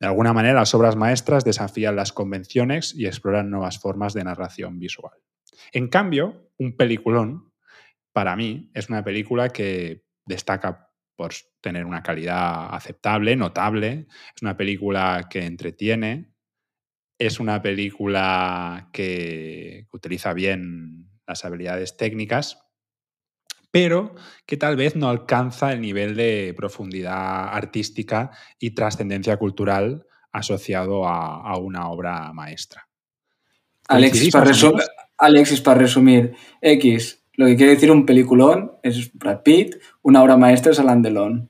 De 0.00 0.06
alguna 0.06 0.32
manera, 0.32 0.60
las 0.60 0.74
obras 0.74 0.96
maestras 0.96 1.44
desafían 1.44 1.94
las 1.94 2.14
convenciones 2.14 2.94
y 2.94 3.04
exploran 3.04 3.50
nuevas 3.50 3.78
formas 3.78 4.14
de 4.14 4.24
narración 4.24 4.78
visual. 4.78 5.18
En 5.70 5.88
cambio, 5.88 6.48
un 6.56 6.78
peliculón, 6.78 7.52
para 8.14 8.36
mí, 8.36 8.70
es 8.72 8.88
una 8.88 9.04
película 9.04 9.50
que 9.50 10.06
destaca 10.24 10.87
por 11.18 11.32
tener 11.60 11.84
una 11.84 12.00
calidad 12.00 12.72
aceptable, 12.72 13.34
notable. 13.34 14.06
Es 14.36 14.40
una 14.40 14.56
película 14.56 15.26
que 15.28 15.44
entretiene. 15.44 16.32
Es 17.18 17.40
una 17.40 17.60
película 17.60 18.88
que 18.92 19.88
utiliza 19.90 20.32
bien 20.32 21.10
las 21.26 21.44
habilidades 21.44 21.96
técnicas, 21.96 22.60
pero 23.72 24.14
que 24.46 24.56
tal 24.56 24.76
vez 24.76 24.94
no 24.94 25.08
alcanza 25.08 25.72
el 25.72 25.80
nivel 25.80 26.14
de 26.14 26.54
profundidad 26.56 27.48
artística 27.52 28.30
y 28.60 28.70
trascendencia 28.70 29.38
cultural 29.38 30.06
asociado 30.30 31.04
a, 31.04 31.42
a 31.42 31.58
una 31.58 31.88
obra 31.88 32.32
maestra. 32.32 32.88
Alexis 33.88 34.32
para, 34.32 34.52
Alexis, 35.18 35.60
para 35.62 35.80
resumir, 35.80 36.36
X, 36.60 37.17
lo 37.38 37.46
que 37.46 37.54
quiere 37.54 37.74
decir 37.74 37.92
un 37.92 38.04
peliculón 38.04 38.72
es 38.82 39.12
Brad 39.16 39.42
Pitt, 39.44 39.76
una 40.02 40.24
obra 40.24 40.36
maestra 40.36 40.72
es 40.72 40.80
Alain 40.80 41.02
Delon. 41.02 41.48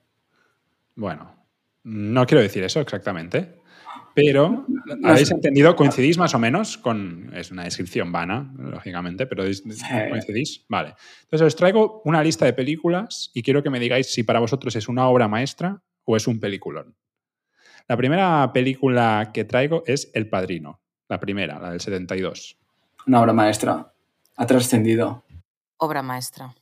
Bueno, 0.94 1.34
no 1.82 2.26
quiero 2.26 2.42
decir 2.42 2.62
eso 2.62 2.80
exactamente, 2.80 3.54
pero 4.14 4.66
habéis 5.02 5.30
entendido, 5.30 5.74
coincidís 5.74 6.18
más 6.18 6.34
o 6.34 6.38
menos 6.38 6.76
con. 6.76 7.32
Es 7.34 7.50
una 7.50 7.64
descripción 7.64 8.12
vana, 8.12 8.52
lógicamente, 8.58 9.26
pero 9.26 9.44
coincidís. 9.44 10.66
Vale. 10.68 10.94
Entonces 11.22 11.46
os 11.46 11.56
traigo 11.56 12.02
una 12.04 12.22
lista 12.22 12.44
de 12.44 12.52
películas 12.52 13.30
y 13.32 13.42
quiero 13.42 13.62
que 13.62 13.70
me 13.70 13.80
digáis 13.80 14.12
si 14.12 14.24
para 14.24 14.40
vosotros 14.40 14.76
es 14.76 14.88
una 14.88 15.08
obra 15.08 15.26
maestra 15.26 15.80
o 16.04 16.16
es 16.16 16.26
un 16.26 16.38
peliculón. 16.38 16.96
La 17.86 17.96
primera 17.96 18.52
película 18.52 19.30
que 19.32 19.44
traigo 19.44 19.84
es 19.86 20.10
El 20.12 20.28
Padrino, 20.28 20.82
la 21.08 21.18
primera, 21.18 21.58
la 21.58 21.70
del 21.70 21.80
72. 21.80 22.58
Una 23.06 23.22
obra 23.22 23.32
maestra. 23.32 23.94
Ha 24.36 24.46
trascendido. 24.46 25.24
Obra 25.78 26.02
maestra. 26.02 26.54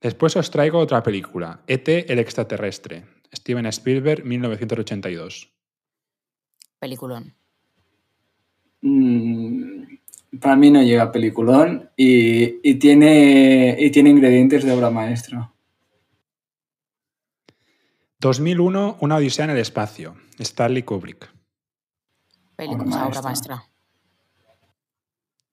Después 0.00 0.36
os 0.36 0.50
traigo 0.50 0.78
otra 0.78 1.02
película, 1.02 1.62
E.T. 1.66 2.12
el 2.12 2.18
extraterrestre, 2.18 3.04
Steven 3.32 3.66
Spielberg, 3.66 4.24
1982. 4.24 5.52
Peliculón. 6.78 7.34
Mm, 8.80 9.84
para 10.40 10.56
mí 10.56 10.70
no 10.70 10.82
llega 10.82 11.04
a 11.04 11.12
peliculón 11.12 11.90
y, 11.96 12.68
y, 12.68 12.74
tiene, 12.74 13.76
y 13.78 13.90
tiene 13.90 14.10
ingredientes 14.10 14.64
de 14.64 14.72
obra 14.72 14.90
maestra. 14.90 15.52
2001, 18.18 18.98
Una 19.00 19.16
odisea 19.16 19.44
en 19.44 19.52
el 19.52 19.58
espacio, 19.58 20.16
Stanley 20.38 20.82
Kubrick. 20.82 21.32
Película, 22.56 23.06
obra, 23.06 23.06
obra 23.06 23.22
maestra. 23.22 23.71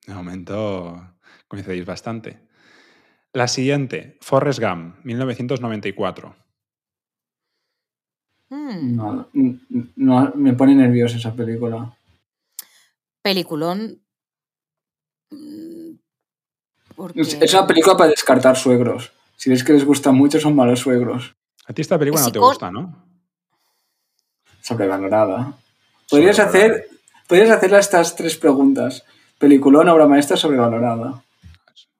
De 0.10 0.16
momento 0.16 1.16
coincidís 1.47 1.86
bastante. 1.86 2.39
La 3.32 3.47
siguiente, 3.47 4.18
Forrest 4.22 4.60
Gump, 4.60 4.95
1994. 5.05 6.36
Mm. 8.49 8.95
No, 8.95 9.30
no, 9.97 10.34
me 10.34 10.53
pone 10.53 10.74
nerviosa 10.74 11.18
esa 11.18 11.36
película. 11.36 11.95
Peliculón. 13.22 14.01
Porque... 16.95 17.22
Es 17.22 17.53
una 17.53 17.68
película 17.68 17.95
para 17.95 18.10
descartar 18.10 18.57
suegros. 18.57 19.12
Si 19.38 19.51
ves 19.51 19.64
que 19.64 19.74
les 19.74 19.86
gusta 19.86 20.12
mucho, 20.12 20.39
son 20.39 20.55
malos 20.55 20.80
suegros. 20.80 21.36
A 21.68 21.74
ti 21.74 21.84
esta 21.84 21.99
película 21.99 22.24
no 22.24 22.32
te 22.32 22.39
gusta, 22.39 22.72
¿no? 22.72 23.05
Sobrevalorada. 24.62 25.53
Podrías 26.10 26.39
hacer, 26.39 26.89
podrías 27.28 27.51
hacerle 27.51 27.78
estas 27.78 28.16
tres 28.16 28.36
preguntas. 28.38 29.05
Peliculón, 29.40 29.88
obra 29.88 30.06
maestra, 30.06 30.36
sobrevalorada. 30.36 31.24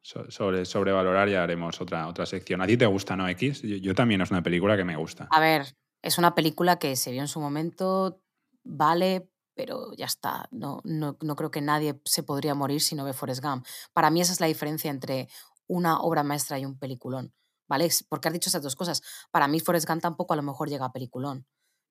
Sobre, 0.02 0.66
sobrevalorar 0.66 1.30
ya 1.30 1.44
haremos 1.44 1.80
otra, 1.80 2.08
otra 2.08 2.26
sección. 2.26 2.62
¿A 2.62 2.68
ti 2.68 2.76
te 2.76 2.86
gusta, 2.86 3.16
no, 3.16 3.28
X? 3.30 3.62
Yo, 3.62 3.78
yo, 3.78 3.96
también 3.96 4.22
es 4.22 4.30
una 4.30 4.44
película 4.44 4.76
que 4.76 4.84
me 4.84 4.98
gusta. 4.98 5.28
A 5.32 5.40
ver, 5.40 5.78
es 6.02 6.18
una 6.18 6.36
película 6.36 6.80
que 6.80 6.96
se 6.96 7.12
vio 7.12 7.22
en 7.22 7.28
su 7.28 7.40
momento, 7.40 8.22
vale, 8.64 9.30
pero 9.56 9.94
ya 9.96 10.06
está. 10.06 10.50
No, 10.52 10.82
no, 10.84 11.18
no 11.22 11.36
creo 11.36 11.52
que 11.52 11.62
nadie 11.62 12.00
se 12.06 12.24
podría 12.24 12.56
morir 12.56 12.82
si 12.82 12.96
no 12.96 13.06
ve 13.06 13.14
Forrest 13.14 13.44
Gump. 13.44 13.66
Para 13.94 14.10
mí 14.10 14.20
esa 14.20 14.34
es 14.34 14.42
la 14.42 14.48
diferencia 14.48 14.90
entre 14.90 15.30
una 15.68 16.00
obra 16.00 16.24
maestra 16.24 16.60
y 16.60 16.66
un 16.66 16.78
peliculón. 16.78 17.34
¿Vale? 17.70 17.88
Porque 18.10 18.28
has 18.28 18.34
dicho 18.34 18.50
esas 18.50 18.64
dos 18.64 18.76
cosas. 18.76 19.02
Para 19.32 19.48
mí 19.48 19.60
Forrest 19.60 19.88
Gump 19.88 20.02
tampoco 20.02 20.34
a 20.34 20.38
lo 20.38 20.44
mejor 20.44 20.70
llega 20.70 20.86
a 20.86 20.92
peliculón. 20.92 21.46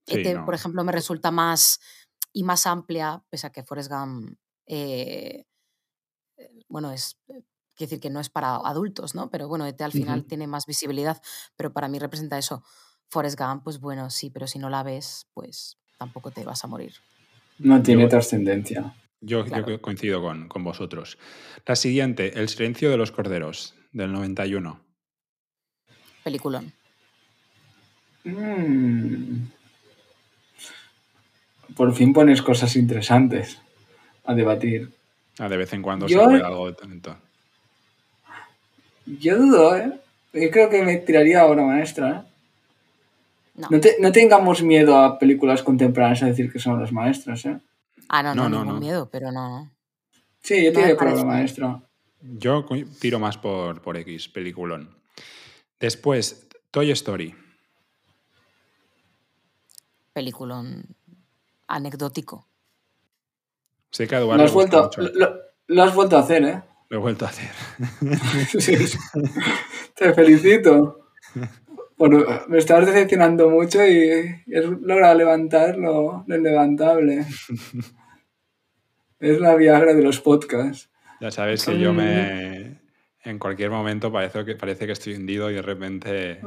Sí, 0.07 0.17
este, 0.17 0.35
no. 0.35 0.45
por 0.45 0.55
ejemplo, 0.55 0.83
me 0.83 0.93
resulta 0.93 1.31
más 1.31 1.79
y 2.33 2.43
más 2.43 2.67
amplia, 2.67 3.23
pese 3.31 3.47
a 3.47 3.51
que 3.51 3.63
Forrest 3.63 3.91
Gump, 3.91 4.37
eh, 4.69 5.45
bueno, 6.69 6.93
es, 6.93 7.19
quiero 7.27 7.45
decir 7.91 8.01
que 8.01 8.11
no 8.11 8.21
es 8.21 8.29
para 8.29 8.57
adultos, 8.57 9.14
¿no? 9.14 9.31
Pero 9.31 9.49
bueno, 9.49 9.66
ET 9.66 9.81
al 9.83 9.93
final 9.93 10.25
tiene 10.25 10.47
más 10.47 10.66
visibilidad, 10.66 11.21
pero 11.57 11.73
para 11.73 11.89
mí 11.89 11.99
representa 11.99 12.39
eso. 12.39 12.62
Forrest 13.11 13.39
Gump, 13.41 13.64
pues 13.64 13.81
bueno, 13.81 14.11
sí, 14.11 14.31
pero 14.31 14.47
si 14.47 14.59
no 14.59 14.69
la 14.69 14.83
ves, 14.83 15.27
pues 15.33 15.79
tampoco 15.97 16.31
te 16.31 16.45
vas 16.45 16.62
a 16.62 16.66
morir. 16.69 16.93
No 17.59 17.83
tiene 17.83 18.03
Yo- 18.03 18.09
trascendencia. 18.09 18.95
Yo, 19.21 19.45
coincido 19.81 20.23
con, 20.23 20.47
con 20.47 20.62
vosotros. 20.62 21.19
La 21.66 21.75
siguiente, 21.75 22.39
El 22.39 22.49
silencio 22.49 22.89
de 22.89 22.97
los 22.97 23.11
corderos, 23.11 23.75
del 23.91 24.12
91. 24.12 24.81
Peliculón. 26.23 26.73
Mm. 28.23 29.47
Por 31.75 31.95
fin 31.95 32.12
pones 32.12 32.43
cosas 32.43 32.77
interesantes 32.77 33.59
a 34.29 34.35
debatir. 34.35 34.93
Ah, 35.39 35.49
de 35.49 35.57
vez 35.57 35.72
en 35.72 35.83
cuando 35.83 36.07
Yo- 36.07 36.20
se 36.20 36.24
juega 36.26 36.47
algo 36.49 36.66
de 36.66 36.74
talento. 36.74 37.16
Yo 39.07 39.39
dudo, 39.39 39.74
¿eh? 39.76 39.93
Yo 40.35 40.51
creo 40.51 40.68
que 40.68 40.83
me 40.83 40.99
tiraría 40.99 41.47
obra 41.47 41.64
maestra, 41.64 42.11
¿eh? 42.11 42.31
No. 43.55 43.68
No, 43.70 43.81
te- 43.81 43.97
no 44.01 44.12
tengamos 44.12 44.62
miedo 44.62 44.99
a 44.99 45.18
películas 45.18 45.62
contemporáneas 45.62 46.22
a 46.22 46.26
decir 46.26 46.53
que 46.53 46.59
son 46.59 46.74
obras 46.74 46.93
maestras, 46.93 47.45
¿eh? 47.47 47.59
Ah, 48.09 48.22
no, 48.22 48.35
no, 48.35 48.49
No, 48.49 48.64
no, 48.64 48.79
miedo, 48.79 49.09
pero 49.11 49.33
no. 49.33 49.70
Sí, 50.43 50.62
yo 50.64 50.72
tiré 50.72 50.95
por 50.95 51.07
parece. 51.07 51.24
maestra. 51.24 51.81
Yo 52.20 52.64
tiro 53.01 53.18
más 53.18 53.39
por, 53.39 53.81
por 53.81 53.97
X, 53.97 54.29
peliculón. 54.29 54.91
Después, 55.81 56.47
Toy 56.70 56.91
Story. 56.91 57.35
Peliculón 60.12 60.85
anecdótico. 61.66 62.47
Sé 63.91 64.07
que 64.07 64.14
a 64.14 64.18
Eduardo 64.18 64.39
Lo 64.43 64.45
has, 64.45 64.53
vuelto, 64.53 64.82
mucho. 64.84 65.01
lo, 65.03 65.36
lo 65.66 65.82
has 65.82 65.95
vuelto 65.95 66.16
a 66.16 66.20
hacer, 66.20 66.45
¿eh? 66.45 66.62
Lo 66.91 66.99
he 66.99 67.01
vuelto 67.01 67.24
a 67.26 67.28
hacer. 67.28 67.51
Sí. 68.61 68.76
Te 69.95 70.12
felicito. 70.14 71.07
Por- 71.97 72.49
me 72.49 72.59
estabas 72.59 72.86
decepcionando 72.86 73.51
mucho 73.51 73.84
y 73.86 74.43
y 74.47 74.55
has 74.57 74.64
logrado 74.66 75.14
levantar 75.16 75.76
lo, 75.76 76.24
lo 76.26 76.36
inlevantable. 76.36 77.24
Es 79.20 79.41
la 79.41 79.55
Viagra 79.57 79.95
de 79.95 80.03
los 80.03 80.20
podcasts. 80.20 80.89
Ya 81.20 81.30
sabes 81.30 81.64
que 81.64 81.78
yo 81.78 81.93
me... 81.93 82.78
En 83.24 83.39
cualquier 83.41 83.70
momento 83.70 84.12
parece 84.12 84.45
que, 84.45 84.55
parece 84.55 84.86
que 84.86 84.93
estoy 84.93 85.14
hundido 85.14 85.51
y 85.51 85.55
de 85.55 85.62
repente 85.62 86.41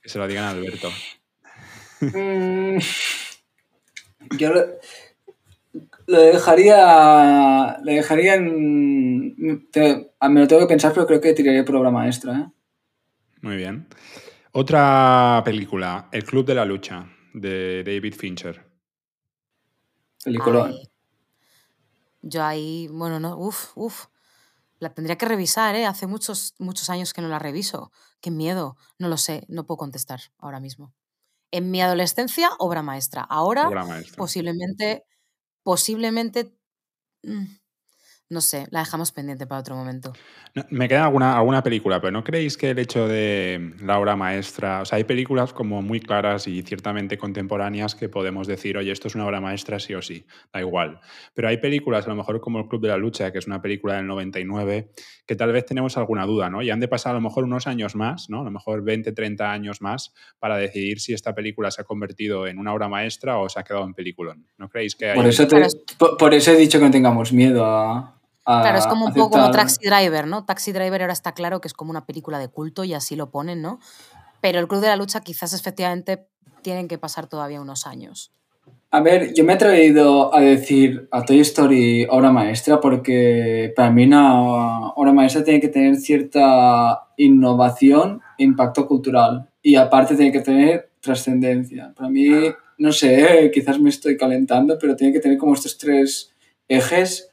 que 0.00 0.08
se 0.08 0.18
lo 0.18 0.28
digan 0.28 0.44
a 0.44 0.50
Alberto. 0.50 0.90
Mm, 2.02 2.78
Yo 4.38 4.50
lo, 6.06 6.16
lo 6.16 6.22
dejaría. 6.22 7.78
Le 7.84 7.94
dejaría 7.94 8.34
en. 8.34 9.68
te- 9.70 10.12
me 10.28 10.40
lo 10.40 10.46
tengo 10.48 10.62
que 10.62 10.68
pensar, 10.68 10.92
pero 10.92 11.06
creo 11.06 11.20
que 11.20 11.32
tiraría 11.34 11.64
por 11.64 11.76
obra 11.76 11.90
maestra. 11.90 12.38
¿eh? 12.38 12.52
Muy 13.42 13.56
bien. 13.56 13.86
Otra 14.52 15.42
película, 15.44 16.08
El 16.12 16.24
Club 16.24 16.44
de 16.46 16.54
la 16.54 16.64
Lucha, 16.64 17.06
de 17.32 17.82
David 17.84 18.14
Fincher. 18.14 18.64
Peliculón. 20.24 20.70
Ay. 20.72 20.88
Yo 22.22 22.44
ahí, 22.44 22.88
bueno, 22.92 23.18
no, 23.18 23.36
uff, 23.36 23.72
uff. 23.76 24.06
La 24.78 24.92
tendría 24.94 25.16
que 25.16 25.26
revisar, 25.26 25.74
¿eh? 25.76 25.86
Hace 25.86 26.06
muchos, 26.06 26.54
muchos 26.58 26.90
años 26.90 27.12
que 27.12 27.22
no 27.22 27.28
la 27.28 27.38
reviso. 27.38 27.92
Qué 28.20 28.30
miedo. 28.30 28.76
No 28.98 29.08
lo 29.08 29.16
sé, 29.16 29.44
no 29.48 29.64
puedo 29.64 29.78
contestar 29.78 30.20
ahora 30.38 30.60
mismo. 30.60 30.92
En 31.52 31.70
mi 31.70 31.80
adolescencia, 31.80 32.50
obra 32.58 32.82
maestra. 32.82 33.22
Ahora, 33.22 33.68
Obra 33.68 33.84
maestra. 33.84 34.16
posiblemente, 34.16 35.04
posiblemente, 35.62 36.52
mm, 37.24 37.44
no 38.32 38.40
sé, 38.40 38.66
la 38.70 38.80
dejamos 38.80 39.12
pendiente 39.12 39.46
para 39.46 39.60
otro 39.60 39.76
momento. 39.76 40.12
No, 40.54 40.64
me 40.70 40.88
queda 40.88 41.04
alguna, 41.04 41.36
alguna 41.36 41.62
película, 41.62 42.00
pero 42.00 42.10
¿no 42.10 42.24
creéis 42.24 42.56
que 42.56 42.70
el 42.70 42.78
hecho 42.78 43.06
de 43.06 43.74
la 43.82 43.98
obra 43.98 44.16
maestra, 44.16 44.80
o 44.80 44.84
sea, 44.84 44.96
hay 44.96 45.04
películas 45.04 45.52
como 45.52 45.82
muy 45.82 46.00
claras 46.00 46.46
y 46.46 46.62
ciertamente 46.62 47.16
contemporáneas 47.18 47.94
que 47.94 48.08
podemos 48.08 48.46
decir, 48.46 48.76
oye, 48.76 48.90
esto 48.90 49.08
es 49.08 49.14
una 49.14 49.26
obra 49.26 49.40
maestra 49.40 49.78
sí 49.78 49.94
o 49.94 50.02
sí, 50.02 50.26
da 50.52 50.60
igual. 50.60 51.00
Pero 51.34 51.48
hay 51.48 51.58
películas, 51.58 52.06
a 52.06 52.08
lo 52.10 52.16
mejor 52.16 52.40
como 52.40 52.58
El 52.58 52.68
Club 52.68 52.82
de 52.82 52.88
la 52.88 52.96
Lucha, 52.96 53.30
que 53.32 53.38
es 53.38 53.46
una 53.46 53.62
película 53.62 53.94
del 53.96 54.06
99, 54.06 54.90
que 55.26 55.36
tal 55.36 55.52
vez 55.52 55.64
tenemos 55.66 55.96
alguna 55.96 56.26
duda, 56.26 56.50
¿no? 56.50 56.62
Y 56.62 56.70
han 56.70 56.80
de 56.80 56.88
pasar 56.88 57.12
a 57.12 57.14
lo 57.14 57.20
mejor 57.20 57.44
unos 57.44 57.66
años 57.66 57.94
más, 57.94 58.28
¿no? 58.28 58.40
A 58.40 58.44
lo 58.44 58.50
mejor 58.50 58.82
20, 58.82 59.12
30 59.12 59.52
años 59.52 59.80
más 59.80 60.12
para 60.38 60.56
decidir 60.56 61.00
si 61.00 61.12
esta 61.12 61.34
película 61.34 61.70
se 61.70 61.82
ha 61.82 61.84
convertido 61.84 62.46
en 62.46 62.58
una 62.58 62.72
obra 62.72 62.88
maestra 62.88 63.38
o 63.38 63.48
se 63.48 63.60
ha 63.60 63.62
quedado 63.62 63.84
en 63.84 63.94
peliculón. 63.94 64.46
¿No 64.58 64.68
creéis 64.68 64.96
que 64.96 65.10
hay 65.10 65.16
Por 65.16 65.26
eso, 65.26 65.46
te- 65.46 65.56
por 66.18 66.34
eso 66.34 66.50
he 66.52 66.56
dicho 66.56 66.78
que 66.78 66.84
no 66.86 66.90
tengamos 66.90 67.32
miedo 67.32 67.64
a. 67.64 68.18
a 68.44 68.62
Claro, 68.62 68.78
es 68.78 68.86
como 68.86 69.06
un 69.06 69.12
poco 69.12 69.30
como 69.30 69.50
Taxi 69.50 69.84
Driver, 69.84 70.26
¿no? 70.26 70.44
Taxi 70.44 70.72
Driver 70.72 71.02
ahora 71.02 71.12
está 71.12 71.32
claro 71.32 71.60
que 71.60 71.68
es 71.68 71.74
como 71.74 71.90
una 71.90 72.06
película 72.06 72.38
de 72.38 72.48
culto 72.48 72.84
y 72.84 72.94
así 72.94 73.16
lo 73.16 73.30
ponen, 73.30 73.62
¿no? 73.62 73.78
Pero 74.40 74.58
el 74.58 74.68
Club 74.68 74.80
de 74.80 74.88
la 74.88 74.96
Lucha 74.96 75.20
quizás 75.20 75.52
efectivamente 75.52 76.26
tienen 76.62 76.88
que 76.88 76.98
pasar 76.98 77.26
todavía 77.26 77.60
unos 77.60 77.86
años. 77.86 78.32
A 78.90 79.00
ver, 79.00 79.32
yo 79.32 79.42
me 79.44 79.54
he 79.54 79.56
atrevido 79.56 80.34
a 80.34 80.40
decir 80.40 81.08
a 81.10 81.24
Toy 81.24 81.40
Story 81.40 82.06
obra 82.10 82.30
maestra 82.30 82.78
porque 82.78 83.72
para 83.74 83.90
mí 83.90 84.04
una 84.04 84.90
obra 84.90 85.14
maestra 85.14 85.42
tiene 85.42 85.60
que 85.60 85.68
tener 85.68 85.96
cierta 85.96 87.08
innovación 87.16 88.20
e 88.36 88.44
impacto 88.44 88.86
cultural 88.86 89.48
y 89.62 89.76
aparte 89.76 90.14
tiene 90.14 90.30
que 90.30 90.40
tener 90.40 90.90
trascendencia. 91.00 91.94
Para 91.96 92.10
mí, 92.10 92.28
no 92.76 92.92
sé, 92.92 93.50
quizás 93.54 93.80
me 93.80 93.88
estoy 93.88 94.18
calentando, 94.18 94.78
pero 94.78 94.94
tiene 94.94 95.14
que 95.14 95.20
tener 95.20 95.38
como 95.38 95.54
estos 95.54 95.78
tres 95.78 96.30
ejes 96.68 97.31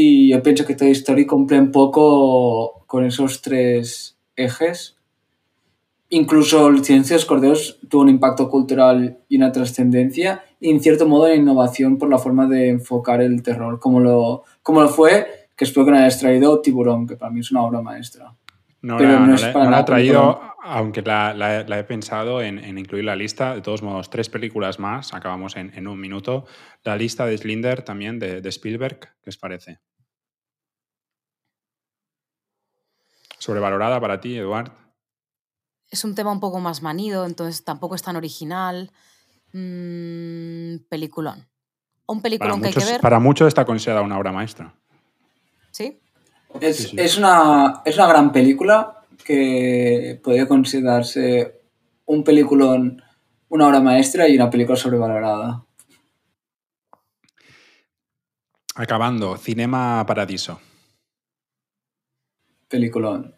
y 0.00 0.28
yo 0.28 0.40
pienso 0.44 0.64
que 0.64 0.76
Toy 0.76 0.92
Story 0.92 1.26
cumple 1.26 1.58
un 1.58 1.72
poco 1.72 2.84
con 2.86 3.04
esos 3.04 3.42
tres 3.42 4.16
ejes. 4.36 4.96
Incluso 6.10 6.68
el 6.68 6.84
Silencio 6.84 7.14
de 7.14 7.18
los 7.18 7.24
Corderos 7.26 7.80
tuvo 7.88 8.02
un 8.02 8.08
impacto 8.08 8.48
cultural 8.48 9.18
y 9.28 9.38
una 9.38 9.50
trascendencia 9.50 10.44
y 10.60 10.70
en 10.70 10.80
cierto 10.80 11.08
modo 11.08 11.24
una 11.24 11.34
innovación 11.34 11.98
por 11.98 12.08
la 12.08 12.18
forma 12.18 12.46
de 12.46 12.68
enfocar 12.68 13.20
el 13.20 13.42
terror, 13.42 13.80
como 13.80 13.98
lo, 13.98 14.44
como 14.62 14.82
lo 14.82 14.88
fue, 14.88 15.26
que 15.56 15.64
espero 15.64 15.84
que 15.84 15.90
no 15.90 15.98
hayas 15.98 16.20
traído 16.20 16.60
Tiburón, 16.60 17.04
que 17.08 17.16
para 17.16 17.32
mí 17.32 17.40
es 17.40 17.50
una 17.50 17.64
obra 17.64 17.82
maestra. 17.82 18.36
No, 18.80 18.96
Pero 18.98 19.12
la, 19.14 19.18
no 19.20 19.26
no 19.26 19.34
es 19.34 19.42
la- 19.42 19.52
para 19.52 19.64
no 19.64 19.70
la 19.70 19.76
he 19.76 19.80
nada 19.80 19.84
traído, 19.84 20.40
aunque 20.62 21.02
la, 21.02 21.34
la- 21.34 21.62
la 21.64 21.78
he 21.78 21.84
pensado 21.84 22.40
en, 22.42 22.58
en 22.58 22.78
incluir 22.78 23.04
la 23.04 23.16
lista. 23.16 23.54
De 23.54 23.60
todos 23.60 23.82
modos, 23.82 24.08
tres 24.10 24.28
películas 24.28 24.78
más, 24.78 25.14
acabamos 25.14 25.56
en, 25.56 25.72
en 25.74 25.88
un 25.88 25.98
minuto. 25.98 26.46
La 26.84 26.96
lista 26.96 27.26
de 27.26 27.36
Slinder 27.36 27.82
también, 27.82 28.18
de, 28.18 28.40
de 28.40 28.48
Spielberg, 28.48 29.00
¿qué 29.22 29.30
os 29.30 29.36
parece? 29.36 29.80
¿Sobrevalorada 33.38 34.00
para 34.00 34.20
ti, 34.20 34.36
Eduard? 34.36 34.70
Es 35.90 36.04
un 36.04 36.14
tema 36.14 36.32
un 36.32 36.40
poco 36.40 36.60
más 36.60 36.82
manido, 36.82 37.24
entonces 37.24 37.64
tampoco 37.64 37.94
es 37.94 38.02
tan 38.02 38.16
original. 38.16 38.90
Mm, 39.52 40.84
peliculón. 40.88 41.48
Un 42.06 42.20
peliculón 42.22 42.60
que 42.60 42.68
hay 42.68 42.74
que 42.74 42.84
ver, 42.84 43.00
para 43.00 43.18
muchos 43.18 43.48
está 43.48 43.64
considerada 43.64 44.04
una 44.04 44.18
obra 44.18 44.32
maestra. 44.32 44.74
¿sí? 45.70 46.00
Es, 46.60 46.76
Sí, 46.76 46.88
sí. 46.88 46.96
es 46.98 47.18
una, 47.18 47.82
es 47.84 47.96
una 47.96 48.06
gran 48.06 48.32
película 48.32 49.02
que 49.24 50.20
podría 50.22 50.48
considerarse 50.48 51.60
un 52.06 52.24
peliculón, 52.24 53.02
una 53.48 53.68
obra 53.68 53.80
maestra 53.80 54.28
y 54.28 54.36
una 54.36 54.48
película 54.50 54.76
sobrevalorada. 54.76 55.64
Acabando, 58.74 59.36
Cinema 59.36 60.04
Paradiso. 60.06 60.60
Peliculón. 62.68 63.34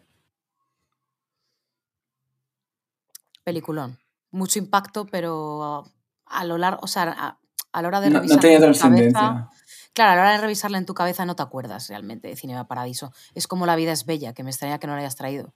Peliculón. 3.43 3.97
Mucho 4.31 4.59
impacto, 4.59 5.05
pero 5.07 5.85
a 6.25 6.45
lo 6.45 6.57
largo, 6.57 6.79
o 6.83 6.87
sea, 6.87 7.03
a, 7.03 7.39
a 7.73 7.81
la 7.81 7.87
hora 7.87 8.01
de 8.01 8.09
No, 8.11 8.21
no 8.23 8.39
tenía 8.39 8.59
trascendencia. 8.59 9.49
Claro, 9.93 10.11
a 10.11 10.15
la 10.15 10.21
hora 10.21 10.31
de 10.31 10.37
revisarla 10.41 10.77
en 10.77 10.85
tu 10.85 10.93
cabeza 10.93 11.25
no 11.25 11.35
te 11.35 11.43
acuerdas 11.43 11.87
realmente 11.89 12.27
de 12.27 12.35
Cinema 12.35 12.67
Paradiso. 12.67 13.11
Es 13.35 13.47
como 13.47 13.65
La 13.65 13.75
vida 13.75 13.91
es 13.91 14.05
bella, 14.05 14.33
que 14.33 14.43
me 14.43 14.49
extraña 14.49 14.79
que 14.79 14.87
no 14.87 14.93
la 14.93 14.99
hayas 14.99 15.15
traído. 15.15 15.53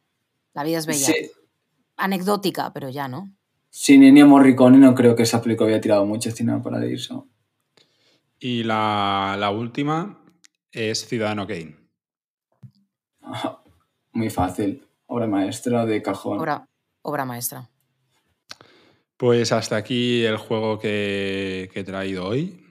La 0.53 0.63
vida 0.63 0.77
es 0.77 0.85
bella. 0.85 1.07
Sí, 1.07 1.31
Anecdótica, 1.97 2.73
pero 2.73 2.89
ya, 2.89 3.07
¿no? 3.07 3.29
sin 3.75 4.03
Ennio 4.03 4.25
Morricone 4.25 4.77
no 4.77 4.95
creo 4.95 5.17
que 5.17 5.23
esa 5.23 5.41
película 5.41 5.69
haya 5.69 5.81
tirado 5.81 6.05
mucho 6.05 6.31
Cinema 6.31 6.63
Paradiso. 6.63 7.27
Y 8.39 8.63
la, 8.63 9.35
la 9.37 9.51
última 9.51 10.23
es 10.71 11.05
Ciudadano 11.05 11.45
Kane. 11.45 11.75
Muy 14.13 14.29
fácil. 14.29 14.87
Obra 15.07 15.27
maestra 15.27 15.85
de 15.85 16.01
cajón. 16.01 16.39
Obra, 16.39 16.65
obra 17.01 17.25
maestra. 17.25 17.69
Pues 19.17 19.51
hasta 19.51 19.75
aquí 19.75 20.23
el 20.23 20.37
juego 20.37 20.79
que, 20.79 21.69
que 21.73 21.81
he 21.81 21.83
traído 21.83 22.25
hoy 22.25 22.64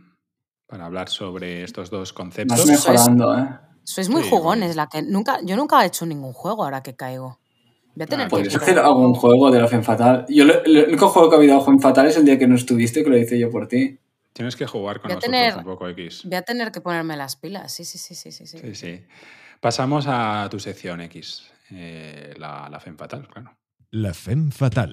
para 0.75 0.87
hablar 0.87 1.09
sobre 1.09 1.63
estos 1.63 1.89
dos 1.89 2.13
conceptos. 2.13 2.59
Vas 2.59 2.67
mejorando, 2.67 3.39
¿eh? 3.39 3.47
Sois 3.85 4.09
muy 4.09 4.25
Sí, 4.25 4.29
jugones, 4.29 4.75
la 4.75 4.89
que 4.89 5.03
nunca, 5.03 5.39
yo 5.45 5.55
nunca 5.55 5.81
he 5.85 5.87
hecho 5.87 6.05
ningún 6.05 6.33
juego 6.33 6.65
ahora 6.65 6.83
que 6.83 6.97
caigo. 6.97 7.39
Voy 7.95 8.03
a 8.03 8.07
tener 8.09 8.27
que 8.27 8.31
Podrías 8.31 8.55
pillar 8.55 8.63
hacer 8.65 8.79
algún 8.81 9.15
juego. 9.15 9.53
de 9.53 9.61
la 9.61 9.69
Femme 9.69 9.85
Fatal. 9.85 10.27
Yo 10.29 10.45
lo- 10.45 10.65
el 10.65 10.87
único 10.89 11.09
juego 11.11 11.29
que 11.31 11.37
ha 11.37 11.39
habido 11.39 11.61
Femme 11.65 11.79
Fatal 11.81 12.07
es 12.09 12.17
el 12.17 12.25
día 12.25 12.37
que 12.41 12.49
no 12.49 12.57
estuviste, 12.57 13.05
que 13.05 13.11
lo 13.11 13.17
hice 13.17 13.39
yo 13.39 13.51
por 13.53 13.69
ti. 13.69 14.01
Tienes 14.33 14.57
que 14.57 14.67
jugar 14.67 15.01
con 15.01 15.11
nosotros 15.11 15.31
tener- 15.31 15.57
un 15.59 15.63
poco 15.63 15.87
X. 15.91 16.23
Voy 16.25 16.35
a 16.35 16.43
tener 16.43 16.73
que 16.73 16.81
ponerme 16.81 17.17
las 17.17 17.37
pilas. 17.37 17.71
Sí, 17.73 17.85
sí, 17.85 17.97
sí, 17.99 18.17
sí, 18.17 18.33
sí. 18.33 18.45
sí. 18.49 18.59
Sí, 18.59 18.75
sí. 18.75 19.05
Pasamos 19.61 20.07
a 20.09 20.49
tu 20.51 20.59
sección 20.59 21.03
X, 21.03 21.45
eh, 21.71 22.35
la, 22.37 22.69
la 22.69 22.81
Femme 22.81 22.99
Fatal, 22.99 23.29
claro. 23.29 23.53
La 23.93 24.13
Femme 24.13 24.51
Fatal. 24.51 24.93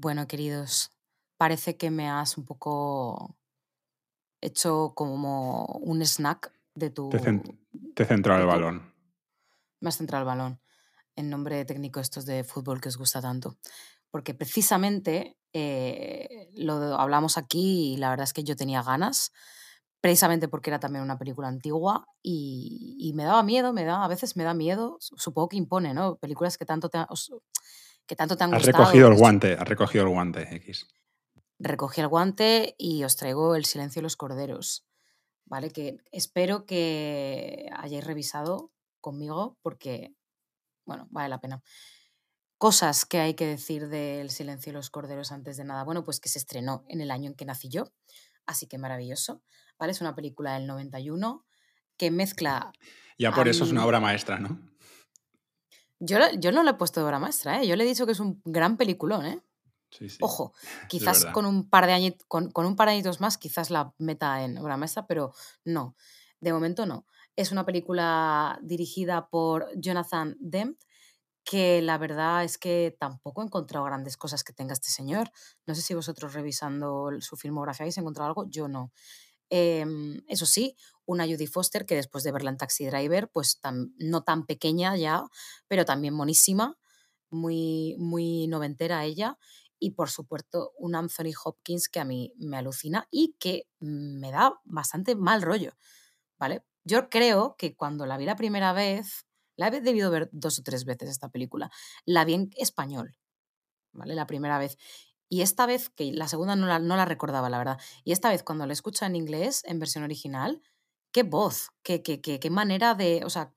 Bueno, 0.00 0.28
queridos, 0.28 0.92
parece 1.36 1.76
que 1.76 1.90
me 1.90 2.08
has 2.08 2.38
un 2.38 2.44
poco 2.44 3.36
hecho 4.40 4.92
como 4.94 5.64
un 5.82 6.02
snack 6.02 6.52
de 6.74 6.90
tu... 6.90 7.08
Te, 7.10 7.18
cen- 7.18 7.58
te 7.94 8.04
centro 8.04 8.34
el 8.36 8.42
tu- 8.42 8.46
balón. 8.46 8.94
Me 9.80 9.88
has 9.88 9.96
centrado 9.96 10.22
el 10.22 10.26
balón 10.26 10.60
en 11.16 11.30
nombre 11.30 11.64
técnico 11.64 11.98
estos 11.98 12.26
de 12.26 12.44
fútbol 12.44 12.80
que 12.80 12.90
os 12.90 12.96
gusta 12.96 13.20
tanto. 13.20 13.56
Porque 14.12 14.34
precisamente 14.34 15.36
eh, 15.52 16.48
lo 16.54 16.74
hablamos 16.96 17.36
aquí 17.36 17.94
y 17.94 17.96
la 17.96 18.10
verdad 18.10 18.24
es 18.24 18.32
que 18.32 18.44
yo 18.44 18.54
tenía 18.54 18.82
ganas, 18.84 19.32
precisamente 20.00 20.46
porque 20.46 20.70
era 20.70 20.78
también 20.78 21.02
una 21.02 21.18
película 21.18 21.48
antigua 21.48 22.06
y, 22.22 22.96
y 23.00 23.12
me 23.14 23.24
daba 23.24 23.42
miedo, 23.42 23.72
me 23.72 23.84
da, 23.84 24.04
a 24.04 24.08
veces 24.08 24.36
me 24.36 24.44
da 24.44 24.54
miedo, 24.54 24.96
su- 25.00 25.16
supongo 25.18 25.48
que 25.48 25.56
impone, 25.56 25.92
¿no? 25.92 26.16
Películas 26.18 26.56
que 26.56 26.64
tanto 26.64 26.88
te, 26.88 26.98
os- 27.08 27.32
que 28.08 28.16
tanto 28.16 28.36
te 28.36 28.42
han 28.44 28.52
Has 28.54 28.62
gustado. 28.62 28.78
recogido 28.84 29.06
el 29.08 29.14
que- 29.14 29.20
guante, 29.20 29.52
has 29.52 29.68
recogido 29.68 30.04
el 30.04 30.10
guante, 30.10 30.54
X. 30.56 30.88
recogí 31.60 32.00
el 32.00 32.08
guante 32.08 32.74
y 32.78 33.04
os 33.04 33.16
traigo 33.16 33.54
El 33.54 33.64
silencio 33.64 34.00
de 34.00 34.04
los 34.04 34.16
corderos, 34.16 34.86
¿vale? 35.44 35.70
Que 35.70 35.98
espero 36.12 36.66
que 36.66 37.68
hayáis 37.76 38.04
revisado 38.04 38.72
conmigo 39.00 39.58
porque, 39.62 40.14
bueno, 40.86 41.06
vale 41.10 41.28
la 41.28 41.40
pena. 41.40 41.62
Cosas 42.58 43.04
que 43.06 43.18
hay 43.18 43.34
que 43.34 43.46
decir 43.46 43.88
del 43.88 44.30
silencio 44.30 44.72
de 44.72 44.78
los 44.78 44.90
corderos 44.90 45.30
antes 45.30 45.56
de 45.56 45.64
nada. 45.64 45.84
Bueno, 45.84 46.04
pues 46.04 46.18
que 46.18 46.28
se 46.28 46.38
estrenó 46.38 46.84
en 46.88 47.00
el 47.00 47.10
año 47.12 47.30
en 47.30 47.36
que 47.36 47.44
nací 47.44 47.68
yo, 47.68 47.92
así 48.46 48.66
que 48.66 48.78
maravilloso, 48.78 49.42
¿vale? 49.78 49.92
Es 49.92 50.00
una 50.00 50.14
película 50.16 50.54
del 50.54 50.66
91 50.66 51.44
que 51.96 52.10
mezcla... 52.10 52.72
Ya 53.18 53.32
por 53.32 53.48
eso 53.48 53.64
es 53.64 53.70
una 53.70 53.84
obra 53.84 54.00
maestra, 54.00 54.38
¿no? 54.38 54.60
Yo, 56.00 56.18
yo 56.38 56.52
no 56.52 56.62
le 56.62 56.70
he 56.70 56.74
puesto 56.74 57.00
de 57.00 57.06
obra 57.06 57.18
maestra, 57.18 57.60
¿eh? 57.60 57.66
Yo 57.66 57.76
le 57.76 57.84
he 57.84 57.86
dicho 57.86 58.06
que 58.06 58.12
es 58.12 58.20
un 58.20 58.40
gran 58.44 58.76
peliculón, 58.76 59.26
¿eh? 59.26 59.42
Sí, 59.90 60.08
sí. 60.08 60.18
Ojo, 60.20 60.52
quizás 60.88 61.26
con 61.26 61.46
un 61.46 61.68
par 61.68 61.86
de 61.86 61.92
añitos, 61.92 62.26
con, 62.28 62.50
con 62.50 62.66
un 62.66 62.76
par 62.76 62.88
de 62.88 62.94
añitos 62.94 63.20
más, 63.20 63.38
quizás 63.38 63.70
la 63.70 63.94
meta 63.98 64.44
en 64.44 64.58
obra 64.58 64.76
maestra, 64.76 65.06
pero 65.06 65.32
no. 65.64 65.96
De 66.40 66.52
momento 66.52 66.86
no. 66.86 67.06
Es 67.36 67.52
una 67.52 67.64
película 67.64 68.58
dirigida 68.62 69.28
por 69.28 69.68
Jonathan 69.76 70.36
Demme, 70.40 70.76
que 71.44 71.80
la 71.80 71.96
verdad 71.96 72.44
es 72.44 72.58
que 72.58 72.94
tampoco 73.00 73.40
he 73.40 73.46
encontrado 73.46 73.84
grandes 73.86 74.16
cosas 74.16 74.44
que 74.44 74.52
tenga 74.52 74.74
este 74.74 74.90
señor. 74.90 75.30
No 75.66 75.74
sé 75.74 75.80
si 75.80 75.94
vosotros 75.94 76.34
revisando 76.34 77.10
su 77.20 77.36
filmografía 77.36 77.84
habéis 77.84 77.96
encontrado 77.96 78.28
algo, 78.28 78.46
yo 78.50 78.68
no. 78.68 78.92
Em, 79.50 80.22
eso 80.28 80.46
sí, 80.46 80.76
una 81.06 81.24
Judy 81.26 81.46
Foster 81.46 81.86
que 81.86 81.94
después 81.96 82.24
de 82.24 82.32
verla 82.32 82.50
en 82.50 82.58
Taxi 82.58 82.86
Driver, 82.86 83.28
pues 83.30 83.60
tan- 83.60 83.94
no 83.98 84.22
tan 84.22 84.46
pequeña 84.46 84.96
ya, 84.96 85.24
pero 85.68 85.84
también 85.84 86.14
monísima, 86.14 86.76
muy, 87.30 87.96
muy 87.98 88.46
noventera 88.48 89.04
ella. 89.04 89.38
Y 89.80 89.92
por 89.92 90.10
supuesto, 90.10 90.72
un 90.78 90.94
Anthony 90.96 91.32
Hopkins 91.44 91.88
que 91.88 92.00
a 92.00 92.04
mí 92.04 92.32
me 92.36 92.56
alucina 92.58 93.06
y 93.10 93.36
que 93.38 93.68
me 93.80 94.30
da 94.32 94.60
bastante 94.64 95.14
mal 95.16 95.42
rollo. 95.42 95.72
¿Vale? 96.38 96.64
Yo 96.84 97.08
creo 97.10 97.56
que 97.58 97.74
cuando 97.76 98.06
la 98.06 98.16
vi 98.18 98.24
la 98.24 98.36
primera 98.36 98.72
vez, 98.72 99.26
la 99.56 99.68
he 99.68 99.80
debido 99.80 100.10
ver 100.10 100.28
dos 100.32 100.58
o 100.60 100.62
tres 100.62 100.84
veces 100.84 101.10
esta 101.10 101.28
película, 101.30 101.70
la 102.04 102.24
vi 102.24 102.34
en 102.34 102.50
español, 102.56 103.16
¿vale? 103.92 104.14
La 104.14 104.26
primera 104.26 104.58
vez. 104.58 104.78
Y 105.28 105.42
esta 105.42 105.66
vez, 105.66 105.90
que 105.90 106.12
la 106.12 106.26
segunda 106.28 106.56
no 106.56 106.66
la, 106.66 106.78
no 106.78 106.96
la 106.96 107.04
recordaba, 107.04 107.50
la 107.50 107.58
verdad, 107.58 107.78
y 108.04 108.12
esta 108.12 108.30
vez 108.30 108.42
cuando 108.42 108.66
la 108.66 108.72
escucho 108.72 109.04
en 109.04 109.14
inglés, 109.16 109.62
en 109.66 109.78
versión 109.78 110.04
original, 110.04 110.62
qué 111.12 111.22
voz, 111.22 111.70
qué, 111.82 112.02
qué, 112.02 112.20
qué, 112.20 112.40
qué 112.40 112.50
manera 112.50 112.94
de, 112.94 113.22
o 113.24 113.30
sea, 113.30 113.52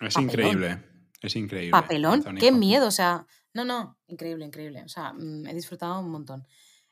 Es 0.00 0.14
papelón. 0.14 0.24
increíble. 0.24 0.84
Es 1.22 1.36
increíble. 1.36 1.70
papelón, 1.70 2.14
Anthony 2.14 2.34
qué 2.38 2.46
Hopkins. 2.48 2.58
miedo, 2.58 2.86
o 2.88 2.90
sea, 2.90 3.26
no, 3.54 3.64
no, 3.64 3.96
increíble, 4.08 4.44
increíble, 4.44 4.82
o 4.84 4.88
sea, 4.88 5.12
mm, 5.12 5.46
he 5.46 5.54
disfrutado 5.54 6.00
un 6.00 6.10
montón. 6.10 6.46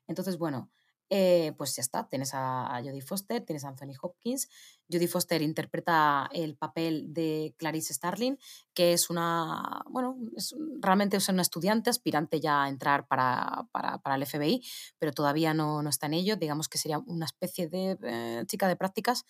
Entonces, 0.06 0.38
bueno, 0.38 0.70
eh, 1.14 1.52
pues 1.58 1.76
ya 1.76 1.82
está, 1.82 2.08
tienes 2.08 2.30
a, 2.32 2.80
Jodie 2.82 3.02
Foster, 3.02 3.44
tienes 3.44 3.66
a 3.66 3.68
Anthony 3.68 3.92
Hopkins. 4.00 4.48
Jodie 4.90 5.08
Foster 5.08 5.42
interpreta 5.42 6.30
el 6.32 6.56
papel 6.56 7.12
de 7.12 7.54
Clarice 7.58 7.92
Starling, 7.92 8.38
que 8.72 8.94
es 8.94 9.10
una, 9.10 9.84
bueno, 9.90 10.16
es, 10.34 10.54
realmente 10.80 11.18
es 11.18 11.28
una 11.28 11.42
estudiante 11.42 11.90
aspirante 11.90 12.40
ya 12.40 12.64
a 12.64 12.68
entrar 12.70 13.06
para, 13.08 13.68
para, 13.72 13.98
para 13.98 14.14
el 14.14 14.24
FBI, 14.24 14.62
pero 14.98 15.12
todavía 15.12 15.52
no, 15.52 15.82
no 15.82 15.90
está 15.90 16.06
en 16.06 16.14
ello, 16.14 16.36
digamos 16.36 16.70
que 16.70 16.78
sería 16.78 16.98
una 17.00 17.26
especie 17.26 17.68
de 17.68 17.98
eh, 18.02 18.44
chica 18.46 18.66
de 18.66 18.76
prácticas. 18.76 19.26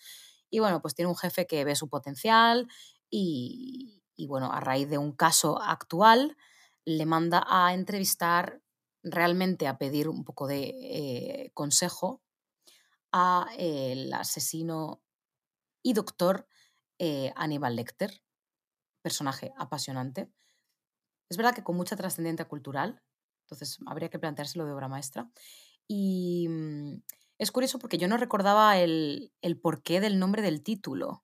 Y 0.49 0.59
bueno, 0.59 0.81
pues 0.81 0.95
tiene 0.95 1.09
un 1.09 1.17
jefe 1.17 1.47
que 1.47 1.65
ve 1.65 1.75
su 1.75 1.89
potencial 1.89 2.69
y, 3.09 4.01
y 4.15 4.27
bueno, 4.27 4.53
a 4.53 4.61
raíz 4.61 4.89
de 4.89 4.99
un 4.99 5.11
caso 5.11 5.61
actual, 5.61 6.37
le 6.85 7.05
manda 7.05 7.45
a 7.45 7.73
entrevistar, 7.73 8.61
realmente 9.03 9.67
a 9.67 9.77
pedir 9.77 10.07
un 10.09 10.23
poco 10.23 10.47
de 10.47 10.63
eh, 10.63 11.51
consejo 11.53 12.21
a 13.11 13.47
el 13.57 14.11
asesino 14.13 15.03
y 15.83 15.93
doctor 15.93 16.47
eh, 16.97 17.33
Aníbal 17.35 17.75
Lecter, 17.75 18.23
personaje 19.01 19.53
apasionante. 19.57 20.31
Es 21.29 21.37
verdad 21.37 21.53
que 21.53 21.63
con 21.63 21.75
mucha 21.75 21.95
trascendencia 21.95 22.47
cultural, 22.47 23.01
entonces 23.43 23.79
habría 23.85 24.09
que 24.09 24.19
planteárselo 24.19 24.65
de 24.65 24.71
obra 24.71 24.87
maestra. 24.87 25.29
Y 25.87 26.47
mm, 26.49 27.01
es 27.37 27.51
curioso 27.51 27.79
porque 27.79 27.97
yo 27.97 28.07
no 28.07 28.17
recordaba 28.17 28.77
el, 28.79 29.33
el 29.41 29.59
porqué 29.59 29.99
del 29.99 30.19
nombre 30.19 30.41
del 30.41 30.63
título, 30.63 31.23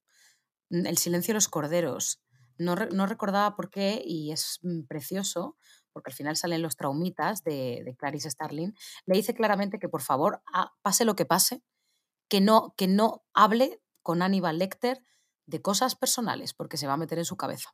mm, 0.69 0.85
El 0.85 0.97
silencio 0.97 1.31
de 1.31 1.35
los 1.35 1.47
corderos. 1.47 2.21
No, 2.57 2.75
no 2.75 3.05
recordaba 3.05 3.55
por 3.55 3.69
qué 3.69 4.01
y 4.05 4.31
es 4.31 4.59
mm, 4.63 4.81
precioso 4.83 5.57
porque 5.91 6.11
al 6.11 6.15
final 6.15 6.37
salen 6.37 6.61
los 6.61 6.75
traumitas 6.75 7.43
de, 7.43 7.81
de 7.85 7.95
Clarice 7.95 8.29
Starling. 8.29 8.75
Le 9.05 9.15
dice 9.15 9.33
claramente 9.33 9.79
que 9.79 9.89
por 9.89 10.01
favor, 10.01 10.41
pase 10.81 11.05
lo 11.05 11.15
que 11.15 11.25
pase, 11.25 11.63
que 12.29 12.41
no, 12.41 12.73
que 12.77 12.87
no 12.87 13.23
hable 13.33 13.81
con 14.01 14.21
Aníbal 14.21 14.59
Lecter 14.59 15.03
de 15.45 15.61
cosas 15.61 15.95
personales 15.95 16.53
porque 16.53 16.77
se 16.77 16.87
va 16.87 16.93
a 16.93 16.97
meter 16.97 17.17
en 17.17 17.25
su 17.25 17.35
cabeza. 17.35 17.71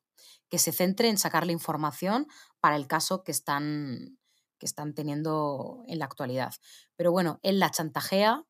Que 0.49 0.59
se 0.59 0.71
centre 0.71 1.09
en 1.09 1.17
sacarle 1.17 1.51
información 1.53 2.27
para 2.61 2.77
el 2.77 2.87
caso 2.87 3.23
que 3.23 3.31
están, 3.31 4.17
que 4.57 4.65
están 4.65 4.93
teniendo 4.93 5.83
en 5.87 5.99
la 5.99 6.05
actualidad. 6.05 6.53
Pero 6.95 7.11
bueno, 7.11 7.39
él 7.43 7.59
la 7.59 7.71
chantajea, 7.71 8.45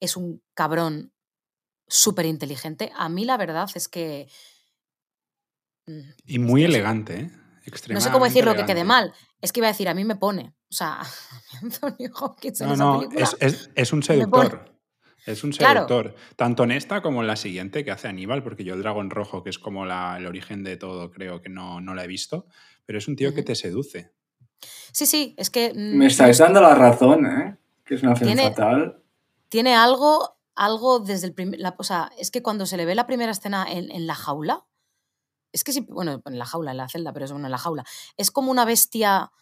es 0.00 0.16
un 0.16 0.42
cabrón 0.54 1.12
súper 1.88 2.26
inteligente. 2.26 2.92
A 2.94 3.08
mí 3.08 3.24
la 3.24 3.36
verdad 3.36 3.68
es 3.74 3.88
que... 3.88 4.30
mm, 5.86 6.10
Y 6.24 6.38
muy 6.38 6.64
elegante, 6.64 7.20
¿eh? 7.20 7.30
No 7.90 8.00
sé 8.00 8.10
cómo 8.10 8.24
decirlo 8.24 8.54
que 8.54 8.64
quede 8.64 8.84
mal. 8.84 9.12
Es 9.40 9.52
que 9.52 9.60
iba 9.60 9.68
a 9.68 9.72
decir, 9.72 9.88
a 9.88 9.94
mí 9.94 10.04
me 10.04 10.16
pone. 10.16 10.54
O 10.70 10.74
sea, 10.74 11.00
Anthony 11.62 12.06
Hopkins 12.20 12.60
en 12.60 12.68
No, 12.68 12.74
esa 12.74 12.84
no, 12.84 12.98
película. 13.00 13.24
es, 13.24 13.36
es- 13.40 13.70
es 13.74 13.92
un 13.92 14.02
seductor. 14.02 14.74
Es 15.26 15.44
un 15.44 15.50
Claro. 15.52 15.86
seductor. 15.86 16.14
Tanto 16.36 16.64
en 16.64 16.70
esta 16.72 17.02
como 17.02 17.20
en 17.20 17.26
la 17.26 17.36
siguiente 17.36 17.84
que 17.84 17.90
hace 17.90 18.08
Aníbal, 18.08 18.42
porque 18.42 18.64
yo 18.64 18.74
el 18.74 18.80
dragón 18.82 19.10
rojo, 19.10 19.42
que 19.44 19.50
es 19.50 19.58
como 19.58 19.84
la- 19.84 20.16
el 20.18 20.26
origen 20.26 20.64
de 20.64 20.76
todo, 20.76 21.10
creo 21.10 21.42
que 21.42 21.48
no, 21.50 21.80
no 21.80 21.94
la 21.94 22.04
he 22.04 22.06
visto. 22.08 22.46
Pero 22.86 22.98
es 22.98 23.06
un 23.08 23.16
tío 23.16 23.34
que 23.34 23.42
te 23.42 23.54
seduce. 23.54 24.12
Sí, 24.92 25.06
sí, 25.06 25.34
es 25.38 25.50
que 25.50 25.72
mm, 25.74 25.96
Me 25.98 26.06
estáis 26.06 26.38
dando 26.38 26.60
la 26.60 26.74
razón, 26.74 27.26
¿eh? 27.26 27.56
Que 27.84 27.94
es 27.96 28.02
una 28.02 28.14
Tiene- 28.14 28.44
fatal. 28.50 29.02
tiene 29.48 29.74
algo, 29.76 30.38
algo 30.54 31.00
desde 31.00 31.26
el 31.26 31.34
primer... 31.34 31.60
La, 31.60 31.74
o 31.78 31.84
sea, 31.84 32.10
es 32.18 32.30
que 32.30 32.42
cuando 32.42 32.66
se 32.66 32.76
le 32.76 32.84
ve 32.86 32.94
la 32.94 33.06
primera 33.06 33.32
escena 33.32 33.66
en, 33.70 33.90
en 33.90 34.06
la 34.06 34.14
jaula, 34.14 34.64
es 35.52 35.64
que 35.64 35.72
sí, 35.72 35.80
bueno, 35.80 36.22
en 36.24 36.38
la 36.38 36.46
jaula, 36.46 36.70
en 36.70 36.76
la 36.76 36.88
celda, 36.88 37.12
pero 37.12 37.24
es 37.24 37.32
bueno, 37.32 37.46
en 37.46 37.52
la 37.52 37.58
jaula, 37.58 37.84
es 38.16 38.30
como 38.30 38.50
una 38.50 38.64
bestia 38.64 39.32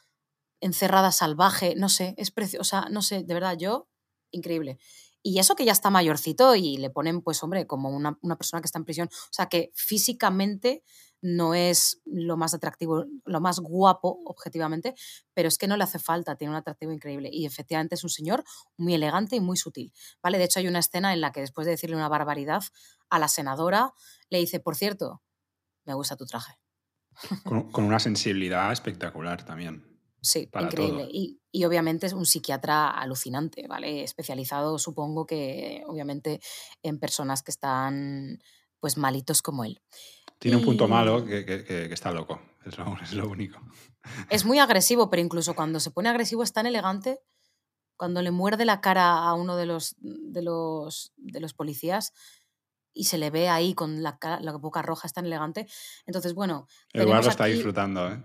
encerrada 0.61 1.13
salvaje, 1.13 1.75
no 1.77 1.89
sé, 1.89 2.15
es 2.17 2.31
preciosa, 2.31 2.87
no 2.91 3.03
sé, 3.03 3.23
de 3.23 3.35
verdad, 3.35 3.57
yo, 3.57 3.89
increíble. 4.31 4.79
Y 5.23 5.39
eso 5.39 5.57
que 5.57 5.65
ya 5.65 5.73
está 5.73 5.91
mayorcito 5.91 6.55
y 6.55 6.77
le 6.77 6.91
ponen, 6.91 7.23
pues 7.23 7.43
hombre, 7.43 7.67
como 7.67 7.91
una, 7.91 8.19
una 8.23 8.37
persona 8.37 8.61
que 8.61 8.67
está 8.67 8.79
en 8.79 8.85
prisión, 8.85 9.09
o 9.13 9.33
sea, 9.33 9.47
que 9.47 9.71
físicamente 9.75 10.83
no 11.21 11.55
es 11.55 12.01
lo 12.05 12.37
más 12.37 12.55
atractivo, 12.55 13.05
lo 13.25 13.41
más 13.41 13.59
guapo, 13.59 14.21
objetivamente, 14.25 14.95
pero 15.35 15.49
es 15.49 15.59
que 15.59 15.67
no 15.67 15.77
le 15.77 15.85
hace 15.85 15.99
falta, 15.99 16.37
tiene 16.37 16.53
un 16.53 16.57
atractivo 16.57 16.93
increíble. 16.93 17.29
Y 17.33 17.47
efectivamente 17.47 17.97
es 17.97 18.05
un 18.05 18.11
señor 18.11 18.45
muy 18.77 18.95
elegante 18.95 19.37
y 19.37 19.41
muy 19.41 19.57
sutil, 19.57 19.93
¿vale? 20.23 20.39
De 20.39 20.45
hecho, 20.45 20.61
hay 20.61 20.69
una 20.69 20.79
escena 20.79 21.13
en 21.13 21.21
la 21.21 21.33
que 21.33 21.41
después 21.41 21.65
de 21.65 21.73
decirle 21.73 21.97
una 21.97 22.09
barbaridad 22.09 22.63
a 23.11 23.19
la 23.19 23.29
senadora, 23.29 23.95
le 24.31 24.39
dice, 24.39 24.61
por 24.61 24.77
cierto, 24.77 25.23
me 25.89 25.95
gusta 25.95 26.17
tu 26.17 26.25
traje. 26.27 26.53
Con, 27.45 27.73
con 27.73 27.85
una 27.85 27.99
sensibilidad 27.99 28.71
espectacular 28.71 29.45
también. 29.45 29.85
Sí, 30.21 30.47
Para 30.47 30.67
increíble. 30.67 31.09
Y, 31.11 31.41
y 31.51 31.65
obviamente 31.65 32.07
es 32.07 32.13
un 32.13 32.27
psiquiatra 32.27 32.91
alucinante, 32.91 33.67
¿vale? 33.69 34.05
Especializado, 34.05 34.79
supongo 34.79 35.27
que, 35.27 35.83
obviamente, 35.87 36.41
en 36.83 36.99
personas 37.01 37.43
que 37.43 37.51
están, 37.51 38.39
pues, 38.81 38.97
malitos 38.97 39.43
como 39.43 39.65
él. 39.65 39.81
Tiene 40.39 40.59
un 40.59 40.65
punto 40.65 40.87
malo 40.87 41.25
que, 41.25 41.45
que- 41.45 41.65
que- 41.65 41.89
que 41.89 41.95
está 41.95 42.13
loco. 42.13 42.41
Es 42.65 42.77
lo, 42.79 42.97
es 43.03 43.13
lo 43.15 43.29
único. 43.29 43.59
Es 44.31 44.45
muy 44.45 44.59
agresivo, 44.59 45.09
pero 45.11 45.23
incluso 45.23 45.55
cuando 45.55 45.81
se 45.81 45.91
pone 45.91 46.09
agresivo 46.09 46.43
es 46.43 46.53
tan 46.53 46.67
elegante. 46.67 47.21
Cuando 47.97 48.23
le 48.23 48.31
muerde 48.31 48.65
la 48.65 48.81
cara 48.81 49.19
a 49.25 49.35
uno 49.35 49.57
de 49.57 49.67
los, 49.67 49.97
de 49.99 50.43
los, 50.43 51.13
de 51.17 51.41
los 51.41 51.55
policías 51.55 52.13
y 52.99 53.05
se 53.05 53.17
le 53.17 53.31
ve 53.31 53.49
ahí 53.49 53.75
con 53.75 54.03
la, 54.03 54.19
cara- 54.19 54.41
la 54.41 54.53
boca 54.57 54.83
roja, 54.83 55.07
es 55.07 55.13
tan 55.13 55.25
elegante. 55.27 55.67
Entonces, 56.07 56.35
bueno, 56.35 56.67
Eduardo 56.93 57.31
está 57.31 57.45
aquí- 57.45 57.55
disfrutando, 57.55 58.09
¿eh? 58.11 58.23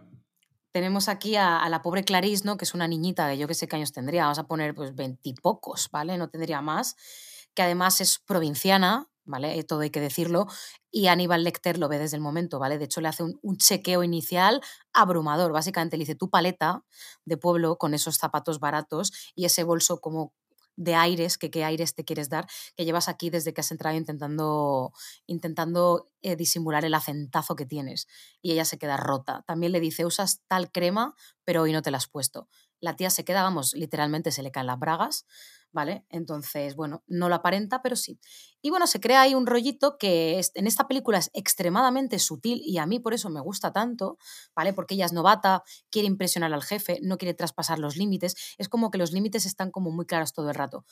tenemos 0.72 1.08
aquí 1.08 1.36
a, 1.36 1.60
a 1.60 1.70
la 1.70 1.84
pobre 1.84 2.04
Clarice, 2.04 2.46
¿no? 2.46 2.58
Que 2.58 2.66
es 2.66 2.74
una 2.74 2.88
niñita 2.88 3.28
de 3.28 3.38
yo 3.38 3.48
que 3.48 3.54
sé 3.54 3.68
qué 3.68 3.76
años 3.76 3.92
tendría, 3.92 4.24
vamos 4.24 4.40
a 4.40 4.48
poner 4.48 4.74
pues 4.74 4.96
veintipocos, 4.96 5.90
¿vale? 5.92 6.18
No 6.18 6.30
tendría 6.30 6.62
más, 6.62 6.96
que 7.54 7.62
además 7.62 8.02
es 8.02 8.18
provinciana, 8.26 9.08
¿vale? 9.24 9.64
Todo 9.64 9.82
hay 9.82 9.92
que 9.92 10.00
decirlo, 10.02 10.48
y 10.90 11.08
Aníbal 11.08 11.44
Lecter 11.44 11.78
lo 11.78 11.88
ve 11.90 12.00
desde 12.00 12.18
el 12.18 12.22
momento, 12.24 12.58
¿vale? 12.58 12.80
De 12.80 12.86
hecho, 12.86 13.02
le 13.02 13.08
hace 13.08 13.22
un, 13.22 13.38
un 13.44 13.58
chequeo 13.58 14.04
inicial 14.04 14.62
abrumador. 14.94 15.52
Básicamente 15.52 15.96
le 15.98 16.02
dice 16.02 16.16
tu 16.16 16.30
paleta 16.32 16.84
de 17.24 17.38
pueblo 17.38 17.78
con 17.78 17.94
esos 17.94 18.18
zapatos 18.18 18.60
baratos 18.60 19.12
y 19.36 19.46
ese 19.46 19.64
bolso 19.64 20.02
como 20.02 20.34
de 20.76 20.96
aires, 20.96 21.38
que 21.38 21.52
qué 21.52 21.64
aires 21.64 21.96
te 21.96 22.04
quieres 22.04 22.30
dar, 22.30 22.48
que 22.76 22.86
llevas 22.86 23.08
aquí 23.08 23.30
desde 23.30 23.54
que 23.54 23.62
has 23.62 23.72
entrado 23.72 23.96
intentando, 23.96 24.94
intentando 25.28 26.10
eh, 26.22 26.36
disimular 26.36 26.86
el 26.86 26.94
acentazo 26.94 27.56
que 27.56 27.66
tienes. 27.66 28.08
Y 28.42 28.52
ella 28.52 28.66
se 28.66 28.78
queda 28.78 28.98
rota. 28.98 29.44
También 29.48 29.72
le 29.72 29.80
dice, 29.80 30.06
usas 30.06 30.42
tal 30.48 30.72
crema, 30.72 31.16
pero 31.44 31.62
hoy 31.64 31.74
no 31.74 31.82
te 31.82 31.92
la 31.92 31.98
has 31.98 32.08
puesto. 32.08 32.48
La 32.80 32.96
tía 32.96 33.10
se 33.10 33.24
queda, 33.24 33.44
vamos, 33.44 33.74
literalmente 33.74 34.32
se 34.32 34.44
le 34.44 34.52
caen 34.52 34.68
las 34.68 34.80
bragas, 34.80 35.26
¿vale? 35.74 36.06
Entonces, 36.10 36.76
bueno, 36.76 37.04
no 37.08 37.28
lo 37.28 37.36
aparenta, 37.36 37.82
pero 37.82 37.96
sí. 37.96 38.20
Y 38.62 38.70
bueno, 38.70 38.88
se 38.88 39.02
crea 39.02 39.22
ahí 39.22 39.36
un 39.36 39.46
rollito 39.46 39.98
que 39.98 40.40
en 40.54 40.68
esta 40.68 40.88
película 40.88 41.18
es 41.18 41.30
extremadamente 41.34 42.20
sutil 42.20 42.62
y 42.64 42.78
a 42.78 42.86
mí 42.86 43.00
por 43.00 43.14
eso 43.14 43.30
me 43.30 43.42
gusta 43.42 43.74
tanto, 43.74 44.18
¿vale? 44.56 44.72
Porque 44.74 44.94
ella 44.94 45.06
es 45.06 45.14
novata, 45.14 45.64
quiere 45.90 46.08
impresionar 46.08 46.54
al 46.54 46.64
jefe, 46.64 47.00
no 47.02 47.18
quiere 47.18 47.34
traspasar 47.34 47.80
los 47.80 47.98
límites. 47.98 48.56
Es 48.58 48.70
como 48.70 48.92
que 48.92 48.98
los 48.98 49.12
límites 49.12 49.46
están 49.46 49.72
como 49.72 49.92
muy 49.92 50.06
claros 50.06 50.32
todo 50.34 50.50
el 50.50 50.56
rato. 50.56 50.86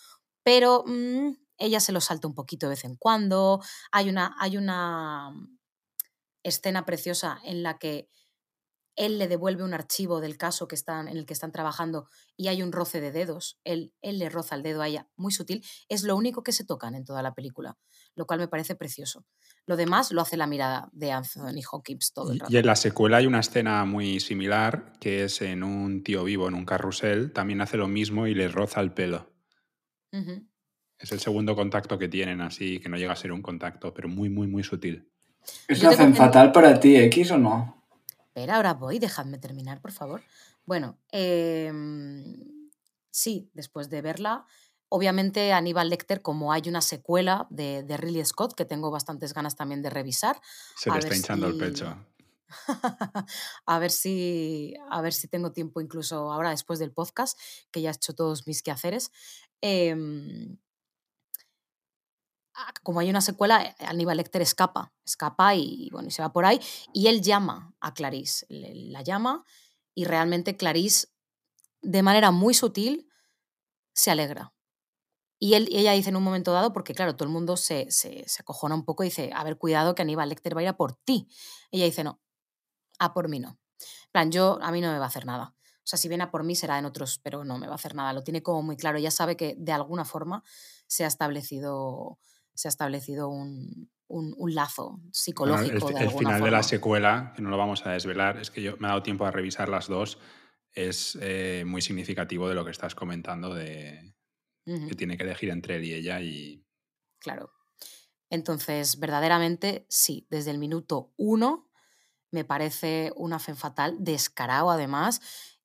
Pero 0.43 0.83
mm, 0.87 1.29
ella 1.57 1.79
se 1.79 1.91
los 1.91 2.05
salta 2.05 2.27
un 2.27 2.33
poquito 2.35 2.65
de 2.65 2.71
vez 2.71 2.83
en 2.83 2.95
cuando. 2.95 3.61
Hay 3.91 4.09
una, 4.09 4.35
hay 4.39 4.57
una 4.57 5.31
escena 6.43 6.85
preciosa 6.85 7.39
en 7.43 7.63
la 7.63 7.77
que 7.77 8.09
él 9.05 9.17
le 9.17 9.27
devuelve 9.27 9.63
un 9.63 9.73
archivo 9.73 10.21
del 10.21 10.37
caso 10.37 10.67
que 10.67 10.75
están, 10.75 11.07
en 11.07 11.17
el 11.17 11.25
que 11.25 11.33
están 11.33 11.51
trabajando 11.51 12.07
y 12.37 12.47
hay 12.49 12.61
un 12.61 12.71
roce 12.71 13.01
de 13.01 13.11
dedos. 13.11 13.59
Él, 13.63 13.93
él 14.01 14.19
le 14.19 14.29
roza 14.29 14.55
el 14.55 14.63
dedo 14.63 14.81
a 14.81 14.87
ella, 14.87 15.07
muy 15.15 15.31
sutil. 15.31 15.63
Es 15.89 16.03
lo 16.03 16.15
único 16.15 16.43
que 16.43 16.51
se 16.51 16.65
tocan 16.65 16.93
en 16.95 17.03
toda 17.03 17.21
la 17.21 17.33
película, 17.33 17.77
lo 18.15 18.25
cual 18.27 18.39
me 18.39 18.47
parece 18.47 18.75
precioso. 18.75 19.25
Lo 19.65 19.75
demás 19.75 20.11
lo 20.11 20.21
hace 20.21 20.37
la 20.37 20.47
mirada 20.47 20.89
de 20.93 21.11
Anthony 21.11 21.61
Hawkins 21.71 22.13
todo 22.13 22.31
el 22.31 22.37
Y, 22.37 22.39
rato. 22.39 22.53
y 22.53 22.57
en 22.57 22.65
la 22.65 22.75
secuela 22.75 23.17
hay 23.17 23.25
una 23.27 23.39
escena 23.39 23.83
muy 23.85 24.19
similar, 24.19 24.93
que 24.99 25.23
es 25.23 25.41
en 25.41 25.63
un 25.63 26.03
tío 26.03 26.23
vivo 26.23 26.47
en 26.47 26.53
un 26.53 26.65
carrusel, 26.65 27.31
también 27.33 27.61
hace 27.61 27.77
lo 27.77 27.87
mismo 27.87 28.27
y 28.27 28.35
le 28.35 28.47
roza 28.47 28.81
el 28.81 28.91
pelo. 28.93 29.31
Es 30.99 31.11
el 31.11 31.19
segundo 31.19 31.55
contacto 31.55 31.97
que 31.97 32.07
tienen, 32.07 32.41
así 32.41 32.79
que 32.79 32.87
no 32.89 32.97
llega 32.97 33.13
a 33.13 33.15
ser 33.15 33.31
un 33.31 33.41
contacto, 33.41 33.93
pero 33.93 34.07
muy, 34.07 34.29
muy, 34.29 34.47
muy 34.47 34.63
sutil. 34.63 35.09
¿Es 35.67 35.79
Yo 35.79 35.87
una 35.87 35.97
tengo 35.97 36.03
fen 36.03 36.09
en- 36.09 36.15
fatal 36.15 36.51
para 36.51 36.79
ti, 36.79 36.95
X 36.97 37.31
o 37.31 37.37
no? 37.39 37.80
Espera, 38.31 38.55
ahora 38.55 38.73
voy, 38.73 38.97
dejadme 38.97 39.37
terminar, 39.37 39.81
por 39.81 39.91
favor. 39.91 40.23
Bueno, 40.65 40.97
em, 41.11 42.69
sí, 43.09 43.51
después 43.53 43.89
de 43.89 44.01
verla, 44.01 44.45
obviamente 44.87 45.51
Aníbal 45.51 45.89
Lecter, 45.89 46.21
como 46.21 46.53
hay 46.53 46.61
una 46.67 46.79
secuela 46.79 47.45
de, 47.49 47.83
de 47.83 47.97
Ridley 47.97 48.23
Scott, 48.23 48.53
que 48.55 48.63
tengo 48.63 48.89
bastantes 48.89 49.33
ganas 49.33 49.57
también 49.57 49.81
de 49.81 49.89
revisar, 49.89 50.39
Se 50.77 50.89
le 50.89 50.99
está 50.99 51.13
hinchando 51.13 51.47
el 51.47 51.57
pecho. 51.57 51.93
a 53.65 53.79
ver 53.79 53.91
si 53.91 54.75
a 54.89 55.01
ver 55.01 55.11
si 55.11 55.27
tengo 55.27 55.51
tiempo 55.51 55.81
incluso 55.81 56.31
ahora 56.31 56.51
después 56.51 56.79
del 56.79 56.91
podcast 56.91 57.39
que 57.71 57.81
ya 57.81 57.89
he 57.89 57.93
hecho 57.93 58.13
todos 58.13 58.45
mis 58.45 58.61
quehaceres 58.61 59.09
em, 59.61 60.57
como 62.83 62.99
hay 62.99 63.09
una 63.09 63.21
secuela 63.21 63.63
eh, 63.63 63.75
Aníbal 63.79 64.17
Lecter 64.17 64.41
escapa 64.41 64.93
escapa 65.05 65.55
y 65.55 65.89
bueno 65.91 66.09
se 66.11 66.21
va 66.21 66.31
por 66.33 66.45
ahí 66.45 66.59
y 66.93 67.07
él 67.07 67.21
llama 67.21 67.73
a 67.81 67.93
Clarice 67.93 68.45
le- 68.49 68.75
la 68.91 69.01
llama 69.01 69.43
y 69.95 70.05
realmente 70.05 70.57
Clarice 70.57 71.07
de 71.81 72.03
manera 72.03 72.31
muy 72.31 72.53
sutil 72.53 73.09
se 73.93 74.11
alegra 74.11 74.53
y 75.39 75.55
él, 75.55 75.67
y 75.71 75.77
ella 75.79 75.93
dice 75.93 76.09
en 76.09 76.15
un 76.17 76.23
momento 76.23 76.51
dado, 76.53 76.71
porque 76.73 76.93
claro, 76.93 77.15
todo 77.15 77.25
el 77.27 77.33
mundo 77.33 77.57
se, 77.57 77.89
se, 77.91 78.23
se 78.27 78.41
acojona 78.41 78.75
un 78.75 78.85
poco 78.85 79.03
y 79.03 79.07
dice, 79.07 79.31
a 79.33 79.43
ver, 79.43 79.57
cuidado 79.57 79.95
que 79.95 80.03
Aníbal 80.03 80.29
Lecter 80.29 80.55
va 80.55 80.61
a 80.61 80.63
ir 80.63 80.69
a 80.69 80.77
por 80.77 80.93
ti. 80.93 81.27
Ella 81.71 81.85
dice, 81.85 82.03
no, 82.03 82.21
a 82.99 83.13
por 83.13 83.29
mí 83.29 83.39
no. 83.39 83.49
En 83.51 84.11
plan, 84.11 84.31
yo, 84.31 84.59
a 84.61 84.71
mí 84.71 84.81
no 84.81 84.91
me 84.91 84.99
va 84.99 85.05
a 85.05 85.07
hacer 85.07 85.25
nada. 85.25 85.55
O 85.79 85.87
sea, 85.91 85.97
si 85.97 86.07
viene 86.07 86.23
a 86.25 86.31
por 86.31 86.43
mí 86.43 86.55
será 86.55 86.77
en 86.79 86.85
otros, 86.85 87.19
pero 87.23 87.43
no 87.43 87.57
me 87.57 87.67
va 87.67 87.73
a 87.73 87.75
hacer 87.75 87.95
nada. 87.95 88.13
Lo 88.13 88.23
tiene 88.23 88.43
como 88.43 88.61
muy 88.63 88.77
claro. 88.77 88.99
Ya 88.99 89.11
sabe 89.11 89.35
que 89.37 89.55
de 89.57 89.71
alguna 89.71 90.05
forma 90.05 90.43
se 90.87 91.03
ha 91.05 91.07
establecido, 91.07 92.19
se 92.55 92.67
ha 92.67 92.69
establecido 92.69 93.29
un, 93.29 93.91
un- 94.07 94.33
un 94.37 94.55
lazo 94.55 95.01
Bueno, 95.43 95.59
psicológico 95.61 95.89
el, 95.89 95.95
de 95.95 95.99
el 95.99 96.09
alguna 96.09 96.31
final 96.31 96.43
de 96.43 96.51
la 96.51 96.63
secuela, 96.63 97.33
que 97.35 97.41
no 97.41 97.49
lo 97.49 97.57
vamos 97.57 97.85
a 97.85 97.91
desvelar, 97.91 98.37
es 98.37 98.51
que 98.51 98.61
yo 98.61 98.77
me 98.77 98.87
he 98.87 98.89
dado 98.89 99.01
tiempo 99.03 99.25
a 99.25 99.31
revisar 99.31 99.69
las 99.69 99.87
dos, 99.87 100.19
es 100.73 101.17
eh, 101.21 101.63
muy 101.65 101.81
significativo 101.81 102.47
de 102.47 102.55
lo 102.55 102.63
que 102.63 102.71
estás 102.71 102.93
comentando, 102.95 103.53
de 103.53 104.13
que 104.87 104.95
tiene 104.95 105.17
que 105.17 105.23
elegir 105.23 105.49
entre 105.51 105.77
él 105.77 105.85
y 105.85 105.93
ella 105.93 106.21
y 106.21 106.65
Claro. 107.19 107.51
Entonces, 108.29 108.99
verdaderamente, 108.99 109.85
sí, 109.89 110.27
desde 110.29 110.51
el 110.51 110.59
minuto 110.59 111.13
uno 111.17 111.69
me 112.31 112.45
parece 112.45 113.11
una 113.15 113.39
fe 113.39 113.55
fatal, 113.55 113.97
descarado 113.99 114.71
además, 114.71 115.21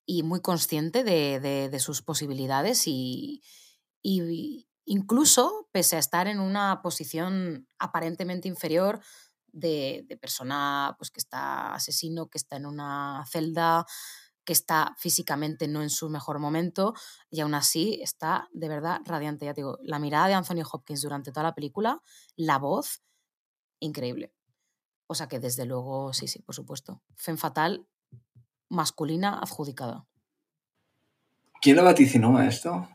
y 0.07 0.23
muy 0.25 0.41
consciente 0.41 1.05
de, 1.05 1.41
de- 1.41 1.69
de 1.71 1.81
sus 1.81 2.03
posibilidades 2.03 2.85
y, 2.87 3.43
y 4.03 4.66
incluso, 4.87 5.69
pese 5.73 5.97
a 5.97 5.99
estar 5.99 6.27
en 6.27 6.41
una 6.41 6.81
posición 6.83 7.69
aparentemente 7.79 8.49
inferior 8.49 9.01
de, 9.53 10.07
persona 10.21 10.95
pues, 10.99 11.11
que 11.11 11.21
está 11.21 11.75
asesino, 11.75 12.29
que 12.29 12.39
está 12.39 12.57
en 12.57 12.67
una 12.67 13.25
celda, 13.29 13.87
que 14.45 14.53
está 14.53 14.95
físicamente 14.97 15.67
no 15.67 15.83
en 15.83 15.91
su 15.91 16.09
mejor 16.09 16.39
momento 16.39 16.95
y 17.31 17.41
aún 17.41 17.55
así 17.55 17.99
está 18.01 18.49
de 18.53 18.69
verdad 18.69 19.01
radiante. 19.05 19.45
Ya 19.45 19.55
te 19.55 19.61
digo, 19.61 19.79
la 19.83 19.99
mirada 19.99 20.29
de 20.29 20.35
Anthony 20.35 20.63
Hopkins 20.71 21.03
durante 21.03 21.33
toda 21.33 21.43
la 21.43 21.55
película, 21.55 22.01
la 22.37 22.59
voz, 22.59 23.03
increíble. 23.81 24.33
O 25.09 25.15
sea 25.15 25.29
que 25.29 25.41
desde 25.41 25.67
luego, 25.67 26.13
sí, 26.13 26.29
sí, 26.29 26.41
por 26.43 26.55
supuesto. 26.55 27.03
Fen 27.17 27.39
fatal, 27.39 27.89
masculina 28.69 29.39
adjudicada. 29.39 30.07
¿Quién 31.61 31.77
lo 31.77 31.85
vaticinó 31.85 32.39
a 32.39 32.47
esto? 32.47 32.89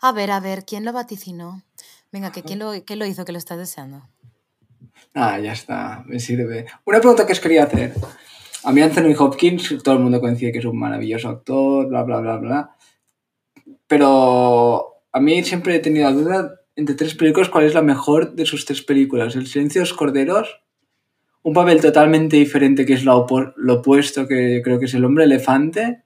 A 0.00 0.12
ver, 0.12 0.30
a 0.30 0.40
ver, 0.40 0.64
¿quién 0.64 0.84
lo 0.84 0.92
vaticinó? 0.92 1.62
Venga, 2.12 2.32
que 2.32 2.42
quién 2.42 2.58
lo, 2.58 2.72
quién 2.84 2.98
lo 2.98 3.06
hizo 3.06 3.24
que 3.24 3.32
lo 3.32 3.38
estás 3.38 3.58
deseando. 3.58 4.08
Ah, 5.14 5.38
ya 5.38 5.52
está, 5.52 6.04
me 6.06 6.18
sirve. 6.18 6.66
Una 6.84 6.98
pregunta 6.98 7.26
que 7.26 7.32
os 7.32 7.40
quería 7.40 7.64
hacer. 7.64 7.94
A 8.64 8.72
mí 8.72 8.80
Anthony 8.80 9.14
Hopkins, 9.18 9.82
todo 9.82 9.96
el 9.96 10.00
mundo 10.00 10.20
coincide 10.20 10.52
que 10.52 10.58
es 10.58 10.64
un 10.64 10.78
maravilloso 10.78 11.28
actor, 11.28 11.88
bla, 11.88 12.02
bla, 12.02 12.20
bla, 12.20 12.36
bla. 12.36 12.76
Pero 13.86 15.02
a 15.12 15.20
mí 15.20 15.44
siempre 15.44 15.76
he 15.76 15.80
tenido 15.80 16.08
la 16.08 16.16
duda 16.16 16.60
entre 16.76 16.94
tres 16.94 17.14
películas 17.14 17.48
cuál 17.48 17.64
es 17.64 17.74
la 17.74 17.82
mejor 17.82 18.34
de 18.34 18.46
sus 18.46 18.64
tres 18.64 18.82
películas. 18.82 19.36
El 19.36 19.46
silencio 19.46 19.80
de 19.80 19.88
los 19.88 19.96
corderos, 19.96 20.60
un 21.42 21.52
papel 21.52 21.80
totalmente 21.80 22.36
diferente 22.36 22.86
que 22.86 22.94
es 22.94 23.04
lo, 23.04 23.16
opuesto, 23.18 24.26
que 24.26 24.62
creo 24.64 24.78
que 24.78 24.86
es 24.86 24.94
el 24.94 25.04
hombre 25.04 25.24
elefante, 25.24 26.03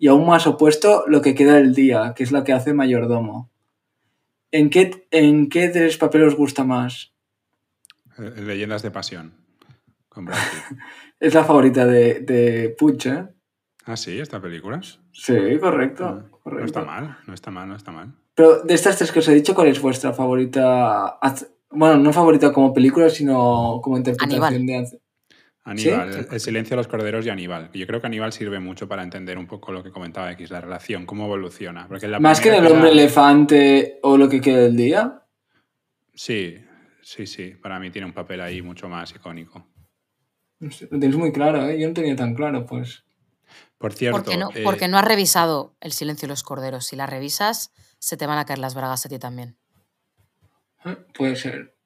y 0.00 0.08
aún 0.08 0.26
más 0.26 0.46
opuesto 0.48 1.04
lo 1.06 1.20
que 1.22 1.34
queda 1.36 1.54
del 1.54 1.74
día, 1.74 2.14
que 2.16 2.24
es 2.24 2.32
la 2.32 2.42
que 2.42 2.52
hace 2.52 2.74
mayordomo. 2.74 3.50
¿En 4.50 4.70
qué, 4.70 5.06
en 5.12 5.48
qué 5.48 5.68
tres 5.68 5.96
papeles 5.98 6.28
os 6.28 6.36
gusta 6.36 6.64
más? 6.64 7.12
eh, 8.18 8.32
leyendas 8.42 8.82
de 8.82 8.90
pasión. 8.90 9.34
Con. 10.08 10.26
Es 11.20 11.34
la 11.34 11.44
favorita 11.44 11.84
de, 11.86 12.20
de 12.20 12.74
Puig, 12.78 13.06
¿eh? 13.06 13.26
ah, 13.84 13.96
sí, 13.96 14.18
esta 14.18 14.40
película. 14.40 14.80
Sí, 15.12 15.58
correcto, 15.60 16.04
Ah, 16.06 16.24
correcto. 16.42 16.60
No 16.60 16.64
está 16.64 16.82
mal, 16.82 17.18
no 17.26 17.34
está 17.34 17.50
mal, 17.50 17.68
no 17.68 17.76
está 17.76 17.92
mal. 17.92 18.14
Pero 18.34 18.62
de 18.62 18.72
estas 18.72 18.96
tres 18.96 19.12
que 19.12 19.18
os 19.18 19.28
he 19.28 19.34
dicho, 19.34 19.54
¿cuál 19.54 19.68
es 19.68 19.82
vuestra 19.82 20.14
favorita? 20.14 21.18
Bueno, 21.70 21.98
no 21.98 22.12
favorita 22.14 22.52
como 22.54 22.72
película, 22.72 23.10
sino 23.10 23.80
como 23.82 23.98
interpretación 23.98 24.42
Aníbal. 24.44 24.86
de... 24.90 24.99
Aníbal, 25.70 26.12
¿Sí? 26.12 26.20
el, 26.32 26.40
silencio 26.40 26.70
de 26.70 26.78
los 26.78 26.88
corderos 26.88 27.24
y 27.26 27.30
Aníbal. 27.30 27.70
Yo 27.72 27.86
creo 27.86 28.00
que 28.00 28.08
Aníbal 28.08 28.32
sirve 28.32 28.58
mucho 28.58 28.88
para 28.88 29.04
entender 29.04 29.38
un 29.38 29.46
poco 29.46 29.70
lo 29.70 29.84
que 29.84 29.92
comentaba 29.92 30.32
X, 30.32 30.50
la 30.50 30.60
relación, 30.60 31.06
cómo 31.06 31.26
evoluciona. 31.26 31.86
Porque 31.86 32.06
en 32.06 32.12
la 32.12 32.18
Más 32.18 32.40
que 32.40 32.48
en 32.48 32.56
primera 32.56 32.70
el 32.70 32.76
hombre 32.76 32.90
elefante 32.90 34.00
o 34.02 34.16
lo 34.16 34.28
que 34.28 34.40
queda 34.40 34.62
del 34.62 34.76
día. 34.76 35.22
Sí, 36.12 36.56
sí, 37.02 37.24
sí. 37.24 37.50
Para 37.50 37.78
mí 37.78 37.90
tiene 37.90 38.06
un 38.06 38.12
papel 38.12 38.40
ahí 38.40 38.62
mucho 38.62 38.88
más 38.88 39.14
icónico. 39.14 39.64
No 40.58 40.72
sé, 40.72 40.88
Lo 40.90 40.98
tenéis 40.98 41.16
muy 41.16 41.30
claro, 41.30 41.64
¿eh? 41.68 41.78
Yo 41.78 41.86
no 41.86 41.94
tenía 41.94 42.16
tan 42.16 42.34
claro, 42.34 42.66
pues. 42.66 43.04
Por 43.78 43.92
cierto, 43.92 44.24
Porque 44.24 44.36
no, 44.36 44.50
eh, 44.52 44.62
porque 44.64 44.88
no 44.88 44.98
has 44.98 45.04
revisado 45.04 45.76
El 45.80 45.92
silencio 45.92 46.26
de 46.26 46.32
los 46.32 46.42
corderos. 46.42 46.84
Si 46.84 46.96
la 46.96 47.06
revisas, 47.06 47.72
se 48.00 48.16
te 48.16 48.26
van 48.26 48.38
a 48.38 48.44
caer 48.44 48.58
las 48.58 48.74
bragas 48.74 49.06
a 49.06 49.08
ti 49.08 49.20
también. 49.20 49.56
¿eh? 50.84 50.96
Puede 51.14 51.36
ser. 51.36 51.76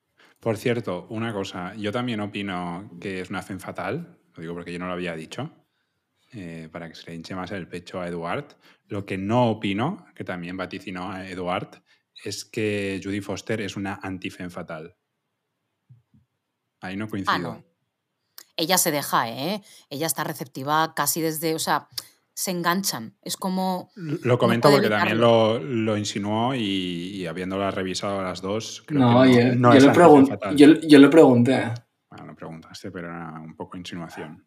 Por 0.45 0.57
cierto, 0.59 1.07
una 1.09 1.33
cosa. 1.33 1.75
Yo 1.75 1.91
también 1.91 2.21
opino 2.21 2.91
que 3.01 3.21
es 3.21 3.31
una 3.31 3.43
fe 3.43 3.59
fatal. 3.59 4.19
Lo 4.35 4.43
digo 4.43 4.55
porque 4.55 4.73
yo 4.73 4.79
no 4.79 4.87
lo 4.87 4.93
había 4.93 5.17
dicho. 5.17 5.51
eh, 6.33 6.69
para 6.71 6.89
que 6.89 6.95
se 6.97 7.07
le 7.07 7.15
hinche 7.15 7.35
más 7.35 7.51
el 7.53 7.69
pecho 7.69 8.01
a 8.01 8.09
Eduard. 8.09 8.57
Lo 8.89 9.07
que 9.07 9.17
no 9.17 9.49
opino, 9.51 10.05
que 10.15 10.25
también 10.25 10.57
vaticinó 10.57 11.11
a 11.13 11.29
Eduard, 11.29 11.83
es 12.25 12.45
que 12.45 13.01
Judy 13.03 13.21
Foster 13.21 13.61
es 13.61 13.77
una 13.77 14.01
anti-fen 14.03 14.51
fatal. 14.51 14.97
Ahí 16.81 16.97
no 16.97 17.09
coincido. 17.09 17.35
Ah, 17.35 17.39
no. 17.39 17.65
ella 18.57 18.79
se 18.79 18.91
deja, 18.91 19.31
¿eh? 19.31 19.63
Ella 19.91 20.07
está 20.07 20.25
receptiva 20.25 20.93
casi 20.95 21.21
desde, 21.21 21.55
o 21.55 21.59
sea, 21.59 21.89
se 22.35 22.51
enganchan. 22.51 23.17
Es 23.23 23.37
como... 23.37 23.91
Lo 23.95 24.39
comento 24.39 24.71
porque 24.71 24.89
también 24.89 25.19
lo, 25.21 25.59
lo 25.61 25.97
insinuó 25.97 26.55
y, 26.55 26.61
y 26.61 27.27
habiéndola 27.27 27.71
revisado 27.71 28.21
a 28.21 28.25
las 28.25 28.43
dos, 28.43 28.83
creo 28.87 29.01
No, 29.01 29.23
que 29.23 29.33
yo, 29.35 29.55
no 29.55 29.71
yo 29.73 29.79
es 29.79 29.87
pregun- 29.87 30.15
noticia 30.19 30.35
fatal. 30.39 30.57
yo, 30.57 30.67
yo 30.81 30.99
le 30.99 31.09
pregunté. 31.09 31.73
Bueno, 32.11 32.27
no 32.27 32.35
preguntaste, 32.37 32.91
pero 32.91 33.09
era 33.09 33.33
un 33.41 33.55
poco 33.57 33.77
insinuación. 33.77 34.45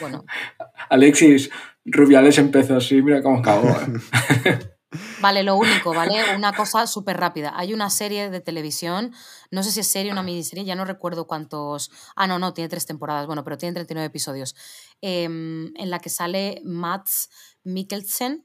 Bueno, 0.00 0.24
Alexis, 0.90 1.50
Rubiales 1.84 2.38
empezó 2.38 2.76
así, 2.76 3.02
mira 3.02 3.22
cómo 3.22 3.38
acabó. 3.38 3.68
¿eh? 3.70 4.58
Vale, 5.20 5.42
lo 5.42 5.56
único, 5.56 5.92
¿vale? 5.92 6.34
Una 6.34 6.54
cosa 6.54 6.86
súper 6.86 7.18
rápida. 7.18 7.52
Hay 7.56 7.74
una 7.74 7.90
serie 7.90 8.30
de 8.30 8.40
televisión, 8.40 9.12
no 9.50 9.62
sé 9.62 9.70
si 9.70 9.80
es 9.80 9.86
serie 9.88 10.10
o 10.10 10.14
una 10.14 10.22
miniserie, 10.22 10.64
ya 10.64 10.74
no 10.76 10.84
recuerdo 10.86 11.26
cuántos. 11.26 11.90
Ah, 12.16 12.26
no, 12.26 12.38
no, 12.38 12.54
tiene 12.54 12.68
tres 12.70 12.86
temporadas, 12.86 13.26
bueno, 13.26 13.44
pero 13.44 13.58
tiene 13.58 13.74
39 13.74 14.06
episodios. 14.06 14.54
em, 15.00 15.72
en 15.76 15.90
la 15.90 15.98
que 16.00 16.08
sale 16.10 16.60
Mats 16.64 17.28
Mikkelsen. 17.64 18.44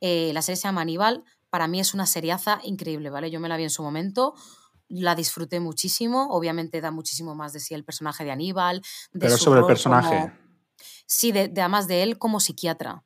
eh, 0.00 0.32
la 0.34 0.42
serie 0.42 0.56
se 0.56 0.64
llama 0.68 0.82
Aníbal. 0.82 1.24
Para 1.48 1.66
mí 1.68 1.78
es 1.80 1.94
una 1.94 2.04
seriaza 2.06 2.58
increíble, 2.64 3.08
¿vale? 3.10 3.30
Yo 3.30 3.38
me 3.40 3.48
la 3.48 3.56
vi 3.56 3.62
en 3.62 3.70
su 3.70 3.82
momento. 3.82 4.34
La 4.88 5.14
disfruté 5.14 5.60
muchísimo. 5.60 6.26
Obviamente 6.30 6.80
da 6.82 6.90
muchísimo 6.90 7.34
más 7.34 7.52
de 7.54 7.60
sí 7.60 7.72
el 7.74 7.84
personaje 7.84 8.22
de 8.24 8.32
Aníbal. 8.32 8.80
De 9.12 9.20
Pero 9.20 9.38
su 9.38 9.44
sobre 9.44 9.60
el 9.60 9.66
personaje. 9.66 10.18
como- 10.18 10.32
Sí, 11.06 11.32
de, 11.32 11.48
de- 11.48 11.60
además 11.62 11.86
de 11.86 12.02
él 12.02 12.18
como 12.18 12.40
psiquiatra. 12.40 13.02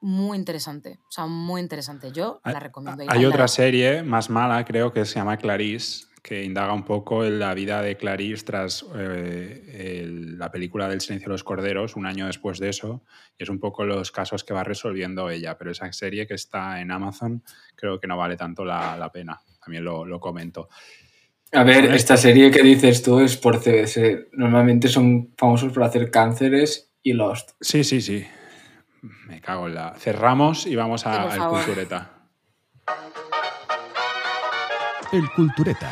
Muy 0.00 0.38
interesante. 0.38 0.98
O 1.08 1.10
sea, 1.12 1.26
muy 1.26 1.60
interesante. 1.60 2.10
Yo 2.12 2.40
Hay- 2.42 2.54
la 2.54 2.60
recomiendo. 2.60 3.04
Hay 3.08 3.24
otra 3.26 3.48
serie 3.48 4.02
más 4.02 4.30
mala, 4.30 4.64
creo, 4.64 4.92
que 4.92 5.04
se 5.04 5.16
llama 5.16 5.36
Clarice, 5.36 6.06
que 6.22 6.42
indaga 6.44 6.72
un 6.72 6.84
poco 6.84 7.24
en 7.24 7.38
la 7.38 7.52
vida 7.54 7.82
de 7.82 7.96
Clarice 7.96 8.44
tras 8.44 8.84
eh, 8.94 10.00
el- 10.02 10.38
la 10.38 10.50
película 10.50 10.88
del 10.88 11.00
silencio 11.00 11.28
de 11.28 11.32
los 11.34 11.44
corderos, 11.44 11.96
un 11.96 12.06
año 12.06 12.26
después 12.26 12.58
de 12.58 12.68
eso, 12.70 13.02
y 13.38 13.42
es 13.42 13.48
un 13.48 13.58
poco 13.58 13.84
los 13.84 14.10
casos 14.10 14.42
que 14.44 14.54
va 14.54 14.64
resolviendo 14.64 15.28
ella, 15.30 15.56
pero 15.58 15.70
esa 15.70 15.90
serie 15.92 16.26
que 16.26 16.34
está 16.34 16.80
en 16.80 16.90
Amazon 16.90 17.42
creo 17.76 18.00
que 18.00 18.06
no 18.06 18.16
vale 18.16 18.36
tanto 18.36 18.64
la, 18.64 18.96
la 18.96 19.10
pena, 19.12 19.40
también 19.62 19.84
lo, 19.84 20.04
lo 20.06 20.18
comento. 20.20 20.68
A 21.52 21.64
ver, 21.64 21.86
esta 21.86 22.16
serie 22.16 22.50
que 22.50 22.62
dices 22.62 23.02
tú 23.02 23.18
es 23.20 23.36
por 23.36 23.58
CBS. 23.60 24.28
Normalmente 24.32 24.86
son 24.88 25.34
famosos 25.36 25.72
por 25.72 25.82
hacer 25.82 26.08
cánceres 26.10 26.92
y 27.02 27.12
Lost. 27.12 27.50
Sí, 27.60 27.82
sí, 27.82 28.00
sí. 28.00 28.24
Me 29.02 29.40
cago 29.40 29.66
en 29.66 29.74
la... 29.74 29.94
Cerramos 29.94 30.66
y 30.66 30.76
vamos 30.76 31.06
a, 31.06 31.22
al 31.32 31.48
cultureta. 31.48 32.10
El 35.12 35.28
Cultureta. 35.32 35.90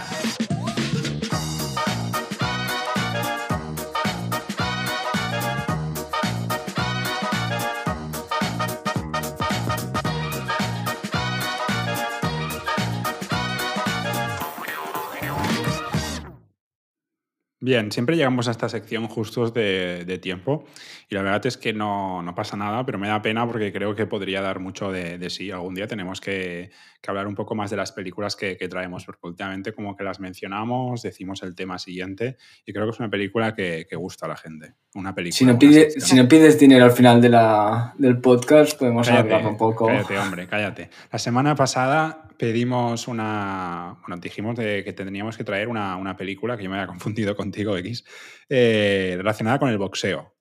Bien, 17.61 17.90
siempre 17.92 18.16
llegamos 18.16 18.48
a 18.48 18.52
esta 18.52 18.68
sección 18.68 19.09
justos 19.09 19.52
de, 19.52 20.04
de 20.06 20.18
tiempo 20.18 20.64
y 21.11 21.14
la 21.14 21.22
verdad 21.22 21.46
es 21.46 21.56
que 21.56 21.72
no, 21.72 22.22
no 22.22 22.34
pasa 22.34 22.56
nada, 22.56 22.84
pero 22.84 22.98
me 22.98 23.09
da 23.09 23.22
pena 23.22 23.46
porque 23.46 23.72
creo 23.72 23.94
que 23.94 24.06
podría 24.06 24.42
dar 24.42 24.61
mucho 24.61 24.92
de, 24.92 25.16
de 25.18 25.30
sí. 25.30 25.50
Algún 25.50 25.74
día 25.74 25.86
tenemos 25.86 26.20
que, 26.20 26.70
que 27.00 27.11
hablar 27.11 27.26
un 27.26 27.34
poco 27.34 27.54
más 27.54 27.70
de 27.70 27.76
las 27.78 27.92
películas 27.92 28.36
que, 28.36 28.56
que 28.59 28.68
traemos, 28.68 29.04
porque 29.06 29.26
últimamente 29.26 29.72
como 29.72 29.96
que 29.96 30.04
las 30.04 30.20
mencionamos, 30.20 31.00
decimos 31.02 31.42
el 31.42 31.54
tema 31.54 31.78
siguiente 31.78 32.36
y 32.66 32.72
creo 32.72 32.84
que 32.84 32.90
es 32.90 32.98
una 33.00 33.09
película 33.09 33.54
que, 33.54 33.86
que 33.88 33.96
gusta 33.96 34.26
a 34.26 34.28
la 34.28 34.36
gente. 34.36 34.74
Una 34.94 35.14
película. 35.14 35.38
Si 35.38 35.44
no, 35.46 35.59
pide- 35.59 35.90
si 35.92 36.14
no 36.14 36.28
pides 36.28 36.59
dinero 36.59 36.84
al 36.84 36.92
final 36.92 37.20
de 37.22 37.28
la, 37.30 37.94
del 37.96 38.20
podcast, 38.20 38.78
podemos 38.78 39.09
Cállate, 39.09 39.34
hablar 39.34 39.50
un 39.50 39.56
poco. 39.56 39.86
cállate, 39.86 40.18
hombre, 40.18 40.46
cállate. 40.46 40.90
La 41.11 41.18
semana 41.18 41.54
pasada 41.54 42.28
pedimos 42.36 43.09
una. 43.09 43.96
Bueno, 44.06 44.20
dijimos 44.20 44.56
de 44.56 44.84
que 44.84 44.92
tendríamos 44.92 45.36
que 45.36 45.44
traer 45.44 45.68
una, 45.68 45.96
una 45.96 46.16
película, 46.16 46.56
que 46.56 46.64
yo 46.64 46.70
me 46.70 46.76
había 46.76 46.86
confundido 46.98 47.34
contigo, 47.34 47.76
X, 47.78 48.04
eh, 48.48 49.14
relacionada 49.16 49.59
con 49.59 49.68
el 49.70 49.78
boxeo. 49.78 50.34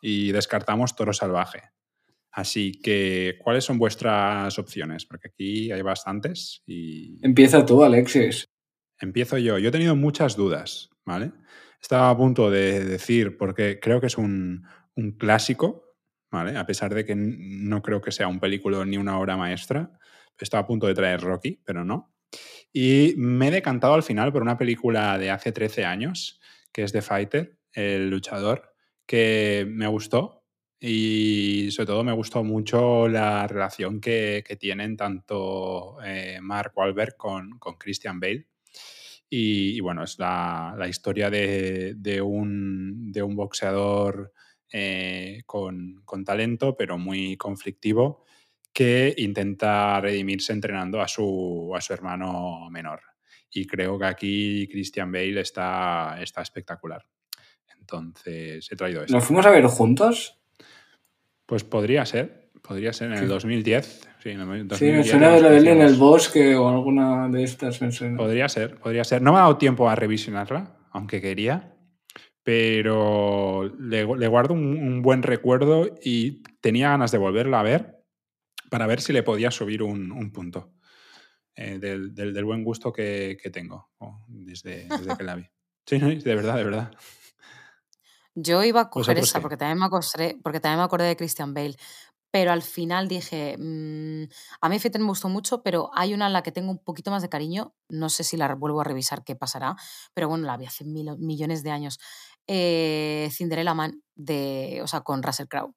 Y 0.00 0.32
descartamos 0.32 0.96
Toro 0.96 1.12
Salvaje. 1.12 1.62
Así 2.30 2.72
que, 2.72 3.36
¿cuáles 3.42 3.64
son 3.64 3.78
vuestras 3.78 4.58
opciones? 4.58 5.04
Porque 5.06 5.28
aquí 5.28 5.72
hay 5.72 5.82
bastantes 5.82 6.62
y 6.66 7.18
Empieza 7.24 7.64
tú, 7.66 7.82
Alexis. 7.82 8.44
empiezo 9.00 9.38
yo. 9.38 9.58
Yo 9.58 9.70
he 9.70 9.72
tenido 9.72 9.96
muchas 9.96 10.36
dudas, 10.36 10.90
¿vale? 11.04 11.32
Estaba 11.80 12.10
a 12.10 12.16
punto 12.16 12.50
de 12.50 12.84
decir, 12.84 13.36
porque 13.36 13.80
creo 13.80 14.00
que 14.00 14.06
es 14.08 14.18
un, 14.18 14.66
un 14.94 15.12
clásico, 15.12 15.96
¿vale? 16.30 16.56
A 16.56 16.66
pesar 16.66 16.94
de 16.94 17.04
que 17.04 17.14
no 17.16 17.82
creo 17.82 18.00
que 18.00 18.12
sea 18.12 18.28
un 18.28 18.40
película 18.40 18.84
ni 18.84 18.98
una 18.98 19.18
obra 19.18 19.36
maestra. 19.36 19.98
Estaba 20.38 20.62
a 20.62 20.66
punto 20.66 20.86
de 20.86 20.94
traer 20.94 21.20
Rocky, 21.20 21.60
pero 21.64 21.84
no. 21.84 22.14
Y 22.72 23.14
me 23.16 23.48
he 23.48 23.50
decantado 23.50 23.94
al 23.94 24.02
final 24.02 24.32
por 24.32 24.42
una 24.42 24.58
película 24.58 25.18
de 25.18 25.30
hace 25.30 25.52
13 25.52 25.84
años, 25.84 26.40
que 26.72 26.82
es 26.84 26.92
The 26.92 27.02
Fighter, 27.02 27.58
el 27.72 28.10
luchador, 28.10 28.74
que 29.08 29.66
me 29.66 29.88
gustó. 29.88 30.44
Y 30.78 31.70
sobre 31.72 31.86
todo 31.86 32.04
me 32.04 32.12
gustó 32.12 32.44
mucho 32.44 33.08
la 33.08 33.48
relación 33.48 34.00
que, 34.00 34.44
que 34.46 34.54
tienen 34.54 34.96
tanto 34.96 35.96
eh, 36.04 36.38
Mark 36.40 36.72
Wahlberg 36.76 37.16
con, 37.16 37.58
con 37.58 37.76
Christian 37.76 38.20
Bale. 38.20 38.46
Y, 39.28 39.80
bueno, 39.80 40.04
es 40.04 40.18
la, 40.18 40.74
la 40.78 40.86
historia 40.88 41.30
de, 41.30 41.94
de 41.96 42.22
un, 42.22 43.10
de 43.10 43.22
un 43.22 43.34
boxeador 43.34 44.32
eh, 44.72 45.42
con, 45.46 46.02
con 46.04 46.24
talento, 46.24 46.76
pero 46.76 46.96
muy 46.96 47.36
conflictivo, 47.36 48.24
que 48.72 49.14
intenta 49.18 50.00
redimirse 50.00 50.52
entrenando 50.52 51.00
a 51.00 51.08
su, 51.08 51.72
a 51.74 51.80
su 51.80 51.92
hermano 51.92 52.70
menor. 52.70 53.00
Y 53.50 53.66
creo 53.66 53.98
que 53.98 54.06
aquí 54.06 54.68
Christian 54.70 55.10
Bale 55.10 55.40
está, 55.40 56.18
está 56.22 56.42
espectacular. 56.42 57.04
Entonces 57.92 58.70
he 58.70 58.76
traído 58.76 59.00
esto. 59.02 59.14
¿Nos 59.14 59.24
fuimos 59.24 59.46
a 59.46 59.50
ver 59.50 59.64
juntos? 59.66 60.38
Pues 61.46 61.64
podría 61.64 62.04
ser, 62.04 62.50
podría 62.62 62.92
ser 62.92 63.08
en 63.08 63.14
el 63.14 63.20
Sí. 63.20 63.26
2010. 63.26 64.08
Sí, 64.22 64.28
en 64.30 64.40
el 64.40 64.46
Sí, 64.46 64.84
me 64.84 64.98
2010 64.98 65.08
suena 65.08 65.30
de 65.34 65.40
la 65.40 65.50
de 65.50 65.70
en 65.70 65.80
el 65.80 65.94
bosque 65.96 66.54
o 66.56 66.68
alguna 66.68 67.28
de 67.28 67.44
estas. 67.44 67.80
Me 67.80 67.90
suena. 67.90 68.18
Podría 68.18 68.48
ser, 68.50 68.78
podría 68.78 69.04
ser. 69.04 69.22
No 69.22 69.32
me 69.32 69.38
ha 69.38 69.42
dado 69.42 69.56
tiempo 69.56 69.88
a 69.88 69.94
revisionarla, 69.94 70.76
aunque 70.90 71.22
quería, 71.22 71.74
pero 72.42 73.72
le, 73.78 74.04
le 74.04 74.26
guardo 74.28 74.52
un, 74.52 74.76
un 74.76 75.00
buen 75.00 75.22
recuerdo 75.22 75.88
y 76.04 76.42
tenía 76.60 76.90
ganas 76.90 77.10
de 77.10 77.18
volverla 77.18 77.60
a 77.60 77.62
ver 77.62 78.02
para 78.70 78.86
ver 78.86 79.00
si 79.00 79.14
le 79.14 79.22
podía 79.22 79.50
subir 79.50 79.82
un, 79.82 80.12
un 80.12 80.30
punto 80.30 80.74
eh, 81.56 81.78
del, 81.78 82.14
del- 82.14 82.34
del 82.34 82.44
buen 82.44 82.62
gusto 82.64 82.92
que, 82.92 83.38
que 83.42 83.48
tengo 83.48 83.88
oh, 83.98 84.24
desde, 84.28 84.84
desde 84.88 85.16
que 85.16 85.24
la 85.24 85.36
vi. 85.36 85.46
Sí, 85.86 85.98
de 85.98 86.34
verdad, 86.34 86.56
de 86.58 86.64
verdad. 86.64 86.90
Yo 88.40 88.62
iba 88.62 88.82
a 88.82 88.90
coger 88.90 89.14
¿Vosotros 89.16 89.28
esa 89.30 89.40
porque 89.40 89.56
también, 89.56 89.78
me 89.78 89.86
acordé, 89.86 90.38
porque 90.42 90.60
también 90.60 90.78
me 90.78 90.84
acordé 90.84 91.06
de 91.06 91.16
Christian 91.16 91.54
Bale. 91.54 91.76
Pero 92.30 92.52
al 92.52 92.60
final 92.60 93.08
dije, 93.08 93.56
mm, 93.58 94.24
a 94.60 94.68
mí 94.68 94.78
Fighter 94.78 95.00
me 95.00 95.06
gustó 95.08 95.30
mucho, 95.30 95.62
pero 95.62 95.90
hay 95.94 96.12
una 96.12 96.26
en 96.26 96.34
la 96.34 96.42
que 96.42 96.52
tengo 96.52 96.70
un 96.70 96.78
poquito 96.78 97.10
más 97.10 97.22
de 97.22 97.30
cariño. 97.30 97.72
No 97.88 98.10
sé 98.10 98.22
si 98.22 98.36
la 98.36 98.54
vuelvo 98.54 98.82
a 98.82 98.84
revisar 98.84 99.24
qué 99.24 99.34
pasará, 99.34 99.76
pero 100.12 100.28
bueno, 100.28 100.44
la 100.46 100.58
vi 100.58 100.66
hace 100.66 100.84
mil- 100.84 101.16
millones 101.18 101.62
de 101.62 101.70
años. 101.70 101.98
Eh, 102.46 103.28
Cinderella 103.32 103.72
Man, 103.74 104.02
de, 104.14 104.80
o 104.82 104.86
sea, 104.86 105.00
con 105.00 105.22
Russell 105.22 105.46
Crowe. 105.48 105.72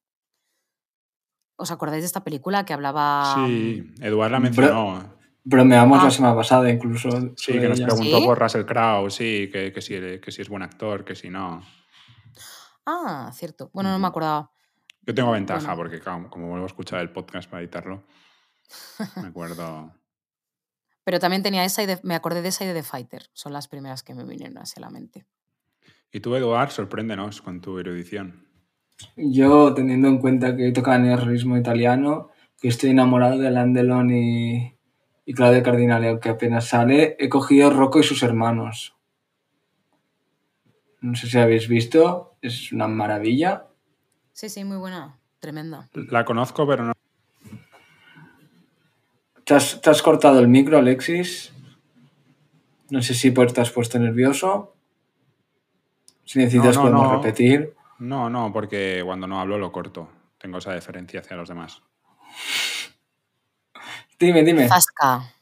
¿Os 1.57 1.71
acordáis 1.71 2.01
de 2.03 2.07
esta 2.07 2.23
película 2.23 2.65
que 2.65 2.73
hablaba... 2.73 3.37
mm, 3.37 3.47
Sí, 3.47 3.93
Eduard 4.01 4.31
la 4.31 4.37
Bro- 4.39 4.43
mencionó. 4.43 5.15
Bromeamos 5.43 5.99
Ah. 6.01 6.03
la 6.05 6.11
semana 6.11 6.35
pasada 6.35 6.69
incluso. 6.69 7.09
Sí, 7.35 7.53
que 7.53 7.67
nos 7.69 7.81
preguntó 7.81 8.19
¿Sí? 8.19 8.25
por 8.25 8.37
Russell 8.39 8.65
Crowe, 8.65 9.09
sí, 9.09 9.49
que, 9.51 9.71
que, 9.71 9.81
si, 9.81 9.93
que 10.19 10.31
si 10.31 10.41
es 10.41 10.49
buen 10.49 10.61
actor, 10.63 11.03
que 11.03 11.15
si 11.15 11.29
no. 11.29 11.63
Ah, 12.85 13.31
cierto. 13.33 13.69
Bueno, 13.73 13.91
no 13.91 13.99
me 13.99 14.07
acordaba. 14.07 14.51
Yo 15.03 15.13
tengo 15.15 15.31
ventaja 15.31 15.73
Bueno. 15.73 15.77
porque 15.77 15.99
como 16.29 16.47
vuelvo 16.49 16.65
a 16.65 16.67
escuchar 16.67 16.99
el 17.01 17.11
podcast 17.11 17.49
para 17.49 17.61
editarlo, 17.61 18.03
me 19.17 19.27
acuerdo. 19.27 19.93
Pero 21.03 21.19
también 21.19 21.41
tenía 21.41 21.65
esa 21.65 21.81
y 21.81 21.87
de- 21.87 21.99
me 22.03 22.13
acordé 22.15 22.41
de 22.41 22.49
esa 22.49 22.63
y 22.63 22.67
de 22.67 22.73
The 22.75 22.83
Fighter. 22.83 23.23
Son 23.33 23.51
las 23.53 23.67
primeras 23.67 24.03
que 24.03 24.13
me 24.13 24.23
vinieron 24.23 24.57
hacia 24.59 24.79
la 24.81 24.89
mente. 24.91 25.25
Y 26.11 26.19
tú, 26.19 26.35
Eduard, 26.35 26.69
sorpréndenos 26.71 27.41
con 27.41 27.61
tu 27.61 27.79
erudición. 27.79 28.47
Yo, 29.15 29.73
teniendo 29.73 30.07
en 30.09 30.19
cuenta 30.19 30.55
que 30.55 30.71
toca 30.71 30.95
en 30.95 31.05
el 31.05 31.19
ritmo 31.19 31.57
italiano, 31.57 32.29
que 32.59 32.67
estoy 32.67 32.91
enamorado 32.91 33.39
de 33.39 33.47
Alain 33.47 33.73
Delon 33.73 34.11
y, 34.11 34.77
y 35.25 35.33
Claudia 35.33 35.63
Cardinale, 35.63 36.09
aunque 36.09 36.29
apenas 36.29 36.67
sale, 36.67 37.15
he 37.19 37.27
cogido 37.29 37.71
Rocco 37.71 37.99
y 37.99 38.03
sus 38.03 38.21
hermanos. 38.21 38.95
No 40.99 41.15
sé 41.15 41.27
si 41.27 41.39
habéis 41.39 41.67
visto, 41.67 42.30
es 42.41 42.71
una 42.71 42.87
maravilla. 42.87 43.65
Sí, 44.33 44.49
sí, 44.49 44.63
muy 44.63 44.77
buena. 44.77 45.17
Tremenda. 45.39 45.89
La 45.93 46.23
conozco, 46.25 46.67
pero 46.67 46.83
no. 46.83 46.93
¿Te 49.43 49.55
has, 49.55 49.81
te 49.81 49.89
has 49.89 50.01
cortado 50.01 50.39
el 50.39 50.47
micro, 50.47 50.77
Alexis? 50.77 51.51
No 52.89 53.01
sé 53.01 53.13
si 53.13 53.31
pues 53.31 53.53
te 53.53 53.61
has 53.61 53.71
puesto 53.71 53.97
nervioso. 53.99 54.75
Si 56.25 56.39
necesitas 56.39 56.75
No, 56.75 56.83
no, 56.83 56.89
podemos 56.89 57.07
no. 57.11 57.17
repetir. 57.21 57.75
No, 57.99 58.29
no, 58.29 58.51
porque 58.53 59.01
cuando 59.05 59.27
no 59.27 59.39
hablo 59.39 59.57
lo 59.57 59.71
corto. 59.71 60.09
Tengo 60.37 60.57
esa 60.59 60.71
deferencia 60.71 61.19
hacia 61.19 61.37
los 61.37 61.49
demás. 61.49 61.81
Dime, 64.19 64.43
dime. 64.43 64.67
Zasca. 64.67 65.33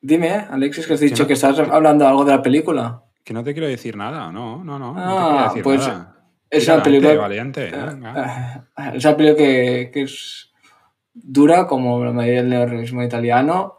Dime, 0.00 0.30
Alexis, 0.50 0.86
que 0.86 0.94
has 0.94 1.00
dicho 1.00 1.22
no- 1.22 1.26
que 1.26 1.32
estás 1.34 1.58
hablando 1.58 2.06
algo 2.06 2.24
de 2.24 2.32
la 2.32 2.42
película. 2.42 3.03
Que 3.24 3.32
no 3.32 3.42
te 3.42 3.52
quiero 3.54 3.66
decir 3.68 3.96
nada, 3.96 4.30
no, 4.30 4.62
no, 4.62 4.78
no. 4.78 4.92
no 4.92 5.00
te 5.00 5.00
Ah, 5.02 5.26
quiero 5.28 5.44
decir 5.48 5.62
pues 5.62 5.80
nada. 5.88 6.10
Es 6.50 6.68
una 6.68 6.82
película. 6.82 7.14
valiente. 7.14 7.70
venga. 7.70 8.68
Es 8.94 9.04
una 9.04 9.16
película 9.16 9.36
que, 9.38 9.90
que 9.92 10.02
es 10.02 10.52
dura, 11.14 11.66
como 11.66 12.04
la 12.04 12.12
mayoría 12.12 12.42
del 12.42 12.50
neorrealismo 12.50 13.02
italiano, 13.02 13.74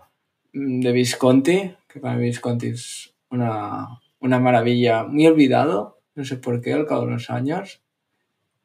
mm, 0.53 0.79
de 0.81 0.91
Visconti, 0.91 1.75
que 1.87 1.99
para 1.99 2.15
mí 2.15 2.23
Visconti 2.23 2.67
es 2.69 3.13
una, 3.29 3.87
una 4.19 4.39
maravilla, 4.39 5.03
muy 5.03 5.27
olvidado, 5.27 6.01
no 6.15 6.23
sé 6.25 6.37
por 6.37 6.59
qué, 6.61 6.73
al 6.73 6.85
cabo 6.87 7.05
de 7.05 7.11
los 7.11 7.29
años. 7.29 7.81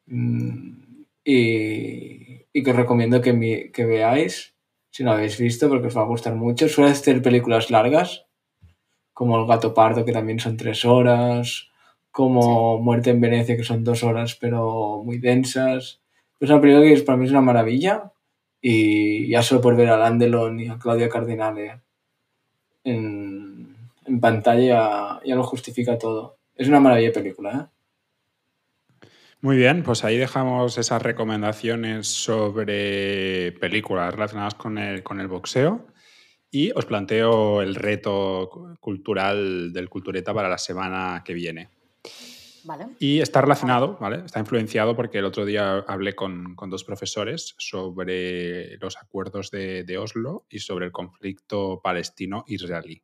Mm, 0.07 0.81
Y, 1.23 2.47
y 2.51 2.63
que 2.63 2.71
os 2.71 2.75
recomiendo 2.75 3.21
que, 3.21 3.31
mi- 3.33 3.69
que 3.71 3.85
veáis, 3.85 4.55
si 4.89 5.03
no 5.03 5.11
habéis 5.11 5.37
visto, 5.37 5.69
porque 5.69 5.87
os 5.87 5.95
va 5.95 6.01
a 6.01 6.05
gustar 6.05 6.33
mucho. 6.35 6.67
Suele 6.67 6.89
hacer 6.91 7.21
películas 7.21 7.69
largas, 7.69 8.25
como 9.13 9.37
El 9.39 9.47
gato 9.47 9.73
pardo, 9.73 10.05
que 10.05 10.11
también 10.13 10.39
son 10.39 10.57
tres 10.57 10.85
horas, 10.85 11.69
como 12.11 12.79
Muerte 12.79 13.11
en 13.11 13.21
Venecia, 13.21 13.57
que 13.57 13.63
son 13.63 13.83
dos 13.83 14.03
horas, 14.03 14.35
pero 14.35 15.01
muy 15.05 15.17
densas. 15.19 16.01
Es 16.39 16.49
una 16.49 16.61
película 16.61 16.85
que 16.85 16.93
es- 16.93 17.03
para 17.03 17.17
mí 17.17 17.25
es 17.25 17.31
una 17.31 17.41
maravilla, 17.41 18.11
y 18.61 19.27
ya 19.29 19.43
solo 19.43 19.61
por 19.61 19.75
ver 19.75 19.89
a 19.89 19.97
Landelon 19.97 20.59
y 20.59 20.67
a 20.69 20.77
Claudia 20.79 21.09
Cardinale 21.09 21.81
en, 22.83 23.75
en 24.05 24.19
pantalla 24.19 25.19
ya 25.25 25.35
lo 25.35 25.43
justifica 25.43 25.97
todo. 25.97 26.37
Es 26.55 26.67
una 26.67 26.79
maravilla 26.79 27.09
de 27.09 27.13
película, 27.13 27.51
¿eh? 27.51 27.65
Muy 29.41 29.57
bien, 29.57 29.83
pues 29.83 30.03
ahí 30.03 30.17
dejamos 30.17 30.77
esas 30.77 31.01
recomendaciones 31.01 32.07
sobre 32.07 33.51
películas 33.53 34.13
relacionadas 34.13 34.53
con 34.55 34.77
el, 34.77 35.01
con 35.03 35.19
el 35.19 35.27
boxeo 35.27 35.87
y 36.51 36.71
os 36.71 36.85
planteo 36.85 37.61
el 37.61 37.75
reto 37.75 38.49
cu- 38.51 38.75
cultural 38.79 39.71
del 39.73 39.89
Cultureta 39.89 40.33
para 40.33 40.49
la 40.49 40.57
semana 40.57 41.23
que 41.25 41.33
viene. 41.33 41.69
Vale. 42.63 42.89
Y 42.99 43.21
está 43.21 43.41
relacionado, 43.41 43.97
¿vale? 43.99 44.23
Está 44.25 44.39
influenciado 44.39 44.95
porque 44.95 45.17
el 45.17 45.25
otro 45.25 45.45
día 45.45 45.79
hablé 45.87 46.13
con, 46.13 46.53
con 46.55 46.69
dos 46.69 46.83
profesores 46.83 47.55
sobre 47.57 48.77
los 48.77 48.97
acuerdos 48.97 49.49
de, 49.49 49.83
de 49.83 49.97
Oslo 49.97 50.45
y 50.49 50.59
sobre 50.59 50.85
el 50.85 50.91
conflicto 50.91 51.81
palestino-israelí. 51.83 53.01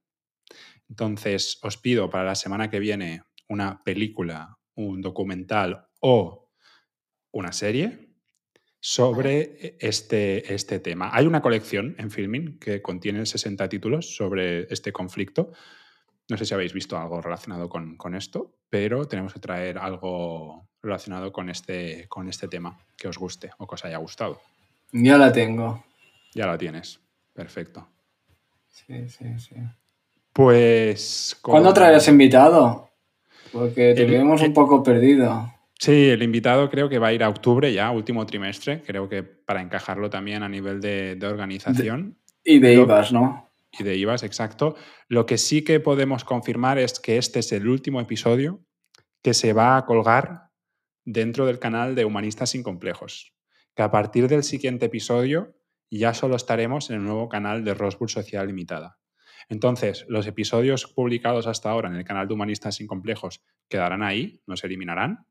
Entonces, 0.89 1.57
os 1.63 1.77
pido 1.77 2.09
para 2.09 2.23
la 2.25 2.35
semana 2.35 2.69
que 2.69 2.79
viene 2.79 3.23
una 3.49 3.83
película, 3.83 4.57
un 4.75 5.01
documental 5.01 5.87
o 6.01 6.51
una 7.31 7.51
serie 7.51 8.06
sobre 8.91 9.75
este, 9.79 10.53
este 10.53 10.79
tema. 10.79 11.09
Hay 11.11 11.25
una 11.27 11.41
colección 11.41 11.93
en 11.99 12.09
Filmin 12.09 12.57
que 12.57 12.81
contiene 12.81 13.25
60 13.25 13.67
títulos 13.67 14.15
sobre 14.15 14.61
este 14.73 14.93
conflicto. 14.93 15.51
No 16.29 16.37
sé 16.37 16.45
si 16.45 16.53
habéis 16.53 16.71
visto 16.71 16.97
algo 16.97 17.21
relacionado 17.21 17.67
con, 17.67 17.97
con 17.97 18.15
esto, 18.15 18.55
pero 18.69 19.05
tenemos 19.05 19.33
que 19.33 19.41
traer 19.41 19.77
algo 19.77 20.69
relacionado 20.81 21.33
con 21.33 21.49
este, 21.49 22.07
con 22.07 22.29
este 22.29 22.47
tema 22.47 22.79
que 22.95 23.09
os 23.09 23.17
guste 23.17 23.51
o 23.57 23.67
que 23.67 23.75
os 23.75 23.83
haya 23.83 23.97
gustado. 23.97 24.39
Ya 24.93 25.17
la 25.17 25.33
tengo. 25.33 25.83
Ya 26.33 26.45
lo 26.45 26.57
tienes. 26.57 27.01
Perfecto. 27.33 27.89
Sí, 28.69 29.09
sí, 29.09 29.37
sí. 29.37 29.55
Pues... 30.31 31.37
con- 31.41 31.51
¿Cuándo 31.51 31.73
traerás 31.73 32.07
invitado? 32.07 32.89
Porque 33.51 33.93
te 33.95 34.03
El- 34.03 34.11
vemos 34.11 34.41
un 34.41 34.53
poco 34.53 34.81
perdido. 34.81 35.53
Sí, 35.79 36.09
el 36.09 36.23
invitado 36.23 36.69
creo 36.69 36.89
que 36.89 36.97
va 36.99 37.07
a 37.07 37.13
ir 37.13 37.23
a 37.23 37.29
octubre 37.29 37.71
ya, 37.71 37.91
último 37.91 38.25
trimestre. 38.25 38.81
Creo 38.81 39.07
que 39.07 39.23
para 39.23 39.61
encajarlo 39.61 40.09
también 40.09 40.41
a 40.43 40.49
nivel 40.49 40.81
de, 40.81 41.15
de 41.15 41.27
organización 41.27 42.17
Y 42.43 42.59
de 42.59 42.75
Lo- 42.75 42.83
IVAs, 42.83 43.11
¿no? 43.13 43.51
y 43.71 43.83
de 43.83 43.95
IVAs, 43.95 44.23
exacto. 44.23 44.75
Lo 45.07 45.25
que 45.25 45.37
sí 45.37 45.63
que 45.63 45.79
podemos 45.79 46.23
confirmar 46.23 46.79
es 46.79 46.99
que 46.99 47.17
este 47.17 47.39
es 47.39 47.51
el 47.51 47.67
último 47.67 48.01
episodio 48.01 48.63
que 49.21 49.33
se 49.35 49.53
va 49.53 49.77
a 49.77 49.85
colgar 49.85 50.49
dentro 51.05 51.45
del 51.45 51.59
canal 51.59 51.93
de 51.93 52.05
Humanistas 52.05 52.49
sin 52.51 52.63
Complejos. 52.63 53.33
Que 53.75 53.83
a 53.83 53.91
partir 53.91 54.27
del 54.27 54.43
siguiente 54.43 54.87
episodio 54.87 55.55
ya 55.91 56.13
solo 56.15 56.35
estaremos 56.37 56.89
en 56.89 56.97
el 56.97 57.03
nuevo 57.03 57.29
canal 57.29 57.63
de 57.63 57.73
Rosbull 57.75 58.09
Social 58.09 58.47
Limitada. 58.47 58.97
Entonces, 59.47 60.05
los 60.09 60.25
episodios 60.27 60.87
publicados 60.87 61.45
hasta 61.45 61.69
ahora 61.69 61.87
en 61.89 61.95
el 61.95 62.03
canal 62.03 62.27
de 62.27 62.33
Humanistas 62.33 62.75
sin 62.75 62.87
Complejos 62.87 63.41
quedarán 63.69 64.01
ahí, 64.01 64.41
no 64.47 64.57
se 64.57 64.65
eliminarán. 64.67 65.25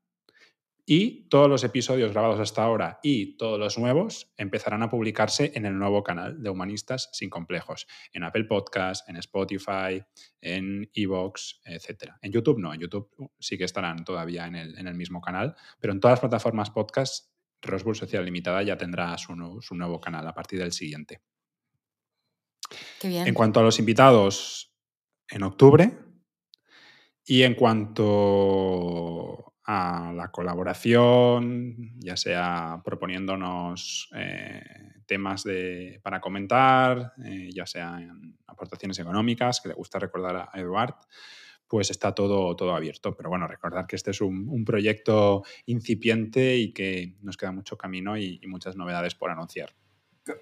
Y 0.88 1.28
todos 1.28 1.48
los 1.48 1.64
episodios 1.64 2.12
grabados 2.12 2.38
hasta 2.38 2.62
ahora 2.62 3.00
y 3.02 3.36
todos 3.36 3.58
los 3.58 3.76
nuevos 3.76 4.32
empezarán 4.36 4.84
a 4.84 4.88
publicarse 4.88 5.50
en 5.56 5.66
el 5.66 5.76
nuevo 5.76 6.04
canal 6.04 6.40
de 6.40 6.48
Humanistas 6.48 7.10
sin 7.12 7.28
Complejos, 7.28 7.88
en 8.12 8.22
Apple 8.22 8.44
Podcast, 8.44 9.08
en 9.08 9.16
Spotify, 9.16 10.00
en 10.40 10.88
Evox, 10.94 11.60
etc. 11.64 12.12
En 12.22 12.30
YouTube 12.30 12.60
no, 12.60 12.72
en 12.72 12.80
YouTube 12.80 13.10
sí 13.38 13.58
que 13.58 13.64
estarán 13.64 14.04
todavía 14.04 14.46
en 14.46 14.54
el, 14.54 14.78
en 14.78 14.86
el 14.86 14.94
mismo 14.94 15.20
canal, 15.20 15.56
pero 15.80 15.92
en 15.92 15.98
todas 15.98 16.12
las 16.12 16.20
plataformas 16.20 16.70
podcast, 16.70 17.32
Rosbull 17.62 17.96
Social 17.96 18.24
Limitada 18.24 18.62
ya 18.62 18.78
tendrá 18.78 19.18
su, 19.18 19.34
su 19.60 19.74
nuevo 19.74 20.00
canal 20.00 20.24
a 20.24 20.34
partir 20.34 20.60
del 20.60 20.70
siguiente. 20.70 21.20
Qué 23.00 23.08
bien. 23.08 23.26
En 23.26 23.34
cuanto 23.34 23.58
a 23.58 23.64
los 23.64 23.80
invitados, 23.80 24.72
en 25.28 25.42
octubre. 25.42 25.98
Y 27.24 27.42
en 27.42 27.54
cuanto 27.54 29.55
a 29.66 30.12
la 30.14 30.30
colaboración, 30.30 31.98
ya 31.98 32.16
sea 32.16 32.80
proponiéndonos 32.84 34.08
eh, 34.14 34.62
temas 35.06 35.42
de, 35.42 35.98
para 36.02 36.20
comentar, 36.20 37.14
eh, 37.24 37.50
ya 37.52 37.66
sean 37.66 38.36
aportaciones 38.46 38.98
económicas, 39.00 39.60
que 39.60 39.68
le 39.68 39.74
gusta 39.74 39.98
recordar 39.98 40.48
a 40.52 40.60
Eduard, 40.60 40.94
pues 41.66 41.90
está 41.90 42.14
todo, 42.14 42.54
todo 42.54 42.76
abierto. 42.76 43.16
Pero 43.16 43.28
bueno, 43.28 43.48
recordar 43.48 43.88
que 43.88 43.96
este 43.96 44.12
es 44.12 44.20
un, 44.20 44.64
proyecto 44.64 45.42
incipiente 45.66 46.56
y 46.56 46.72
que 46.72 47.16
nos 47.22 47.36
queda 47.36 47.50
mucho 47.50 47.76
camino 47.76 48.16
y- 48.16 48.40
muchas 48.46 48.76
novedades 48.76 49.16
por 49.16 49.30
anunciar. 49.30 49.74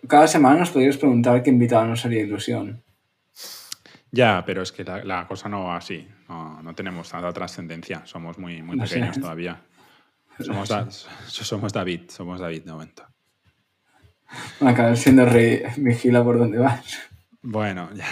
Cada 0.07 0.27
semana 0.27 0.61
nos 0.61 0.71
podrías 0.71 0.99
preguntar 0.99 1.43
qué 1.43 1.49
invitado 1.51 1.87
nos 1.87 2.05
haría 2.05 2.23
ilusión. 2.23 2.85
Ya, 4.15 4.45
pero 4.47 4.63
es 4.63 4.71
que 4.71 4.85
la, 4.85 5.03
la 5.05 5.27
cosa 5.27 5.49
no 5.49 5.65
va 5.65 5.77
así. 5.77 6.07
No, 6.29 6.63
no 6.63 6.75
tenemos 6.75 7.09
tanta 7.09 7.33
trascendencia. 7.33 8.07
Somos 8.07 8.39
muy, 8.39 8.63
muy 8.63 8.77
No 8.77 8.87
sé. 8.87 8.95
pequeños 8.95 9.19
todavía. 9.21 9.61
Somos, 10.39 10.69
Da- 10.69 10.89
somos 10.91 11.73
David, 11.73 12.11
somos 12.11 12.41
David 12.41 12.63
de 12.65 12.73
momento. 12.73 13.07
Acabar 14.61 14.97
siendo 14.97 15.25
rey, 15.27 15.63
vigila 15.79 16.23
por 16.23 16.39
dónde 16.39 16.59
vas. 16.59 16.99
Bueno, 17.43 17.89
ya. 17.95 18.07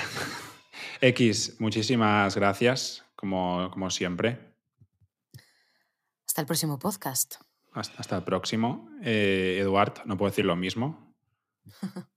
X, 1.01 1.57
muchísimas 1.61 2.35
gracias, 2.37 3.05
como, 3.17 3.71
como 3.73 3.91
siempre. 3.91 4.55
Hasta 6.27 6.41
el 6.43 6.47
próximo 6.47 6.79
podcast. 6.79 7.37
Hasta, 7.73 8.01
hasta 8.01 8.17
el 8.17 8.25
próximo. 8.25 8.89
Eh, 9.03 9.59
Eduard, 9.61 10.05
no 10.05 10.17
puedo 10.17 10.31
decir 10.31 10.45
lo 10.45 10.57
mismo. 10.57 11.15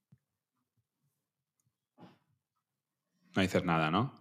No 3.35 3.41
dices 3.41 3.63
nada, 3.63 3.91
¿no? 3.91 4.13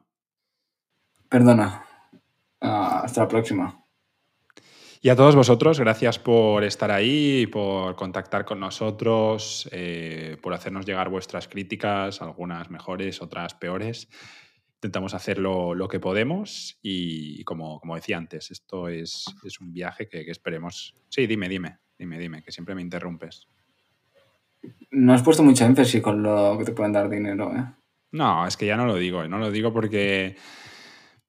Perdona. 1.28 1.84
Ah, 2.60 3.02
hasta 3.04 3.22
la 3.22 3.28
próxima. 3.28 3.84
Y 5.00 5.10
a 5.10 5.16
todos 5.16 5.36
vosotros, 5.36 5.78
gracias 5.78 6.18
por 6.18 6.64
estar 6.64 6.90
ahí, 6.90 7.46
por 7.46 7.94
contactar 7.94 8.46
con 8.46 8.58
nosotros, 8.58 9.68
eh, 9.70 10.38
por 10.42 10.54
hacernos 10.54 10.86
llegar 10.86 11.10
vuestras 11.10 11.46
críticas, 11.46 12.22
algunas 12.22 12.70
mejores, 12.70 13.20
otras 13.20 13.54
peores. 13.54 14.08
Intentamos 14.76 15.12
hacer 15.12 15.38
lo, 15.38 15.88
que 15.88 16.00
podemos 16.00 16.78
y 16.82 17.44
como, 17.44 17.80
como 17.80 17.96
decía 17.96 18.16
antes, 18.16 18.50
esto 18.50 18.88
es, 18.88 19.26
es 19.44 19.60
un 19.60 19.72
viaje 19.72 20.08
que, 20.08 20.24
que 20.24 20.30
esperemos... 20.30 20.96
Sí, 21.10 21.26
dime, 21.26 21.50
dime, 21.50 21.80
dime, 21.98 22.18
dime, 22.18 22.42
que 22.42 22.52
siempre 22.52 22.74
me 22.74 22.80
interrumpes. 22.80 23.46
No 24.90 25.12
has 25.12 25.22
puesto 25.22 25.42
mucha 25.42 25.66
énfasis 25.66 26.00
con 26.00 26.22
lo 26.22 26.56
que 26.58 26.64
te 26.64 26.72
pueden 26.72 26.92
dar 26.92 27.10
dinero, 27.10 27.54
¿eh? 27.54 27.84
No, 28.14 28.46
es 28.46 28.56
que 28.56 28.66
ya 28.66 28.76
no 28.76 28.86
lo 28.86 28.94
digo, 28.94 29.26
no 29.26 29.38
lo 29.38 29.50
digo 29.50 29.72
porque, 29.72 30.36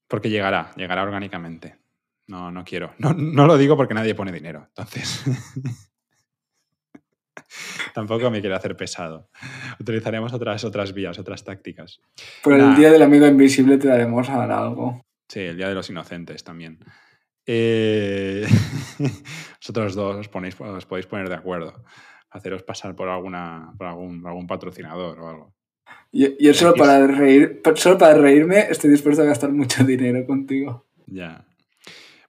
porque 0.08 0.30
llegará, 0.30 0.72
llegará 0.76 1.02
orgánicamente. 1.04 1.78
No, 2.28 2.52
no 2.52 2.64
quiero. 2.64 2.94
No, 3.00 3.14
no 3.14 3.48
lo 3.48 3.58
digo 3.58 3.76
porque 3.76 3.96
nadie 3.96 4.14
pone 4.14 4.32
dinero. 4.32 4.66
Entonces, 4.68 5.24
tampoco 7.94 8.30
me 8.30 8.42
quiero 8.42 8.56
hacer 8.56 8.76
pesado. 8.78 9.30
Utilizaremos 9.80 10.34
otras, 10.34 10.64
otras 10.64 10.94
vías, 10.94 11.18
otras 11.20 11.44
tácticas. 11.44 12.02
Por 12.44 12.54
el 12.54 12.60
Nah. 12.62 12.76
día 12.78 12.92
del 12.92 13.02
amigo 13.02 13.26
invisible 13.28 13.78
te 13.78 13.88
daremos 13.88 14.30
a 14.30 14.38
dar 14.38 14.52
algo. 14.52 15.02
Sí, 15.28 15.40
el 15.40 15.58
Día 15.58 15.70
de 15.70 15.76
los 15.76 15.90
Inocentes 15.90 16.44
también. 16.44 16.80
Eh, 17.48 18.46
Vosotros 19.60 19.96
dos 19.96 20.16
os, 20.18 20.30
ponéis, 20.30 20.60
os 20.60 20.86
podéis 20.86 21.08
poner 21.08 21.30
de 21.30 21.36
acuerdo. 21.36 21.84
Haceros 22.30 22.64
pasar 22.64 22.96
por, 22.96 23.10
alguna, 23.10 23.74
por 23.78 23.88
algún, 23.88 24.26
algún 24.26 24.46
patrocinador 24.48 25.20
o 25.20 25.30
algo. 25.30 25.54
Yo, 26.12 26.30
yo 26.40 26.54
solo, 26.54 26.74
para 26.76 27.06
reír, 27.08 27.62
solo 27.76 27.98
para 27.98 28.14
reírme 28.14 28.68
estoy 28.70 28.90
dispuesto 28.90 29.22
a 29.22 29.26
gastar 29.26 29.52
mucho 29.52 29.84
dinero 29.86 30.26
contigo. 30.26 30.86
Ya. 31.08 31.46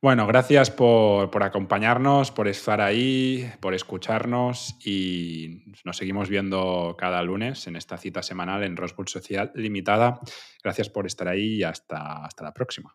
Bueno, 0.03 0.27
gracias 0.27 0.71
por, 0.71 1.31
por 1.31 1.43
acompañarnos, 1.43 2.31
por 2.31 2.49
estar 2.49 2.81
ahí, 2.81 3.51
por 3.61 3.75
escucharnos 3.75 4.77
y 4.85 5.65
nos 5.85 5.97
seguimos 5.97 6.29
viendo 6.29 6.95
cada 6.99 7.23
lunes 7.23 7.67
en 7.67 7.77
esta 7.77 7.97
cita 7.97 8.23
semanal 8.23 8.63
en 8.63 8.77
Roswood 8.77 9.09
Social 9.09 9.53
Limitada. 9.55 10.21
Gracias 10.63 10.91
por 10.91 11.07
estar 11.07 11.29
ahí 11.29 11.57
y 11.57 11.63
hasta, 11.63 12.25
hasta 12.25 12.45
la 12.45 12.53
próxima. 12.53 12.95